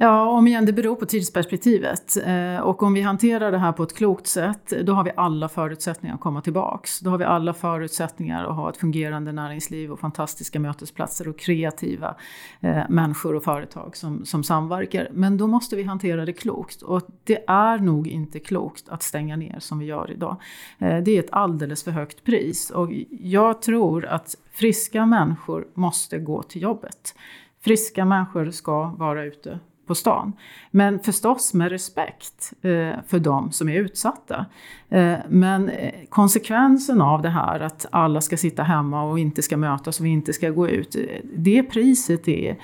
Ja, 0.00 0.28
om 0.28 0.46
igen, 0.46 0.66
det 0.66 0.72
beror 0.72 0.96
på 0.96 1.06
tidsperspektivet. 1.06 2.16
Eh, 2.26 2.60
och 2.60 2.82
om 2.82 2.94
vi 2.94 3.00
hanterar 3.00 3.52
det 3.52 3.58
här 3.58 3.72
på 3.72 3.82
ett 3.82 3.96
klokt 3.96 4.26
sätt, 4.26 4.72
då 4.82 4.92
har 4.92 5.04
vi 5.04 5.10
alla 5.16 5.48
förutsättningar 5.48 6.14
att 6.14 6.20
komma 6.20 6.40
tillbaks. 6.42 7.00
Då 7.00 7.10
har 7.10 7.18
vi 7.18 7.24
alla 7.24 7.54
förutsättningar 7.54 8.44
att 8.44 8.56
ha 8.56 8.70
ett 8.70 8.76
fungerande 8.76 9.32
näringsliv 9.32 9.92
och 9.92 10.00
fantastiska 10.00 10.60
mötesplatser 10.60 11.28
och 11.28 11.38
kreativa 11.38 12.16
eh, 12.60 12.82
människor 12.88 13.34
och 13.34 13.44
företag 13.44 13.96
som, 13.96 14.24
som 14.24 14.44
samverkar. 14.44 15.08
Men 15.12 15.36
då 15.36 15.46
måste 15.46 15.76
vi 15.76 15.82
hantera 15.82 16.24
det 16.24 16.32
klokt. 16.32 16.82
Och 16.82 17.02
det 17.24 17.44
är 17.48 17.78
nog 17.78 18.08
inte 18.08 18.38
klokt 18.38 18.88
att 18.88 19.02
stänga 19.02 19.36
ner 19.36 19.56
som 19.58 19.78
vi 19.78 19.86
gör 19.86 20.10
idag. 20.10 20.36
Eh, 20.78 20.98
det 20.98 21.10
är 21.10 21.18
ett 21.18 21.32
alldeles 21.32 21.84
för 21.84 21.90
högt 21.90 22.24
pris. 22.24 22.70
Och 22.70 22.90
jag 23.10 23.62
tror 23.62 24.06
att 24.06 24.34
friska 24.52 25.06
människor 25.06 25.66
måste 25.74 26.18
gå 26.18 26.42
till 26.42 26.62
jobbet. 26.62 27.14
Friska 27.60 28.04
människor 28.04 28.50
ska 28.50 28.94
vara 28.98 29.24
ute 29.24 29.58
på 29.88 29.94
stan. 29.94 30.32
Men 30.70 31.00
förstås 31.00 31.54
med 31.54 31.70
respekt 31.70 32.52
eh, 32.62 33.00
för 33.06 33.18
de 33.18 33.52
som 33.52 33.68
är 33.68 33.74
utsatta. 33.74 34.46
Eh, 34.88 35.16
men 35.28 35.68
eh, 35.68 35.92
konsekvensen 36.08 37.00
av 37.00 37.22
det 37.22 37.28
här 37.28 37.60
att 37.60 37.86
alla 37.90 38.20
ska 38.20 38.36
sitta 38.36 38.62
hemma 38.62 39.02
och 39.02 39.18
inte 39.18 39.42
ska 39.42 39.56
mötas 39.56 40.00
och 40.00 40.06
inte 40.06 40.32
ska 40.32 40.50
gå 40.50 40.68
ut. 40.68 40.96
Eh, 40.96 41.02
det 41.22 41.62
priset 41.62 42.28
är 42.28 42.56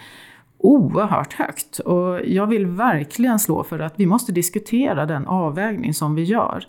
oerhört 0.58 1.32
högt. 1.32 1.78
Och 1.78 2.20
jag 2.26 2.46
vill 2.46 2.66
verkligen 2.66 3.38
slå 3.38 3.64
för 3.64 3.78
att 3.78 3.94
vi 3.96 4.06
måste 4.06 4.32
diskutera 4.32 5.06
den 5.06 5.26
avvägning 5.26 5.94
som 5.94 6.14
vi 6.14 6.22
gör 6.22 6.66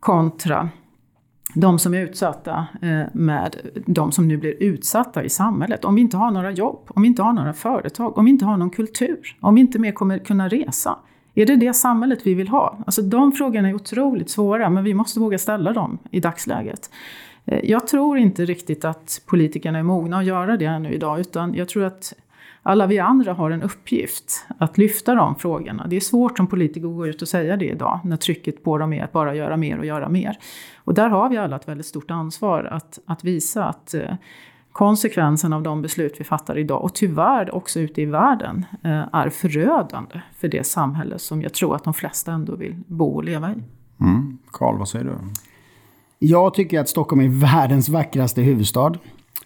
kontra 0.00 0.68
de 1.56 1.78
som 1.78 1.94
är 1.94 2.00
utsatta 2.00 2.66
eh, 2.82 3.02
med 3.12 3.56
de 3.86 4.12
som 4.12 4.28
nu 4.28 4.36
blir 4.36 4.62
utsatta 4.62 5.24
i 5.24 5.28
samhället. 5.28 5.84
Om 5.84 5.94
vi 5.94 6.00
inte 6.00 6.16
har 6.16 6.30
några 6.30 6.50
jobb, 6.50 6.80
om 6.88 7.02
vi 7.02 7.08
inte 7.08 7.22
har 7.22 7.32
några 7.32 7.52
företag, 7.52 8.18
om 8.18 8.24
vi 8.24 8.30
inte 8.30 8.44
har 8.44 8.56
någon 8.56 8.70
kultur, 8.70 9.36
om 9.40 9.54
vi 9.54 9.60
inte 9.60 9.78
mer 9.78 9.92
kommer 9.92 10.18
kunna 10.18 10.48
resa. 10.48 10.98
Är 11.34 11.46
det 11.46 11.56
det 11.56 11.74
samhället 11.74 12.18
vi 12.24 12.34
vill 12.34 12.48
ha? 12.48 12.78
Alltså 12.86 13.02
de 13.02 13.32
frågorna 13.32 13.68
är 13.68 13.74
otroligt 13.74 14.30
svåra, 14.30 14.70
men 14.70 14.84
vi 14.84 14.94
måste 14.94 15.20
våga 15.20 15.38
ställa 15.38 15.72
dem 15.72 15.98
i 16.10 16.20
dagsläget. 16.20 16.90
Eh, 17.44 17.60
jag 17.64 17.86
tror 17.86 18.18
inte 18.18 18.44
riktigt 18.44 18.84
att 18.84 19.22
politikerna 19.26 19.78
är 19.78 19.82
mogna 19.82 20.18
att 20.18 20.24
göra 20.24 20.56
det 20.56 20.78
nu 20.78 20.92
idag, 20.92 21.20
utan 21.20 21.54
jag 21.54 21.68
tror 21.68 21.84
att 21.84 22.12
alla 22.66 22.86
vi 22.86 22.98
andra 22.98 23.32
har 23.32 23.50
en 23.50 23.62
uppgift 23.62 24.46
att 24.58 24.78
lyfta 24.78 25.14
de 25.14 25.34
frågorna. 25.34 25.86
Det 25.86 25.96
är 25.96 26.00
svårt 26.00 26.36
som 26.36 26.46
politiker 26.46 26.86
att 26.86 26.94
gå 26.94 27.06
ut 27.06 27.22
och 27.22 27.28
säga 27.28 27.56
det 27.56 27.64
idag 27.64 28.00
när 28.04 28.16
trycket 28.16 28.64
på 28.64 28.78
dem 28.78 28.92
är 28.92 29.04
att 29.04 29.12
bara 29.12 29.34
göra 29.34 29.56
mer 29.56 29.78
och 29.78 29.86
göra 29.86 30.08
mer. 30.08 30.38
Och 30.76 30.94
där 30.94 31.08
har 31.08 31.28
vi 31.28 31.36
alla 31.36 31.56
ett 31.56 31.68
väldigt 31.68 31.86
stort 31.86 32.10
ansvar 32.10 32.64
att, 32.64 32.98
att 33.06 33.24
visa 33.24 33.64
att 33.64 33.94
eh, 33.94 34.14
konsekvensen 34.72 35.52
av 35.52 35.62
de 35.62 35.82
beslut 35.82 36.14
vi 36.18 36.24
fattar 36.24 36.58
idag 36.58 36.84
och 36.84 36.94
tyvärr 36.94 37.54
också 37.54 37.80
ute 37.80 38.02
i 38.02 38.04
världen 38.04 38.64
eh, 38.84 39.14
är 39.14 39.30
förödande 39.30 40.20
för 40.38 40.48
det 40.48 40.66
samhälle 40.66 41.18
som 41.18 41.42
jag 41.42 41.54
tror 41.54 41.74
att 41.74 41.84
de 41.84 41.94
flesta 41.94 42.32
ändå 42.32 42.56
vill 42.56 42.76
bo 42.86 43.14
och 43.14 43.24
leva 43.24 43.50
i. 43.50 43.62
Mm. 44.00 44.38
Carl, 44.50 44.78
vad 44.78 44.88
säger 44.88 45.04
du? 45.04 45.12
Jag 46.18 46.54
tycker 46.54 46.80
att 46.80 46.88
Stockholm 46.88 47.22
är 47.22 47.28
världens 47.28 47.88
vackraste 47.88 48.42
huvudstad. 48.42 48.92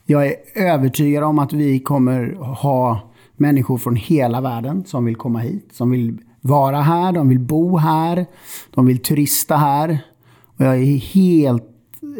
Jag 0.04 0.26
är 0.26 0.34
övertygad 0.54 1.24
om 1.24 1.38
att 1.38 1.52
vi 1.52 1.80
kommer 1.80 2.34
ha 2.34 3.09
människor 3.40 3.78
från 3.78 3.96
hela 3.96 4.40
världen 4.40 4.84
som 4.84 5.04
vill 5.04 5.16
komma 5.16 5.38
hit, 5.38 5.68
som 5.72 5.90
vill 5.90 6.18
vara 6.40 6.80
här, 6.80 7.12
de 7.12 7.28
vill 7.28 7.38
bo 7.38 7.76
här, 7.76 8.26
de 8.70 8.86
vill 8.86 8.98
turista 8.98 9.56
här. 9.56 9.98
Och 10.44 10.64
jag 10.64 10.76
är 10.76 10.96
helt 10.96 11.64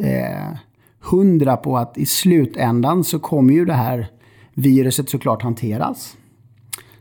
eh, 0.02 0.56
hundra 1.00 1.56
på 1.56 1.78
att 1.78 1.98
i 1.98 2.06
slutändan 2.06 3.04
så 3.04 3.18
kommer 3.18 3.54
ju 3.54 3.64
det 3.64 3.74
här 3.74 4.06
viruset 4.54 5.08
såklart 5.08 5.42
hanteras. 5.42 6.16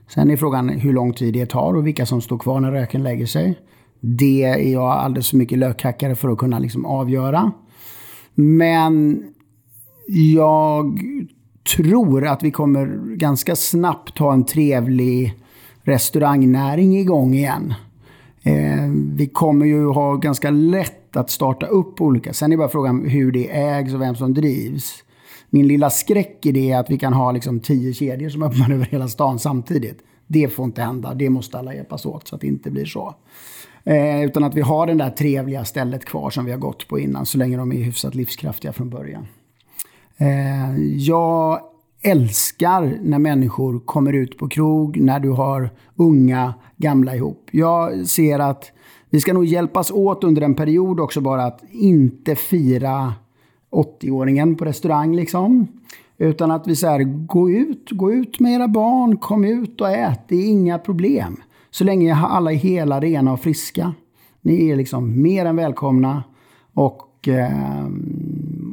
Sen 0.07 0.31
är 0.31 0.37
frågan 0.37 0.69
hur 0.69 0.93
lång 0.93 1.13
tid 1.13 1.33
det 1.33 1.45
tar 1.45 1.73
och 1.73 1.87
vilka 1.87 2.05
som 2.05 2.21
står 2.21 2.37
kvar 2.37 2.59
när 2.59 2.71
röken 2.71 3.03
lägger 3.03 3.25
sig. 3.25 3.59
Det 3.99 4.43
är 4.43 4.71
jag 4.73 4.91
alldeles 4.91 5.29
för 5.29 5.37
mycket 5.37 5.57
lökhackare 5.57 6.15
för 6.15 6.29
att 6.29 6.37
kunna 6.37 6.59
liksom 6.59 6.85
avgöra. 6.85 7.51
Men 8.35 9.23
jag 10.07 10.99
tror 11.63 12.27
att 12.27 12.43
vi 12.43 12.51
kommer 12.51 13.15
ganska 13.15 13.55
snabbt 13.55 14.17
ha 14.17 14.33
en 14.33 14.45
trevlig 14.45 15.33
restaurangnäring 15.83 16.97
igång 16.97 17.33
igen. 17.33 17.73
Eh, 18.43 18.89
vi 19.15 19.27
kommer 19.27 19.65
ju 19.65 19.85
ha 19.85 20.15
ganska 20.15 20.49
lätt 20.49 21.15
att 21.15 21.29
starta 21.29 21.65
upp 21.65 22.01
olika. 22.01 22.33
Sen 22.33 22.51
är 22.51 22.57
bara 22.57 22.69
frågan 22.69 23.05
hur 23.05 23.31
det 23.31 23.57
ägs 23.57 23.93
och 23.93 24.01
vem 24.01 24.15
som 24.15 24.33
drivs. 24.33 25.03
Min 25.49 25.67
lilla 25.67 25.89
skräck 25.89 26.45
i 26.45 26.51
det 26.51 26.71
är 26.71 26.79
att 26.79 26.89
vi 26.89 26.97
kan 26.97 27.13
ha 27.13 27.31
liksom 27.31 27.59
tio 27.59 27.93
kedjor 27.93 28.29
som 28.29 28.43
öppnar 28.43 28.71
över 28.73 28.85
hela 28.85 29.07
stan 29.07 29.39
samtidigt. 29.39 29.99
Det 30.27 30.47
får 30.53 30.65
inte 30.65 30.81
hända. 30.81 31.13
Det 31.13 31.29
måste 31.29 31.59
alla 31.59 31.75
hjälpas 31.75 32.05
åt 32.05 32.27
så 32.27 32.35
att 32.35 32.41
det 32.41 32.47
inte 32.47 32.71
blir 32.71 32.85
så. 32.85 33.15
Eh, 33.83 34.23
utan 34.23 34.43
att 34.43 34.55
vi 34.55 34.61
har 34.61 34.87
det 34.87 34.93
där 34.93 35.09
trevliga 35.09 35.65
stället 35.65 36.05
kvar 36.05 36.29
som 36.29 36.45
vi 36.45 36.51
har 36.51 36.59
gått 36.59 36.87
på 36.87 36.99
innan 36.99 37.25
så 37.25 37.37
länge 37.37 37.57
de 37.57 37.71
är 37.71 37.75
hyfsat 37.75 38.15
livskraftiga 38.15 38.73
från 38.73 38.89
början. 38.89 39.27
Eh, 40.19 40.77
jag 40.97 41.59
älskar 42.01 42.99
när 43.01 43.19
människor 43.19 43.79
kommer 43.79 44.13
ut 44.13 44.37
på 44.37 44.47
krog, 44.47 44.99
när 44.99 45.19
du 45.19 45.29
har 45.29 45.69
unga, 45.95 46.53
gamla 46.77 47.15
ihop. 47.15 47.49
Jag 47.51 48.07
ser 48.07 48.39
att 48.39 48.71
vi 49.09 49.21
ska 49.21 49.33
nog 49.33 49.45
hjälpas 49.45 49.91
åt 49.91 50.23
under 50.23 50.41
en 50.41 50.55
period 50.55 50.99
också 50.99 51.21
bara 51.21 51.43
att 51.43 51.63
inte 51.71 52.35
fira 52.35 53.13
80-åringen 53.71 54.55
på 54.55 54.65
restaurang 54.65 55.15
liksom. 55.15 55.67
Utan 56.17 56.51
att 56.51 56.67
vi 56.67 56.75
säger 56.75 57.03
gå 57.03 57.49
ut, 57.49 57.91
gå 57.91 58.13
ut 58.13 58.39
med 58.39 58.53
era 58.53 58.67
barn, 58.67 59.17
kom 59.17 59.45
ut 59.45 59.81
och 59.81 59.89
ät, 59.89 60.19
det 60.27 60.35
är 60.35 60.49
inga 60.49 60.79
problem. 60.79 61.41
Så 61.71 61.83
länge 61.83 62.15
alla 62.15 62.51
är 62.51 62.55
hela, 62.55 62.99
rena 62.99 63.33
och 63.33 63.39
friska. 63.39 63.93
Ni 64.41 64.69
är 64.69 64.75
liksom 64.75 65.21
mer 65.21 65.45
än 65.45 65.55
välkomna. 65.55 66.23
Och 66.73 67.27
eh, 67.27 67.87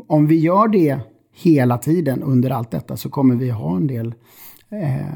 om 0.06 0.26
vi 0.26 0.38
gör 0.38 0.68
det 0.68 0.98
hela 1.42 1.78
tiden 1.78 2.22
under 2.22 2.50
allt 2.50 2.70
detta 2.70 2.96
så 2.96 3.10
kommer 3.10 3.34
vi 3.34 3.50
ha 3.50 3.76
en 3.76 3.86
del 3.86 4.14
eh, 4.70 5.06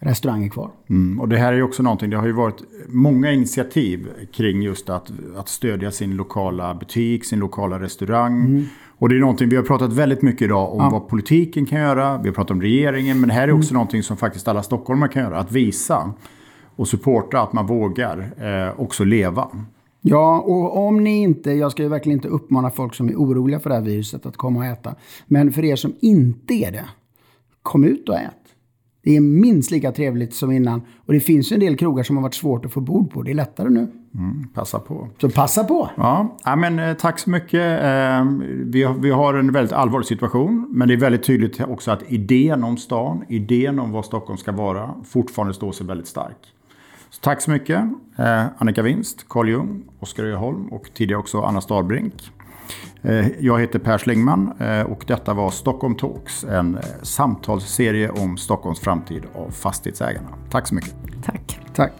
restauranger 0.00 0.48
kvar. 0.48 0.70
Mm, 0.88 1.20
och 1.20 1.28
det 1.28 1.36
här 1.36 1.52
är 1.52 1.56
ju 1.56 1.62
också 1.62 1.82
någonting, 1.82 2.10
det 2.10 2.16
har 2.16 2.26
ju 2.26 2.32
varit 2.32 2.62
många 2.88 3.32
initiativ 3.32 4.08
kring 4.32 4.62
just 4.62 4.90
att, 4.90 5.12
att 5.36 5.48
stödja 5.48 5.90
sin 5.90 6.16
lokala 6.16 6.74
butik, 6.74 7.24
sin 7.24 7.38
lokala 7.38 7.80
restaurang. 7.80 8.44
Mm. 8.44 8.64
Och 8.98 9.08
det 9.08 9.16
är 9.16 9.20
någonting, 9.20 9.48
vi 9.48 9.56
har 9.56 9.62
pratat 9.62 9.92
väldigt 9.92 10.22
mycket 10.22 10.42
idag 10.42 10.72
om 10.72 10.80
ja. 10.80 10.90
vad 10.90 11.08
politiken 11.08 11.66
kan 11.66 11.80
göra, 11.80 12.18
vi 12.18 12.28
har 12.28 12.34
pratat 12.34 12.50
om 12.50 12.62
regeringen, 12.62 13.20
men 13.20 13.28
det 13.28 13.34
här 13.34 13.48
är 13.48 13.52
också 13.52 13.70
mm. 13.70 13.74
någonting 13.74 14.02
som 14.02 14.16
faktiskt 14.16 14.48
alla 14.48 14.62
stockholmare 14.62 15.10
kan 15.10 15.22
göra, 15.22 15.38
att 15.38 15.52
visa 15.52 16.12
och 16.76 16.88
supporta 16.88 17.40
att 17.40 17.52
man 17.52 17.66
vågar 17.66 18.18
eh, 18.18 18.80
också 18.80 19.04
leva. 19.04 19.48
Ja, 20.00 20.40
och 20.40 20.86
om 20.86 21.04
ni 21.04 21.22
inte, 21.22 21.50
jag 21.50 21.72
ska 21.72 21.82
ju 21.82 21.88
verkligen 21.88 22.18
inte 22.18 22.28
uppmana 22.28 22.70
folk 22.70 22.94
som 22.94 23.08
är 23.08 23.14
oroliga 23.14 23.60
för 23.60 23.70
det 23.70 23.76
här 23.76 23.82
viruset 23.82 24.26
att 24.26 24.36
komma 24.36 24.58
och 24.58 24.66
äta. 24.66 24.94
Men 25.26 25.52
för 25.52 25.64
er 25.64 25.76
som 25.76 25.92
inte 26.00 26.54
är 26.54 26.72
det, 26.72 26.84
kom 27.62 27.84
ut 27.84 28.08
och 28.08 28.14
ät. 28.14 28.34
Det 29.02 29.16
är 29.16 29.20
minst 29.20 29.70
lika 29.70 29.92
trevligt 29.92 30.34
som 30.34 30.52
innan. 30.52 30.82
Och 31.06 31.12
det 31.12 31.20
finns 31.20 31.52
ju 31.52 31.54
en 31.54 31.60
del 31.60 31.76
krogar 31.76 32.02
som 32.02 32.16
har 32.16 32.22
varit 32.22 32.34
svårt 32.34 32.64
att 32.64 32.72
få 32.72 32.80
bord 32.80 33.10
på. 33.10 33.22
Det 33.22 33.30
är 33.30 33.34
lättare 33.34 33.68
nu. 33.68 33.92
Mm, 34.14 34.48
passa 34.54 34.78
på. 34.78 35.08
Så 35.20 35.30
passa 35.30 35.64
på. 35.64 35.90
Ja, 35.96 36.36
ja 36.44 36.56
men 36.56 36.78
eh, 36.78 36.94
tack 36.94 37.18
så 37.18 37.30
mycket. 37.30 37.82
Eh, 37.82 38.24
vi, 38.64 38.82
har, 38.82 38.94
vi 38.94 39.10
har 39.10 39.34
en 39.34 39.52
väldigt 39.52 39.72
allvarlig 39.72 40.06
situation. 40.06 40.66
Men 40.70 40.88
det 40.88 40.94
är 40.94 40.98
väldigt 40.98 41.22
tydligt 41.22 41.60
också 41.60 41.90
att 41.90 42.02
idén 42.12 42.64
om 42.64 42.76
stan, 42.76 43.24
idén 43.28 43.78
om 43.78 43.92
vad 43.92 44.04
Stockholm 44.04 44.38
ska 44.38 44.52
vara, 44.52 44.94
fortfarande 45.04 45.54
står 45.54 45.72
sig 45.72 45.86
väldigt 45.86 46.06
stark. 46.06 46.36
Tack 47.20 47.40
så 47.40 47.50
mycket 47.50 47.84
eh, 48.18 48.46
Annika 48.58 48.82
Winst, 48.82 49.28
Carl 49.28 49.48
Jung, 49.48 49.82
Oskar 49.98 50.24
Öholm 50.24 50.66
och 50.68 50.90
tidigare 50.94 51.20
också 51.20 51.40
Anna 51.40 51.60
Starbrink. 51.60 52.30
Eh, 53.02 53.28
jag 53.40 53.60
heter 53.60 53.78
Per 53.78 53.98
Slingman 53.98 54.52
eh, 54.60 54.82
och 54.82 55.04
detta 55.06 55.34
var 55.34 55.50
Stockholm 55.50 55.94
Talks, 55.94 56.44
en 56.44 56.78
samtalsserie 57.02 58.10
om 58.10 58.36
Stockholms 58.36 58.80
framtid 58.80 59.22
av 59.34 59.50
fastighetsägarna. 59.50 60.28
Tack 60.50 60.68
så 60.68 60.74
mycket. 60.74 60.94
Tack. 61.24 61.60
Tack. 61.74 61.92